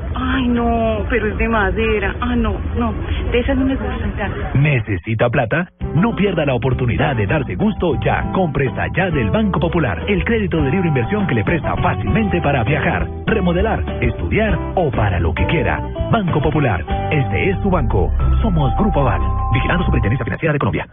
[0.15, 2.15] Ay, no, pero es de madera.
[2.21, 2.93] Ah, no, no,
[3.31, 4.37] de esas no me gustan tanto.
[4.55, 5.69] ¿Necesita plata?
[5.95, 8.31] No pierda la oportunidad de darse gusto ya.
[8.33, 12.41] Compre esta ya del Banco Popular, el crédito de libre inversión que le presta fácilmente
[12.41, 15.81] para viajar, remodelar, estudiar o para lo que quiera.
[16.11, 18.11] Banco Popular, este es su banco.
[18.41, 19.21] Somos Grupo Aval,
[19.53, 20.87] vigilando Superintendencia Financiera de Colombia.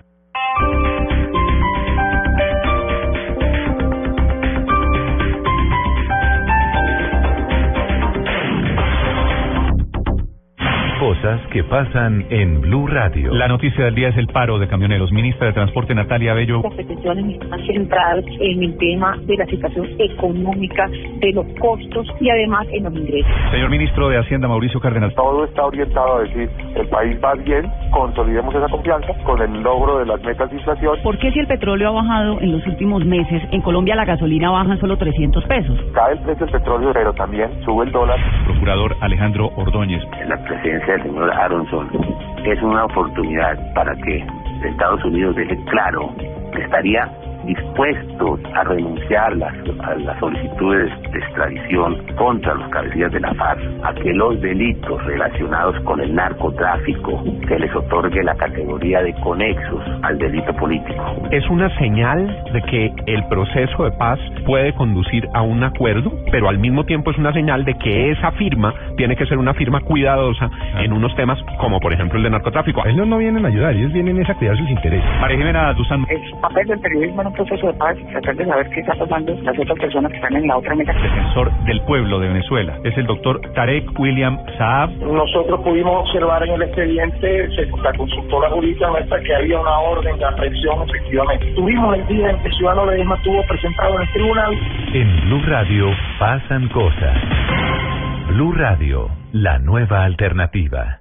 [10.98, 13.32] Cosas que pasan en Blue Radio.
[13.32, 15.12] La noticia del día es el paro de camioneros.
[15.12, 16.60] Ministra de Transporte Natalia Bello.
[16.60, 20.88] Las peticiones están centradas en el tema de la situación económica,
[21.20, 23.30] de los costos y además en los ingresos.
[23.52, 25.14] Señor ministro de Hacienda Mauricio Cárdenas.
[25.14, 30.00] Todo está orientado a decir, el país va bien, consolidemos esa confianza con el logro
[30.00, 30.98] de las metas de inflación.
[31.04, 34.50] ¿Por qué si el petróleo ha bajado en los últimos meses, en Colombia la gasolina
[34.50, 35.78] baja en solo 300 pesos?
[35.94, 38.18] Cae el precio del petróleo, pero también sube el dólar.
[38.46, 40.02] Procurador Alejandro Ordóñez.
[40.26, 41.88] la presidencia del señor Aronson
[42.44, 44.24] es una oportunidad para que
[44.64, 46.14] Estados Unidos deje claro
[46.52, 47.10] que estaría
[47.48, 53.60] dispuesto a renunciar las- a las solicitudes de extradición contra los cabecillas de la FARC,
[53.82, 59.82] a que los delitos relacionados con el narcotráfico se les otorgue la categoría de conexos
[60.02, 61.02] al delito político.
[61.30, 66.48] Es una señal de que el proceso de paz puede conducir a un acuerdo, pero
[66.48, 69.80] al mismo tiempo es una señal de que esa firma tiene que ser una firma
[69.80, 72.84] cuidadosa en unos temas como por ejemplo el de narcotráfico.
[72.86, 75.04] Ellos no vienen a ayudar, ellos vienen a cuidar sus intereses.
[75.20, 76.04] María Jimena Duzán.
[76.10, 79.58] El papel del periodismo un proceso de paz, tratar de saber qué está pasando las
[79.58, 80.92] otras personas que están en la otra mesa.
[80.92, 82.76] defensor del pueblo de Venezuela.
[82.84, 84.90] Es el doctor Tarek William Saab.
[85.00, 90.18] Nosotros pudimos observar en el expediente, se- la consultora jurídica nuestra, que había una orden
[90.18, 91.46] de aprehensión efectivamente.
[91.54, 94.58] Tuvimos el día en que Ciudadano Ledesma estuvo presentado en el tribunal.
[94.94, 95.86] En Blue Radio
[96.18, 97.16] pasan cosas.
[98.28, 100.98] Blue Radio, la nueva alternativa.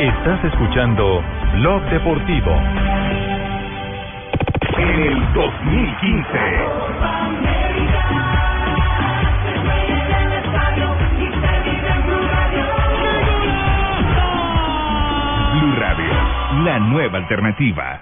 [0.00, 1.22] Estás escuchando
[1.56, 2.52] Blog Deportivo.
[4.80, 6.38] En el 2015.
[15.52, 16.14] Blue Radio,
[16.64, 18.00] la nueva alternativa.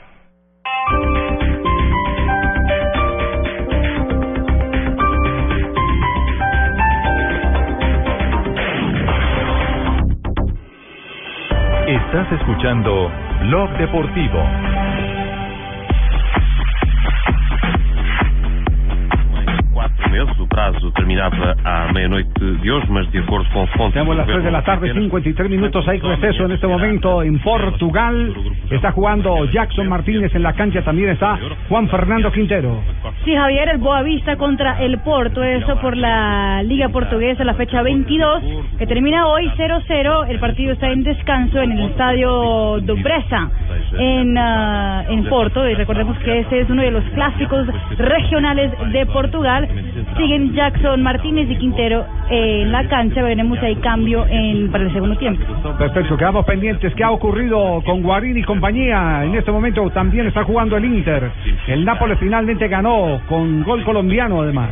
[11.89, 13.11] Estás escuchando
[13.41, 14.68] Blog Deportivo.
[20.11, 20.39] Meses.
[20.39, 23.95] O prazo terminava à meia-noite de hoje, mas de acordo com fontes...
[23.95, 25.87] Tenemos las 3 de la tarde, 53 minutos.
[25.89, 28.35] Hay receso en este momento en Portugal.
[28.71, 30.83] Está jugando Jackson Martínez en la cancha.
[30.83, 31.39] También está
[31.69, 32.81] Juan Fernando Quintero.
[33.25, 38.43] Sí, Javier, el Boavista contra el Porto, eso por la Liga Portuguesa, la fecha 22,
[38.79, 40.29] que termina hoy 0-0.
[40.29, 43.51] El partido está en descanso en el estadio do Bressa,
[43.99, 45.69] en, ah, en Porto.
[45.69, 47.67] Y recordemos que este es uno de los clásicos
[47.99, 49.69] regionales de Portugal.
[50.17, 53.23] Siguen Jackson Martínez y Quintero en la cancha.
[53.23, 55.45] Veremos si hay cambio en, para el segundo tiempo.
[55.79, 56.95] Perfecto, quedamos pendientes.
[56.95, 59.25] ¿Qué ha ocurrido con Guarín y compañía?
[59.25, 61.31] En este momento también está jugando el Inter.
[61.67, 64.71] El Nápoles finalmente ganó con gol colombiano además.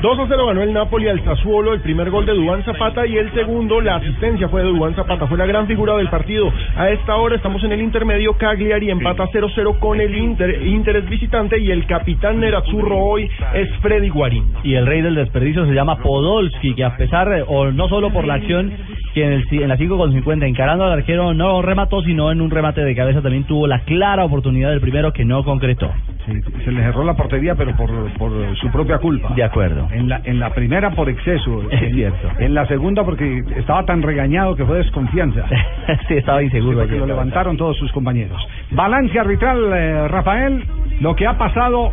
[0.00, 3.16] 2 a 0 ganó el Napoli al Sassuolo, el primer gol de Dubán Zapata y
[3.16, 6.52] el segundo, la asistencia fue de Dubán Zapata, fue la gran figura del partido.
[6.76, 11.08] A esta hora estamos en el intermedio, Cagliari empata 0-0 con el Inter, Inter es
[11.08, 14.44] visitante y el capitán Nerazzurro hoy es Freddy Guarín.
[14.62, 18.10] Y el rey del desperdicio se llama Podolski, que a pesar, de- o no solo
[18.10, 18.72] por la acción
[19.14, 22.40] que en, el, en la 5 con 50 encarando al arquero no remató, sino en
[22.40, 25.90] un remate de cabeza también tuvo la clara oportunidad del primero que no concretó.
[26.26, 26.32] Sí,
[26.64, 29.32] se le cerró la portería, pero por, por su propia culpa.
[29.34, 29.88] De acuerdo.
[29.90, 31.62] En la, en la primera por exceso.
[31.70, 32.28] Es en, cierto.
[32.38, 35.44] En la segunda porque estaba tan regañado que fue desconfianza.
[36.08, 36.78] sí, estaba inseguro.
[36.78, 38.40] porque ayer, lo levantaron todos sus compañeros.
[38.70, 40.64] Balance arbitral, eh, Rafael,
[41.00, 41.92] lo que ha pasado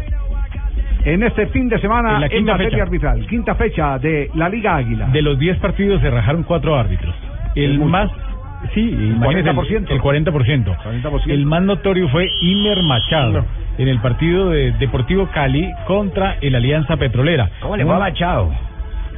[1.06, 2.84] en este fin de semana En en, la quinta materia fecha.
[2.84, 3.28] arbitral.
[3.28, 5.08] Quinta fecha de la Liga Águila.
[5.08, 7.16] De los 10 partidos se rajaron cuatro árbitros.
[7.56, 8.10] El más...
[8.74, 9.90] Sí, imagínese, 40%.
[9.90, 10.78] El 40%.
[10.78, 11.22] 40%.
[11.28, 13.46] El más notorio fue Imer Machado.
[13.78, 17.50] En el partido de Deportivo Cali contra el Alianza Petrolera.
[17.62, 18.52] ¿Cómo le fue a Machado?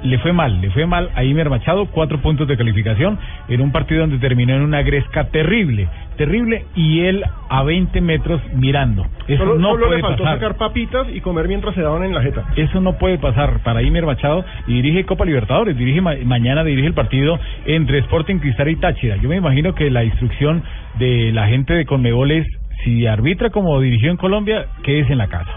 [0.04, 3.18] Le fue mal, le fue mal a Imer Machado, cuatro puntos de calificación
[3.50, 8.42] en un partido donde terminó en una gresca terrible, terrible, y él a 20 metros
[8.54, 9.06] mirando.
[9.28, 10.40] Eso Solo, no solo puede le faltó pasar.
[10.40, 12.46] sacar papitas y comer mientras se daban en la jeta.
[12.56, 16.88] Eso no puede pasar para Imer Machado y dirige Copa Libertadores, dirige ma- mañana dirige
[16.88, 19.18] el partido entre Sporting Cristal y Táchira.
[19.18, 20.64] Yo me imagino que la instrucción
[20.98, 22.48] de la gente de Conmebol es
[22.86, 25.52] si arbitra como dirigió en Colombia, quédese en la casa.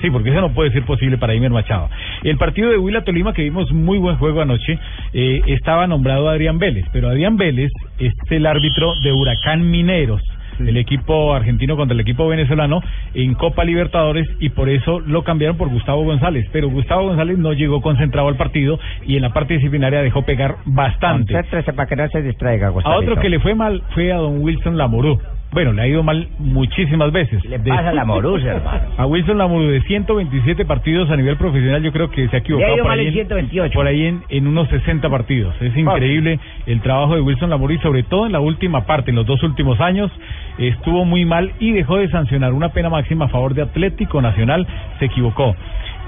[0.00, 1.88] Sí, porque eso no puede ser posible para Imer Machado.
[2.22, 4.78] El partido de Huila Tolima, que vimos muy buen juego anoche,
[5.12, 10.22] eh, estaba nombrado Adrián Vélez, pero Adrián Vélez es el árbitro de Huracán Mineros
[10.60, 12.80] el equipo argentino contra el equipo venezolano
[13.14, 16.48] en Copa Libertadores y por eso lo cambiaron por Gustavo González.
[16.52, 20.56] Pero Gustavo González no llegó concentrado al partido y en la parte disciplinaria dejó pegar
[20.64, 21.34] bastante.
[21.74, 23.00] Para que no se distraiga, A Gustavito.
[23.00, 25.18] otro que le fue mal fue a don Wilson Lamorú.
[25.52, 27.44] Bueno, le ha ido mal muchísimas veces.
[27.44, 28.88] le pasa a Lamorú, hermano?
[28.96, 32.68] A Wilson Lamorú de 127 partidos a nivel profesional, yo creo que se ha equivocado.
[32.68, 33.74] Le ha ido por mal ahí en 128.
[33.74, 35.54] Por ahí en, en unos 60 partidos.
[35.60, 39.16] Es increíble el trabajo de Wilson Lamorú y sobre todo en la última parte, en
[39.16, 40.10] los dos últimos años,
[40.58, 44.66] estuvo muy mal y dejó de sancionar una pena máxima a favor de Atlético Nacional.
[44.98, 45.54] Se equivocó.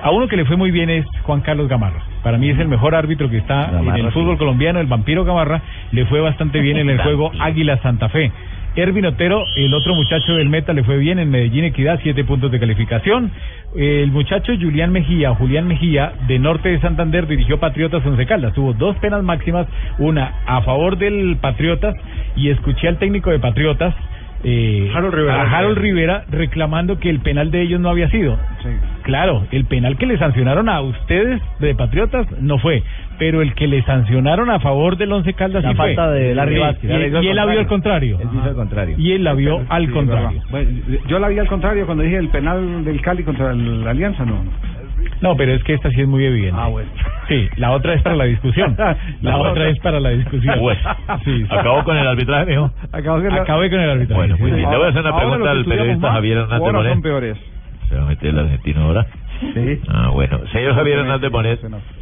[0.03, 2.03] A uno que le fue muy bien es Juan Carlos Gamarra.
[2.23, 4.19] Para mí es el mejor árbitro que está Gamarra, en el sí.
[4.19, 5.61] fútbol colombiano, el vampiro Gamarra.
[5.91, 8.31] Le fue bastante bien en el juego Águila Santa Fe.
[8.77, 12.51] Ervin Otero, el otro muchacho del Meta, le fue bien en Medellín Equidad, siete puntos
[12.53, 13.31] de calificación.
[13.75, 18.55] El muchacho Julián Mejía, Julián Mejía, de Norte de Santander, dirigió Patriotas Once Caldas.
[18.55, 19.67] Tuvo dos penas máximas,
[19.99, 21.95] una a favor del Patriotas
[22.37, 23.95] y escuché al técnico de Patriotas,
[24.45, 25.43] eh, Harold Rivera.
[25.43, 28.39] a Harold Rivera, reclamando que el penal de ellos no había sido.
[29.03, 32.83] Claro, el penal que le sancionaron a ustedes de Patriotas no fue,
[33.19, 36.15] pero el que le sancionaron a favor del Once Caldas La sí falta fue.
[36.21, 36.91] de Larry Sí, Vázquez.
[36.91, 38.19] Y, él la vio al contrario.
[38.21, 38.95] Él hizo al contrario.
[38.99, 40.43] Y él la vio al Sí, contrario.
[40.51, 40.71] Bueno,
[41.09, 44.43] yo la vi al contrario cuando dije el penal del Cali contra la Alianza, no.
[45.21, 46.59] No, pero es que esta sí es muy evidente.
[46.61, 46.91] Ah, bueno.
[47.29, 48.75] Sí, la otra es para la discusión.
[48.79, 49.69] La La otra otra.
[49.69, 50.59] es para la discusión.
[50.61, 50.81] Bueno,
[51.25, 51.47] Sí, sí.
[51.51, 52.71] acabó con el arbitraje, mijo.
[52.93, 54.19] Acabo de Acabé con el arbitraje.
[54.19, 54.71] Bueno, muy bien.
[54.71, 57.39] Le voy a hacer una Ahora pregunta al periodista más, Javier Hernández peores.
[57.89, 59.07] Se va a meter el argentino ahora.
[59.41, 59.81] Sí.
[59.89, 60.41] Ah, bueno.
[60.53, 61.61] Señor Javier Hernández Bonet,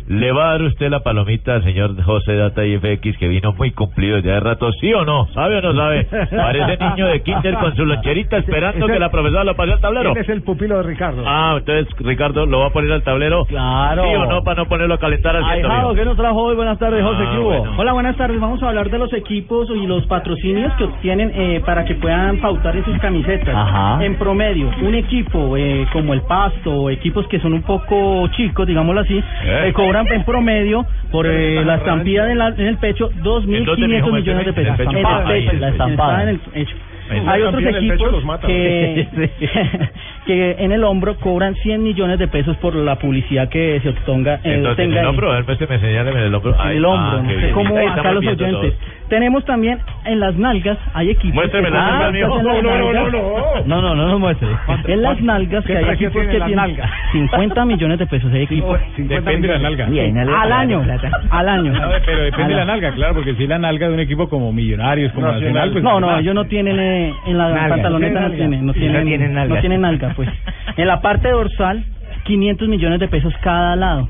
[0.08, 3.72] ¿le va a dar usted la palomita al señor José Data IFX que vino muy
[3.72, 4.70] cumplido ya de rato?
[4.80, 5.26] ¿Sí o no?
[5.28, 6.04] ¿Sabe o no sabe?
[6.30, 10.12] Parece niño de kinder con su loncherita esperando que la profesora lo pase al tablero.
[10.12, 11.22] Él es el pupilo de Ricardo.
[11.26, 13.44] Ah, entonces Ricardo lo va a poner al tablero.
[13.46, 14.04] Claro.
[14.04, 14.42] ¿Sí o no?
[14.42, 15.62] Para no ponerlo a calentar al Ay?
[15.94, 16.56] ¿qué nos trajo hoy?
[16.56, 17.24] Buenas tardes, José.
[17.26, 17.48] Ah, ¿Qué hubo?
[17.48, 17.74] bueno.
[17.76, 18.40] Hola, buenas tardes.
[18.40, 22.38] Vamos a hablar de los equipos y los patrocinios que obtienen eh, para que puedan
[22.38, 23.54] pautar en sus camisetas.
[23.54, 24.04] Ajá.
[24.04, 28.66] En promedio, un equipo eh, como el Pasto o equipos que son un poco chicos,
[28.66, 29.64] digámoslo así, Eh.
[29.68, 33.88] eh, cobran en promedio por eh, la estampilla en, la- en el pecho ¿En dónde,
[33.88, 34.10] mijo?
[34.10, 34.80] 2.500 millones de pesos.
[34.80, 35.06] En el pecho.
[35.06, 35.24] Ah,
[35.60, 36.10] la estampada.
[36.12, 36.76] está en el pecho.
[37.08, 38.46] Esa Hay otros equipos mata.
[38.48, 39.06] que,
[40.26, 44.40] que en el hombro cobran 100 millones de pesos por la publicidad que se obtenga,
[44.42, 45.76] en el hombro, a ver, pues, me
[46.26, 46.50] el hombro.
[46.54, 47.52] en Ay, el hombro, ah, no qué sé bien.
[47.54, 48.74] cómo acá los oyentes.
[49.08, 51.34] Tenemos también en las nalgas, hay equipos.
[51.36, 53.64] Muéstreme las nalgas, las No, no, no, no, no.
[53.66, 54.48] No, no, no muestre.
[54.86, 56.90] En las nalgas, ¿Qué que hay equipos que tienen las tienen nalgas?
[57.12, 58.32] 50 millones de pesos.
[58.32, 58.80] Hay equipos.
[58.96, 59.86] 50 Depende de la nalga.
[60.42, 60.84] Al año,
[61.30, 61.72] al año.
[62.04, 64.52] Pero depende de la Al- nalga, claro, porque si la nalga de un equipo como
[64.52, 65.70] Millonarios, como Nacional.
[65.70, 69.54] Pues No, no, ellos no tienen eh, en la pantaloneta no tienen, No tienen nalga.
[69.54, 70.28] no tienen nalga, pues.
[70.76, 71.84] En la parte dorsal,
[72.24, 74.08] 500 millones de pesos cada lado,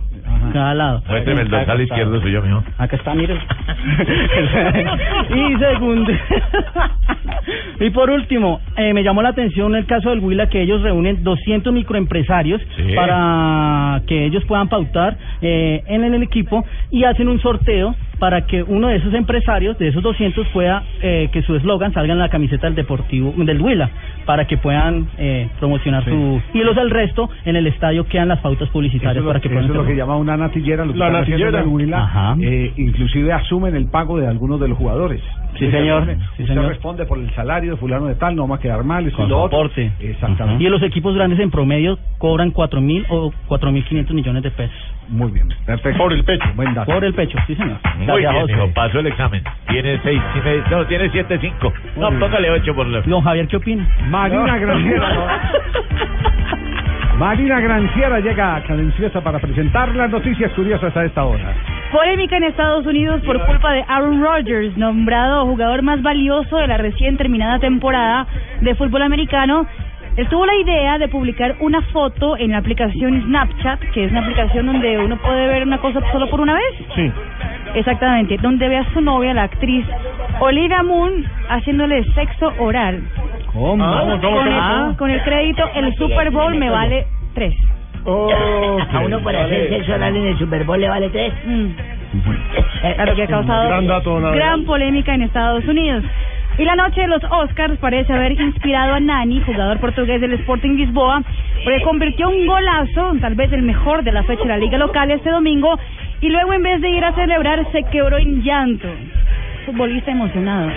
[0.53, 1.03] cada lado.
[1.09, 2.63] Muéstreme el dorsal izquierdo suyo, mijo.
[2.79, 3.39] Acá está, miren.
[5.35, 6.13] y segundo.
[7.81, 11.23] y por último, eh, me llamó la atención el caso del Huila que ellos reúnen
[11.23, 12.95] 200 microempresarios Sí.
[12.95, 18.63] para que ellos puedan pautar eh, en el equipo y hacen un sorteo para que
[18.63, 22.29] uno de esos empresarios, de esos 200, pueda eh, que su eslogan salga en la
[22.31, 23.91] camiseta del Deportivo del Huila
[24.25, 28.41] para que puedan eh, promocionar su y los del resto en el estadio quedan las
[28.41, 30.99] pautas Eso publicitarias para que eso puedan es lo que llama una natillera, lo que
[30.99, 31.63] La están haciendo natillera.
[31.63, 32.37] en el Huila, Ajá.
[32.41, 35.21] eh, inclusive asumen el pago de algunos de los jugadores.
[35.59, 36.07] Sí, Usted señor.
[36.07, 36.69] Sí, usted señor.
[36.69, 39.33] responde por el salario de fulano de tal, no va a quedar mal, eso Con
[39.33, 39.71] otro.
[40.01, 40.63] Exactamente.
[40.65, 44.77] Y los equipos grandes en promedio cobran 4.000 o 4.500 millones de pesos.
[45.09, 45.99] Muy bien, perfecto.
[45.99, 46.45] Por el pecho.
[46.55, 46.93] Buen dato.
[46.93, 47.79] Por el pecho, sí señor.
[47.97, 48.75] Muy Gracias, bien.
[48.75, 49.43] Pasó el examen.
[49.69, 50.65] Tiene seis y medio.
[50.71, 51.73] No, tiene siete cinco.
[51.97, 53.01] No, póngale ocho por la...
[53.03, 53.87] Don Javier, ¿qué opina?
[54.09, 55.51] Marina Granciera.
[57.19, 61.55] Marina Granciera llega cadenciosa para presentar las noticias curiosas a esta hora.
[61.91, 66.77] Polémica en Estados Unidos por culpa de Aaron Rodgers, nombrado jugador más valioso de la
[66.77, 68.27] recién terminada temporada
[68.61, 69.67] de fútbol americano.
[70.17, 74.21] Él tuvo la idea de publicar una foto en la aplicación Snapchat, que es una
[74.21, 76.75] aplicación donde uno puede ver una cosa solo por una vez.
[76.95, 77.13] Sí.
[77.75, 79.85] Exactamente, donde ve a su novia, la actriz
[80.41, 83.03] Olivia Moon, haciéndole sexo oral.
[83.53, 83.85] ¿Cómo?
[83.85, 84.91] ¿Cómo, cómo, con, cómo?
[84.91, 87.55] el, con el crédito, el Super Bowl me vale tres.
[88.07, 91.33] A uno por hacer sexo oral en el Super Bowl le vale tres.
[91.45, 91.67] Mm.
[92.95, 94.37] Claro que ha causado Gran dato, Navia.
[94.37, 96.05] gran polémica en Estados Unidos.
[96.59, 100.77] Y la noche de los Oscars parece haber inspirado a Nani, jugador portugués del Sporting
[100.77, 101.23] Lisboa,
[101.65, 105.11] porque convirtió un golazo, tal vez el mejor de la fecha de la liga local
[105.11, 105.79] este domingo,
[106.23, 108.89] y luego en vez de ir a celebrar se quebró en llanto.
[109.67, 110.71] Futbolista emocionado.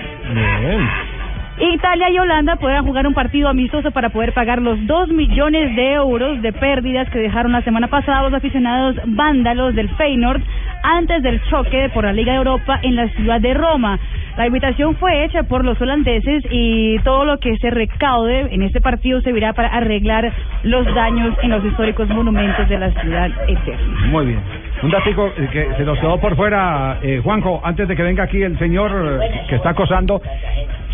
[1.62, 5.94] Italia y Holanda podrán jugar un partido amistoso para poder pagar los 2 millones de
[5.94, 10.42] euros de pérdidas que dejaron la semana pasada los aficionados vándalos del Feyenoord
[10.84, 14.00] antes del choque por la Liga de Europa en la ciudad de Roma.
[14.40, 18.80] La invitación fue hecha por los holandeses y todo lo que se recaude en este
[18.80, 20.32] partido servirá para arreglar
[20.64, 24.06] los daños en los históricos monumentos de la ciudad eterna.
[24.06, 24.40] Muy bien.
[24.82, 28.24] Un datico eh, que se nos quedó por fuera, eh, Juanjo, antes de que venga
[28.24, 30.22] aquí el señor eh, que está acosando.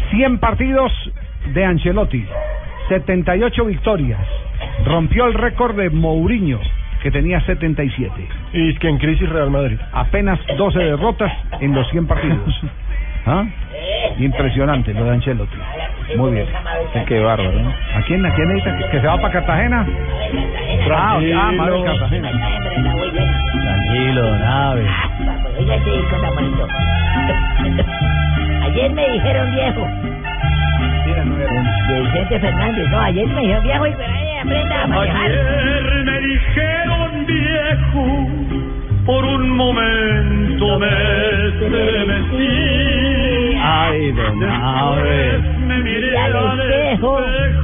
[0.09, 0.91] 100 partidos
[1.53, 2.25] de Ancelotti,
[2.89, 4.27] 78 victorias.
[4.87, 6.61] Rompió el récord de Mourinho,
[7.03, 8.11] que tenía 77.
[8.53, 9.77] Y es que en crisis Real Madrid.
[9.91, 11.31] Apenas 12 derrotas
[11.61, 12.61] en los 100 partidos.
[13.25, 13.45] ¿Ah?
[14.19, 15.57] Impresionante lo de Ancelotti.
[16.17, 16.47] Muy bien.
[17.07, 17.69] Qué bárbaro, ¿no?
[17.69, 18.77] ¿A quién, a quién necesita?
[18.77, 19.85] ¿Que, que se va para Cartagena?
[20.91, 22.31] Ah, ah, madre Cartagena.
[23.63, 24.87] Tranquilo, don Aves.
[25.57, 26.67] Oiga ese disco tan bonito.
[28.63, 29.87] Ayer me dijeron viejo.
[31.87, 32.89] De Vicente Fernández.
[32.89, 33.93] No, ayer me dijeron viejo y
[34.41, 35.29] aprenda a manejar.
[36.05, 38.27] me dijeron viejo,
[39.05, 40.87] por un momento me
[41.47, 42.84] estremecí.
[43.67, 45.41] Ay, don Aves.
[45.59, 47.19] Me miré Y al espejo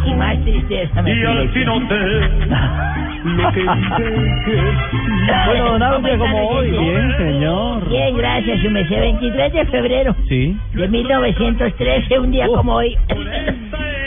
[0.07, 1.47] y más tristeza me y al tuve.
[1.49, 1.95] fin noté
[3.23, 4.61] lo que dicen que
[5.45, 6.71] Bueno, don día como hoy.
[6.71, 7.87] Bien, señor.
[7.89, 8.99] Bien, gracias, su merced.
[8.99, 10.57] 23 de febrero Sí.
[10.73, 12.97] de 1913, un día como hoy.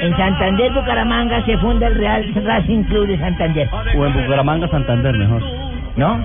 [0.00, 3.68] En Santander, Bucaramanga, se funda el Real Racing Club de Santander.
[3.96, 5.42] O en Bucaramanga, Santander, mejor.
[5.96, 6.18] ¿No?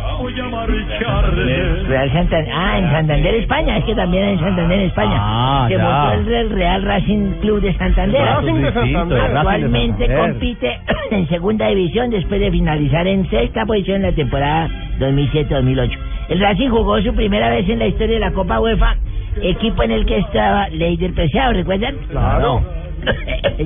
[1.87, 2.51] Real Santander.
[2.53, 3.77] Ah, en Santander, España.
[3.77, 5.15] Es que también en Santander, España.
[5.19, 5.83] Ah, se ya.
[5.83, 8.21] montó el Real- Racing Club de Santander.
[8.21, 9.19] Racing de Distinto, Santander.
[9.19, 10.31] Racing de Actualmente Santander.
[10.31, 10.79] compite
[11.11, 14.69] en segunda división después de finalizar en sexta posición en la temporada
[14.99, 15.97] 2007-2008.
[16.29, 18.95] El Racing jugó su primera vez en la historia de la Copa UEFA,
[19.41, 21.95] equipo en el que estaba Leider Preciado, ¿recuerdan?
[22.09, 22.61] Claro.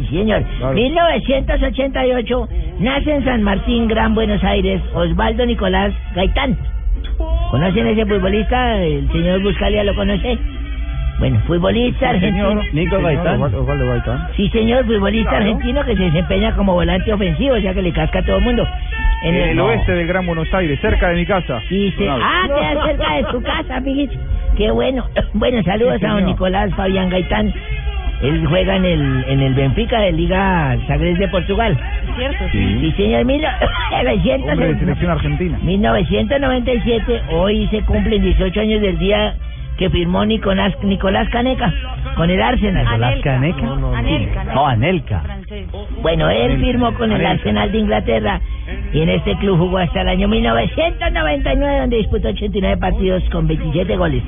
[0.10, 0.44] Señor.
[0.74, 2.50] 1988
[2.80, 6.58] nace en San Martín, Gran Buenos Aires, Osvaldo Nicolás Gaitán.
[7.52, 8.84] ¿Conocen a ese futbolista?
[8.84, 10.38] ¿El señor Buscalia lo conoce?
[11.20, 12.62] Bueno, futbolista argentino.
[12.74, 13.40] Nico Gaitán.
[14.36, 18.20] Sí, señor, futbolista argentino que se desempeña como volante ofensivo, o sea que le casca
[18.20, 18.68] a todo el mundo.
[19.24, 21.62] En En el oeste del Gran Buenos Aires, cerca de mi casa.
[21.70, 22.06] Sí, sí.
[22.10, 24.16] Ah, queda cerca de tu casa, amiguito.
[24.58, 25.06] Qué bueno.
[25.34, 26.32] Bueno, saludos Sí, a don señor.
[26.32, 27.54] Nicolás Fabián Gaitán.
[28.24, 31.78] Él juega en el, en el Benfica de Liga Sagres de Portugal.
[32.18, 32.46] ¿Cierto?
[32.52, 33.26] Sí, señor.
[33.26, 33.44] Mil
[34.50, 35.58] Hombre de selección argentina.
[35.62, 39.36] 1997, hoy se cumplen 18 años del día
[39.78, 41.74] que firmó Nicolás, Nicolás Caneca
[42.16, 42.86] con el Arsenal.
[42.86, 43.58] Nicolás Caneca.
[43.98, 45.20] Anelka, No, Anelka.
[45.22, 45.66] francés.
[46.02, 46.66] Bueno, él Anelka.
[46.66, 47.26] firmó con el.
[47.26, 48.40] Arsenal de Inglaterra
[48.94, 53.98] y en este club jugó hasta el año 1999 donde disputó 89 partidos con 27
[53.98, 54.24] goles.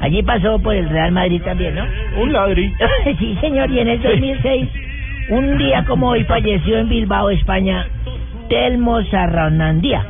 [0.00, 1.84] Allí pasó por el Real Madrid también, ¿no?
[2.20, 2.72] Un ladri.
[3.18, 4.68] sí, señor, y en el 2006,
[5.30, 7.86] un día como hoy falleció en Bilbao, España,
[8.48, 10.04] Telmo Sarraunandía.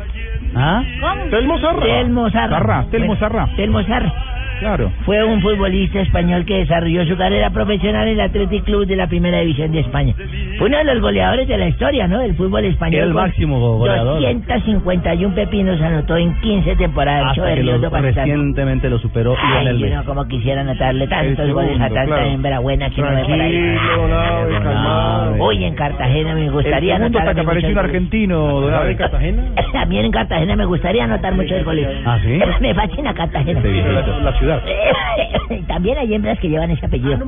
[0.57, 0.83] ¿Ah?
[1.31, 1.83] Telmo Zarra.
[1.83, 2.59] Telmo Zarra.
[2.59, 3.49] Zarra, Telmo Zarra.
[3.57, 4.34] Telmo Zarra.
[4.65, 4.91] Claro.
[5.05, 9.07] Fue un futbolista español que desarrolló su carrera profesional en el Athletic Club de la
[9.09, 10.15] Primera División de España.
[10.59, 12.21] Fue uno de los goleadores de la historia, ¿no?
[12.21, 12.95] Del fútbol español.
[12.97, 14.21] Era el máximo go- goleador.
[14.23, 17.37] 251 pepinos anotó en 15 temporadas.
[17.37, 19.95] Hasta que lo, recientemente lo superó Ay, Lionel Messi.
[19.97, 22.31] no como quisiera anotarle tantos El goles a segundo, tanta claro.
[22.31, 23.25] hembra buena que no ahí.
[23.53, 25.35] Tranquilo, Abe, calmado.
[25.45, 28.85] Hoy en Cartagena me gustaría segundo anotar hasta que muchos apareció un argentino, don ¿Sabe
[28.87, 28.97] Abe.
[28.97, 29.43] Cartagena?
[29.75, 31.87] También en Cartagena me gustaría anotar muchos goles.
[32.07, 32.41] ¿Ah, sí?
[32.61, 33.61] Me fascina Cartagena.
[33.61, 34.54] Sí, La, la ciudad.
[35.69, 37.19] También hay hembras que llevan ese apellido.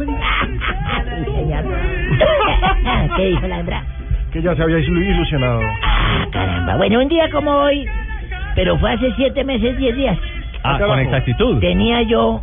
[1.16, 1.64] Sí, señor.
[3.16, 3.82] ¿Qué dijo la hembra?
[4.32, 5.60] Que ya se había ilu- ilusionado.
[5.82, 6.76] Ah, caramba.
[6.76, 7.86] Bueno, un día como hoy,
[8.54, 10.18] pero fue hace siete meses, diez días.
[10.62, 11.58] Ah, con exactitud.
[11.60, 12.42] Tenía yo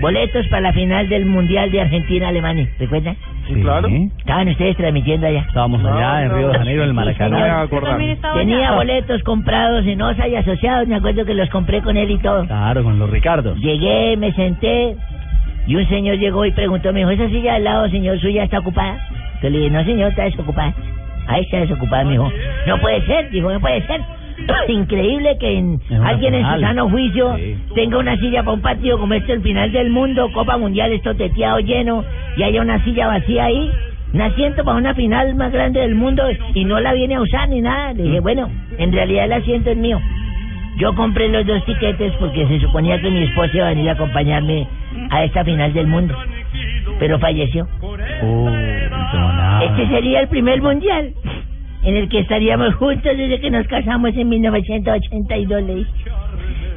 [0.00, 2.68] boletos para la final del Mundial de Argentina-Alemania.
[2.78, 3.16] ¿Recuerdan?
[3.54, 3.60] Sí.
[3.62, 3.88] claro.
[3.88, 5.40] Estaban ustedes transmitiendo allá.
[5.48, 7.60] Estábamos allá en Río de Janeiro, en el No me voy a Maracaná.
[7.62, 7.90] acordar.
[7.92, 8.72] También estaba Tenía allá.
[8.76, 10.86] boletos comprados en OSA y asociados.
[10.88, 12.46] Me acuerdo que los compré con él y todo.
[12.46, 13.58] Claro, con los Ricardos.
[13.58, 14.96] Llegué, me senté
[15.66, 18.58] y un señor llegó y preguntó, me dijo, ¿esa silla al lado, señor, suya está
[18.60, 18.98] ocupada?
[19.42, 20.74] Yo le dije, no, señor, está desocupada.
[21.26, 22.30] Ahí está desocupada, me dijo.
[22.66, 24.00] No puede ser, dijo, no puede ser.
[24.68, 27.56] Increíble que en- alguien en su sano juicio Sí.
[27.74, 31.14] tenga una silla para un partido como este, el final del mundo, Copa Mundial, esto
[31.14, 32.04] teteado lleno,
[32.36, 33.70] y haya una silla vacía ahí,
[34.14, 36.22] un asiento para una final más grande del mundo,
[36.54, 37.92] y no la viene a usar ni nada.
[37.94, 38.06] Le Mm.
[38.06, 40.00] dije, bueno, en realidad el asiento es mío.
[40.78, 43.92] Yo compré los dos tiquetes porque se suponía que mi esposa iba a venir a
[43.94, 44.66] acompañarme
[45.10, 46.14] a esta final del mundo,
[47.00, 47.66] pero falleció.
[49.62, 51.12] Este sería el primer mundial
[51.82, 55.90] en el que estaríamos juntos desde que nos casamos en 1982, le dije.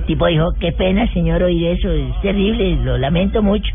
[0.08, 3.72] Tipo dijo, qué pena, señor, oír eso, es terrible, lo lamento mucho.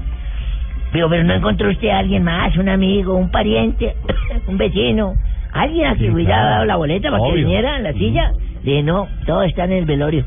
[0.93, 3.95] Pero, pero no encontró usted a alguien más, un amigo, un pariente,
[4.47, 5.15] un vecino,
[5.53, 6.51] alguien a quien Sí, hubiera claro.
[6.51, 8.33] dado la boleta para que viniera a la silla.
[8.63, 10.25] Le dije, no, todo está en el velorio.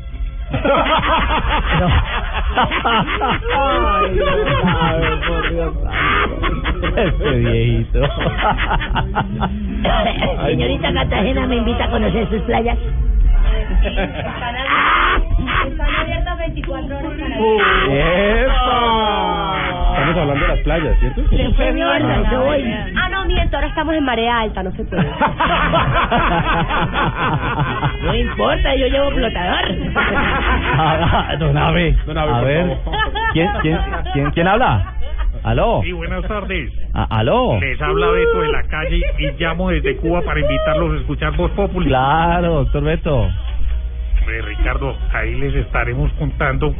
[6.96, 8.00] Este viejito.
[10.46, 12.78] Señorita Cartagena me invita a conocer sus playas.
[15.66, 17.12] Están abiertas 24 horas
[19.90, 21.22] Estamos hablando de las playas, ¿cierto?
[21.30, 22.62] Le fue mierda, yo voy.
[22.96, 25.06] Ah, no, miento, ahora estamos en marea alta, no se puede.
[28.02, 29.66] No importa, yo llevo flotador.
[31.38, 31.96] Don Abe.
[32.06, 32.78] Don Abe, A ver.
[33.32, 33.78] ¿Quién, quién,
[34.12, 34.94] quién, quién habla?
[35.42, 35.80] ¿Aló?
[35.82, 36.72] Sí, buenas tardes.
[36.94, 37.58] Ah, ¿Aló?
[37.60, 41.50] Les habla Beto de la calle y llamo desde Cuba para invitarlos a escuchar Voz
[41.52, 41.88] Populi.
[41.88, 43.28] Claro, doctor Beto.
[44.20, 46.74] Hombre, Ricardo, ahí les estaremos contando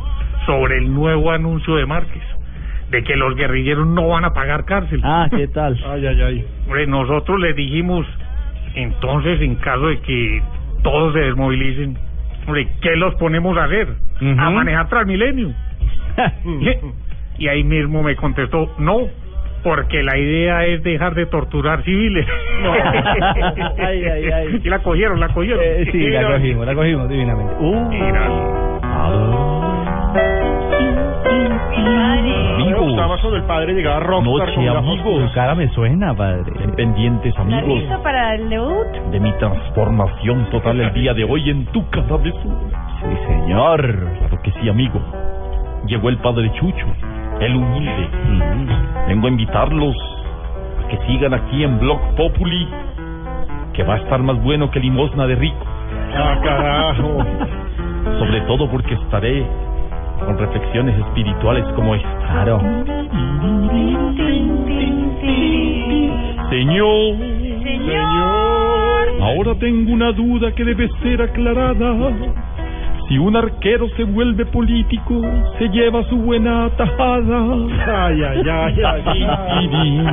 [0.46, 2.22] sobre el nuevo anuncio de Márquez,
[2.90, 5.00] de que los guerrilleros no van a pagar cárcel.
[5.04, 5.78] Ah, ¿qué tal?
[5.86, 6.44] Ay, ay, ay.
[6.66, 8.06] Hombre, nosotros les dijimos,
[8.74, 10.42] entonces, en caso de que
[10.82, 11.96] todos se desmovilicen,
[12.46, 13.88] hombre, ¿qué los ponemos a hacer?
[14.20, 15.52] A manejar Transmilenio.
[17.38, 19.08] y ahí mismo me contestó, no,
[19.62, 22.26] porque la idea es dejar de torturar civiles.
[23.78, 24.60] Ay, ay, ay.
[24.62, 25.62] Y la cogieron, la cogieron.
[25.64, 27.54] Eh, sí, la cogimos, la cogimos divinamente.
[27.58, 27.88] Uh.
[31.76, 34.98] Me gustaba cuando el padre llegaba a Rockstar Noche, amigos.
[34.98, 35.32] oscuras.
[35.32, 36.52] cara me suena, padre.
[36.76, 38.86] Pendientes, ¿Estás listo para el debut?
[39.10, 42.38] de mi transformación total el día de hoy en tu cabeza.
[43.00, 43.80] Sí, señor.
[44.18, 45.00] Claro que sí, amigo.
[45.86, 46.86] Llegó el padre Chucho,
[47.40, 48.08] el humilde.
[49.08, 49.96] Vengo a invitarlos
[50.84, 52.68] a que sigan aquí en Blog Populi,
[53.72, 55.64] que va a estar más bueno que limosna de rico.
[56.14, 57.24] Ah, carajo.
[58.18, 59.46] Sobre todo porque estaré
[60.20, 62.18] con reflexiones espirituales como esta.
[62.18, 62.60] Claro.
[66.50, 67.16] Señor,
[67.86, 69.08] Señor.
[69.20, 71.94] ahora tengo una duda que debe ser aclarada.
[73.10, 75.20] Si un arquero se vuelve político,
[75.58, 77.42] se lleva su buena tajada.
[78.06, 80.00] Ay, ay, ay, ay, ay.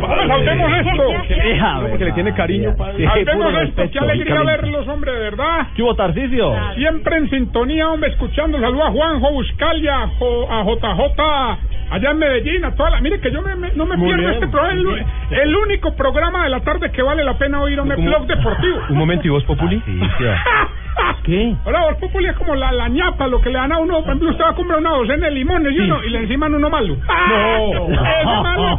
[0.00, 1.04] Vamos, saltemos esto.
[1.28, 1.88] Déjame.
[1.88, 3.04] Porque le tiene cariño, padre.
[3.04, 3.82] Saltemos esto.
[3.90, 5.66] Qué alegría verlos, hombre, de verdad.
[5.74, 6.52] ¿Qué hubo, Tarcisio?
[6.76, 8.60] Siempre en sintonía, hombre, escuchando.
[8.60, 11.20] Saludos a Juanjo Buscalia, a, Jo- a JJ,
[11.90, 13.00] allá en Medellín, a toda la...
[13.00, 14.34] Mire que yo me- me- no me Muy pierdo bien.
[14.34, 14.72] este programa.
[15.30, 17.92] El, el único programa de la tarde que vale la pena oír, ¿Cómo?
[17.96, 18.78] Blog Deportivo.
[18.90, 19.82] Un momento, ¿y vos, Populi?
[21.24, 21.54] ¿Qué?
[21.64, 23.96] Ahora, Voz Populi como la, la ñapa, lo que le dan a uno.
[24.00, 26.54] Por ejemplo, usted va a comprar una docena de limones y, uno, y le enciman
[26.54, 26.96] uno malo.
[27.28, 27.88] No.
[27.88, 28.78] Ese malo es.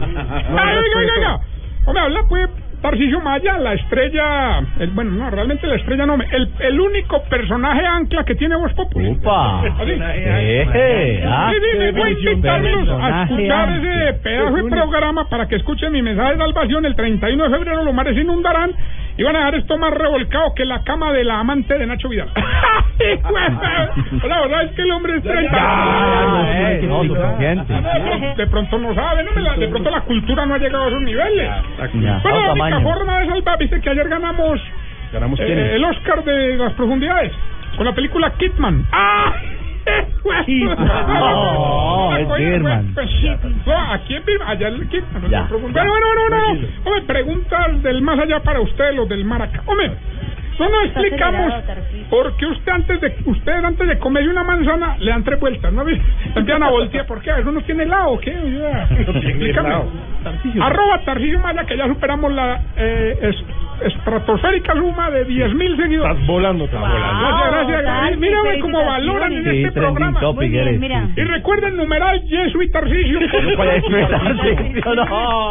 [0.00, 1.40] Ay, oiga, oiga, oiga.
[1.86, 2.48] Hombre, habla pues
[2.82, 7.84] Tarcisio Maya, la estrella, el, bueno, no, realmente la estrella no, el, el único personaje
[7.84, 9.10] ancla que tiene Voz Populi.
[9.10, 9.60] Upa.
[9.60, 9.92] Así.
[11.26, 14.04] Ah, Sí, sí, me voy a invitarlos a escuchar ancla.
[14.08, 16.86] ese pedazo de programa para que escuchen mi mensaje de salvación.
[16.86, 18.72] El 31 de febrero los mares inundarán
[19.16, 22.08] y van a dejar esto más revolcado que la cama de la amante de Nacho
[22.08, 22.30] Vidal.
[24.28, 25.50] La verdad es que el hombre es 30.
[25.52, 27.74] Ya, eh, no, suficiente.
[28.36, 29.30] De pronto no sabe, ¿no?
[29.40, 31.50] La- De pronto la cultura no ha llegado a esos niveles.
[32.22, 34.60] Bueno, la única forma de salvar, viste que ayer ganamos
[35.12, 37.32] ¿Ganamos eh, el Oscar de las profundidades
[37.76, 38.86] con la película Kidman.
[38.92, 39.32] ¡Ah!
[40.86, 42.94] No, es Birdman.
[43.66, 45.22] No, aquí en Birman, allá en Kidman.
[45.22, 45.90] no Ya, en profundidades.
[45.90, 46.68] Bueno, bueno, no, no, no.
[46.90, 49.62] Hombre, preguntas del más allá para usted, los del mar acá.
[49.66, 49.90] Hombre,
[50.58, 51.52] no nos explicamos
[52.10, 55.72] por qué usted antes de usted antes de comer una manzana le dan tres vueltas,
[55.72, 55.82] ¿no?
[55.88, 57.30] Empiezan a voltear, ¿por qué?
[57.38, 58.30] ¿Eso no tiene helado o qué?
[59.00, 59.68] Explícame.
[60.62, 63.44] Arroba Tarcisio Maya, que ya superamos la eh, es-
[63.84, 66.12] estratosférica suma de 10.000 seguidores.
[66.12, 67.50] Estás volando, estás volando.
[67.50, 68.18] Gracias, gracias.
[68.40, 70.20] Hombre, cómo valoran en Sí, este programa.
[70.38, 71.12] bien.
[71.16, 73.20] Y recuerden numeral Yesu y Tarcisio.
[73.20, 73.26] No.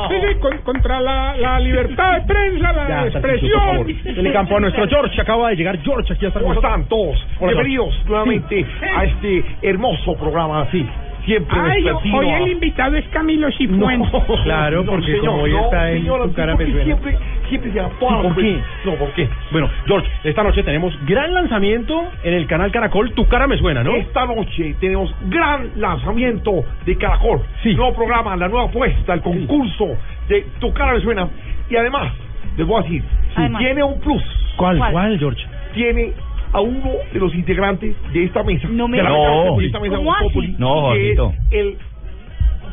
[0.10, 3.88] Sí, sí, con- contra la, la libertad de prensa, la Ya, expresión.
[4.04, 5.22] Dele campo a nuestro George.
[5.22, 7.26] Acaba de llegar George aquí hasta ¿Cómo están todos?
[7.40, 8.86] Bienvenidos nuevamente Sí.
[8.96, 10.68] a este hermoso programa.
[10.72, 10.86] Sí.
[11.30, 14.10] Siempre Ay, hoy el invitado es Camilo Cifuentes.
[14.44, 16.84] Claro, porque como hoy está en tu cara me suena.
[16.84, 18.22] Siempre, siempre se apaga.
[18.24, 18.60] ¿Por qué?
[18.86, 19.30] No, ¿por qué?
[19.52, 23.12] Bueno, George, esta noche tenemos gran lanzamiento en el canal Caracol.
[23.14, 23.96] Tu cara me suena, ¿no?
[23.96, 27.42] Esta noche tenemos gran lanzamiento de Caracol.
[27.62, 27.76] Sí.
[27.76, 29.98] Nuevo programa, la nueva apuesta, el concurso
[30.28, 31.28] de Tu cara me suena.
[31.70, 32.12] Y además,
[32.58, 33.04] les voy a decir,
[33.36, 33.62] Además.
[33.62, 34.24] tiene un plus.
[34.56, 34.80] ¿Cuál?
[34.80, 35.46] ¿Cuál, George?
[35.74, 36.12] Tiene
[36.52, 38.68] a uno de los integrantes de esta mesa.
[38.72, 39.32] No me de la digas.
[39.46, 40.24] mesa, de esta mesa ¿Cómo así?
[40.26, 41.20] Populi, No, que es
[41.52, 41.78] el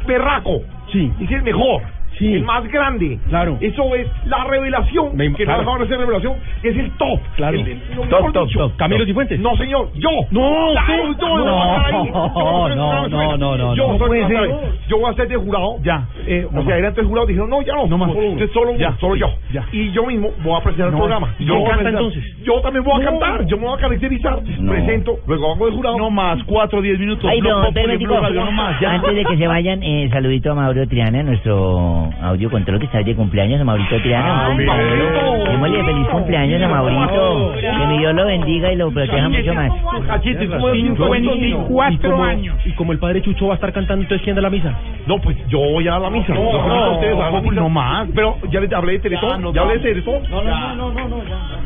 [0.06, 0.62] berraco.
[0.92, 1.12] Sí.
[1.20, 1.82] Es el mejor.
[2.18, 2.32] Sí.
[2.34, 3.18] El más grande.
[3.28, 3.58] Claro.
[3.60, 5.16] Eso es la revelación.
[5.16, 5.64] Me- que claro.
[5.64, 6.34] no de ser revelación.
[6.62, 7.20] Que es el top.
[7.36, 7.56] Claro.
[7.58, 8.58] El- el- lo Top, top, dicho.
[8.60, 8.76] top.
[8.76, 9.38] Camilo Cifuentes.
[9.40, 9.90] No, señor.
[9.94, 10.08] Yo.
[10.30, 11.26] No, Claro, usted.
[11.26, 14.36] No, no, no, no, no, no, Yo no soy- puede no, ser.
[14.50, 14.54] ¿sabe?
[14.88, 15.76] Yo voy a ser de jurado.
[15.82, 16.06] Ya.
[16.26, 17.28] Eh, No o sea, eran tres jurados.
[17.28, 17.86] Dijeron, no, ya no.
[17.86, 18.10] No más.
[18.14, 18.96] Usted solo, Ya.
[18.98, 19.26] solo yo.
[19.52, 19.64] Ya.
[19.72, 20.96] Y yo mismo voy a presentar No.
[20.96, 21.34] el programa.
[21.38, 22.24] ¿Y Yo canta entonces?
[22.44, 23.46] Yo también voy a cantar.
[23.46, 24.40] Yo me voy a caracterizar.
[24.42, 25.18] Presento.
[25.26, 25.98] Luego hago de jurado.
[25.98, 27.28] No más, cuatro, diez minutos.
[27.30, 28.82] Ay, no, no más.
[28.82, 33.02] Antes de que se vayan, eh, saludito a Mauro Triana, nuestro audio control que está
[33.02, 34.48] de cumpleaños, a Maurito Triana.
[34.48, 34.72] Maurito.
[35.50, 37.54] Démosle feliz cumpleaños a Maurito.
[37.54, 39.72] Que mi Dios lo bendiga y lo proteja mucho más.
[40.06, 40.82] Cachete, ¿cómo es?
[40.82, 42.56] 54 y como, años.
[42.64, 44.72] Y como el padre Chucho va a estar cantando, entonces ¿quién da la misa?
[45.06, 46.34] No, pues yo voy a dar la misa.
[46.34, 48.08] No, no, más.
[48.14, 49.52] Pero ya les hablé de Teletón.
[49.52, 49.82] Ya, hablé no.
[49.82, 50.22] de Teletón.
[50.30, 51.56] No, no, no, no, no, no, ya.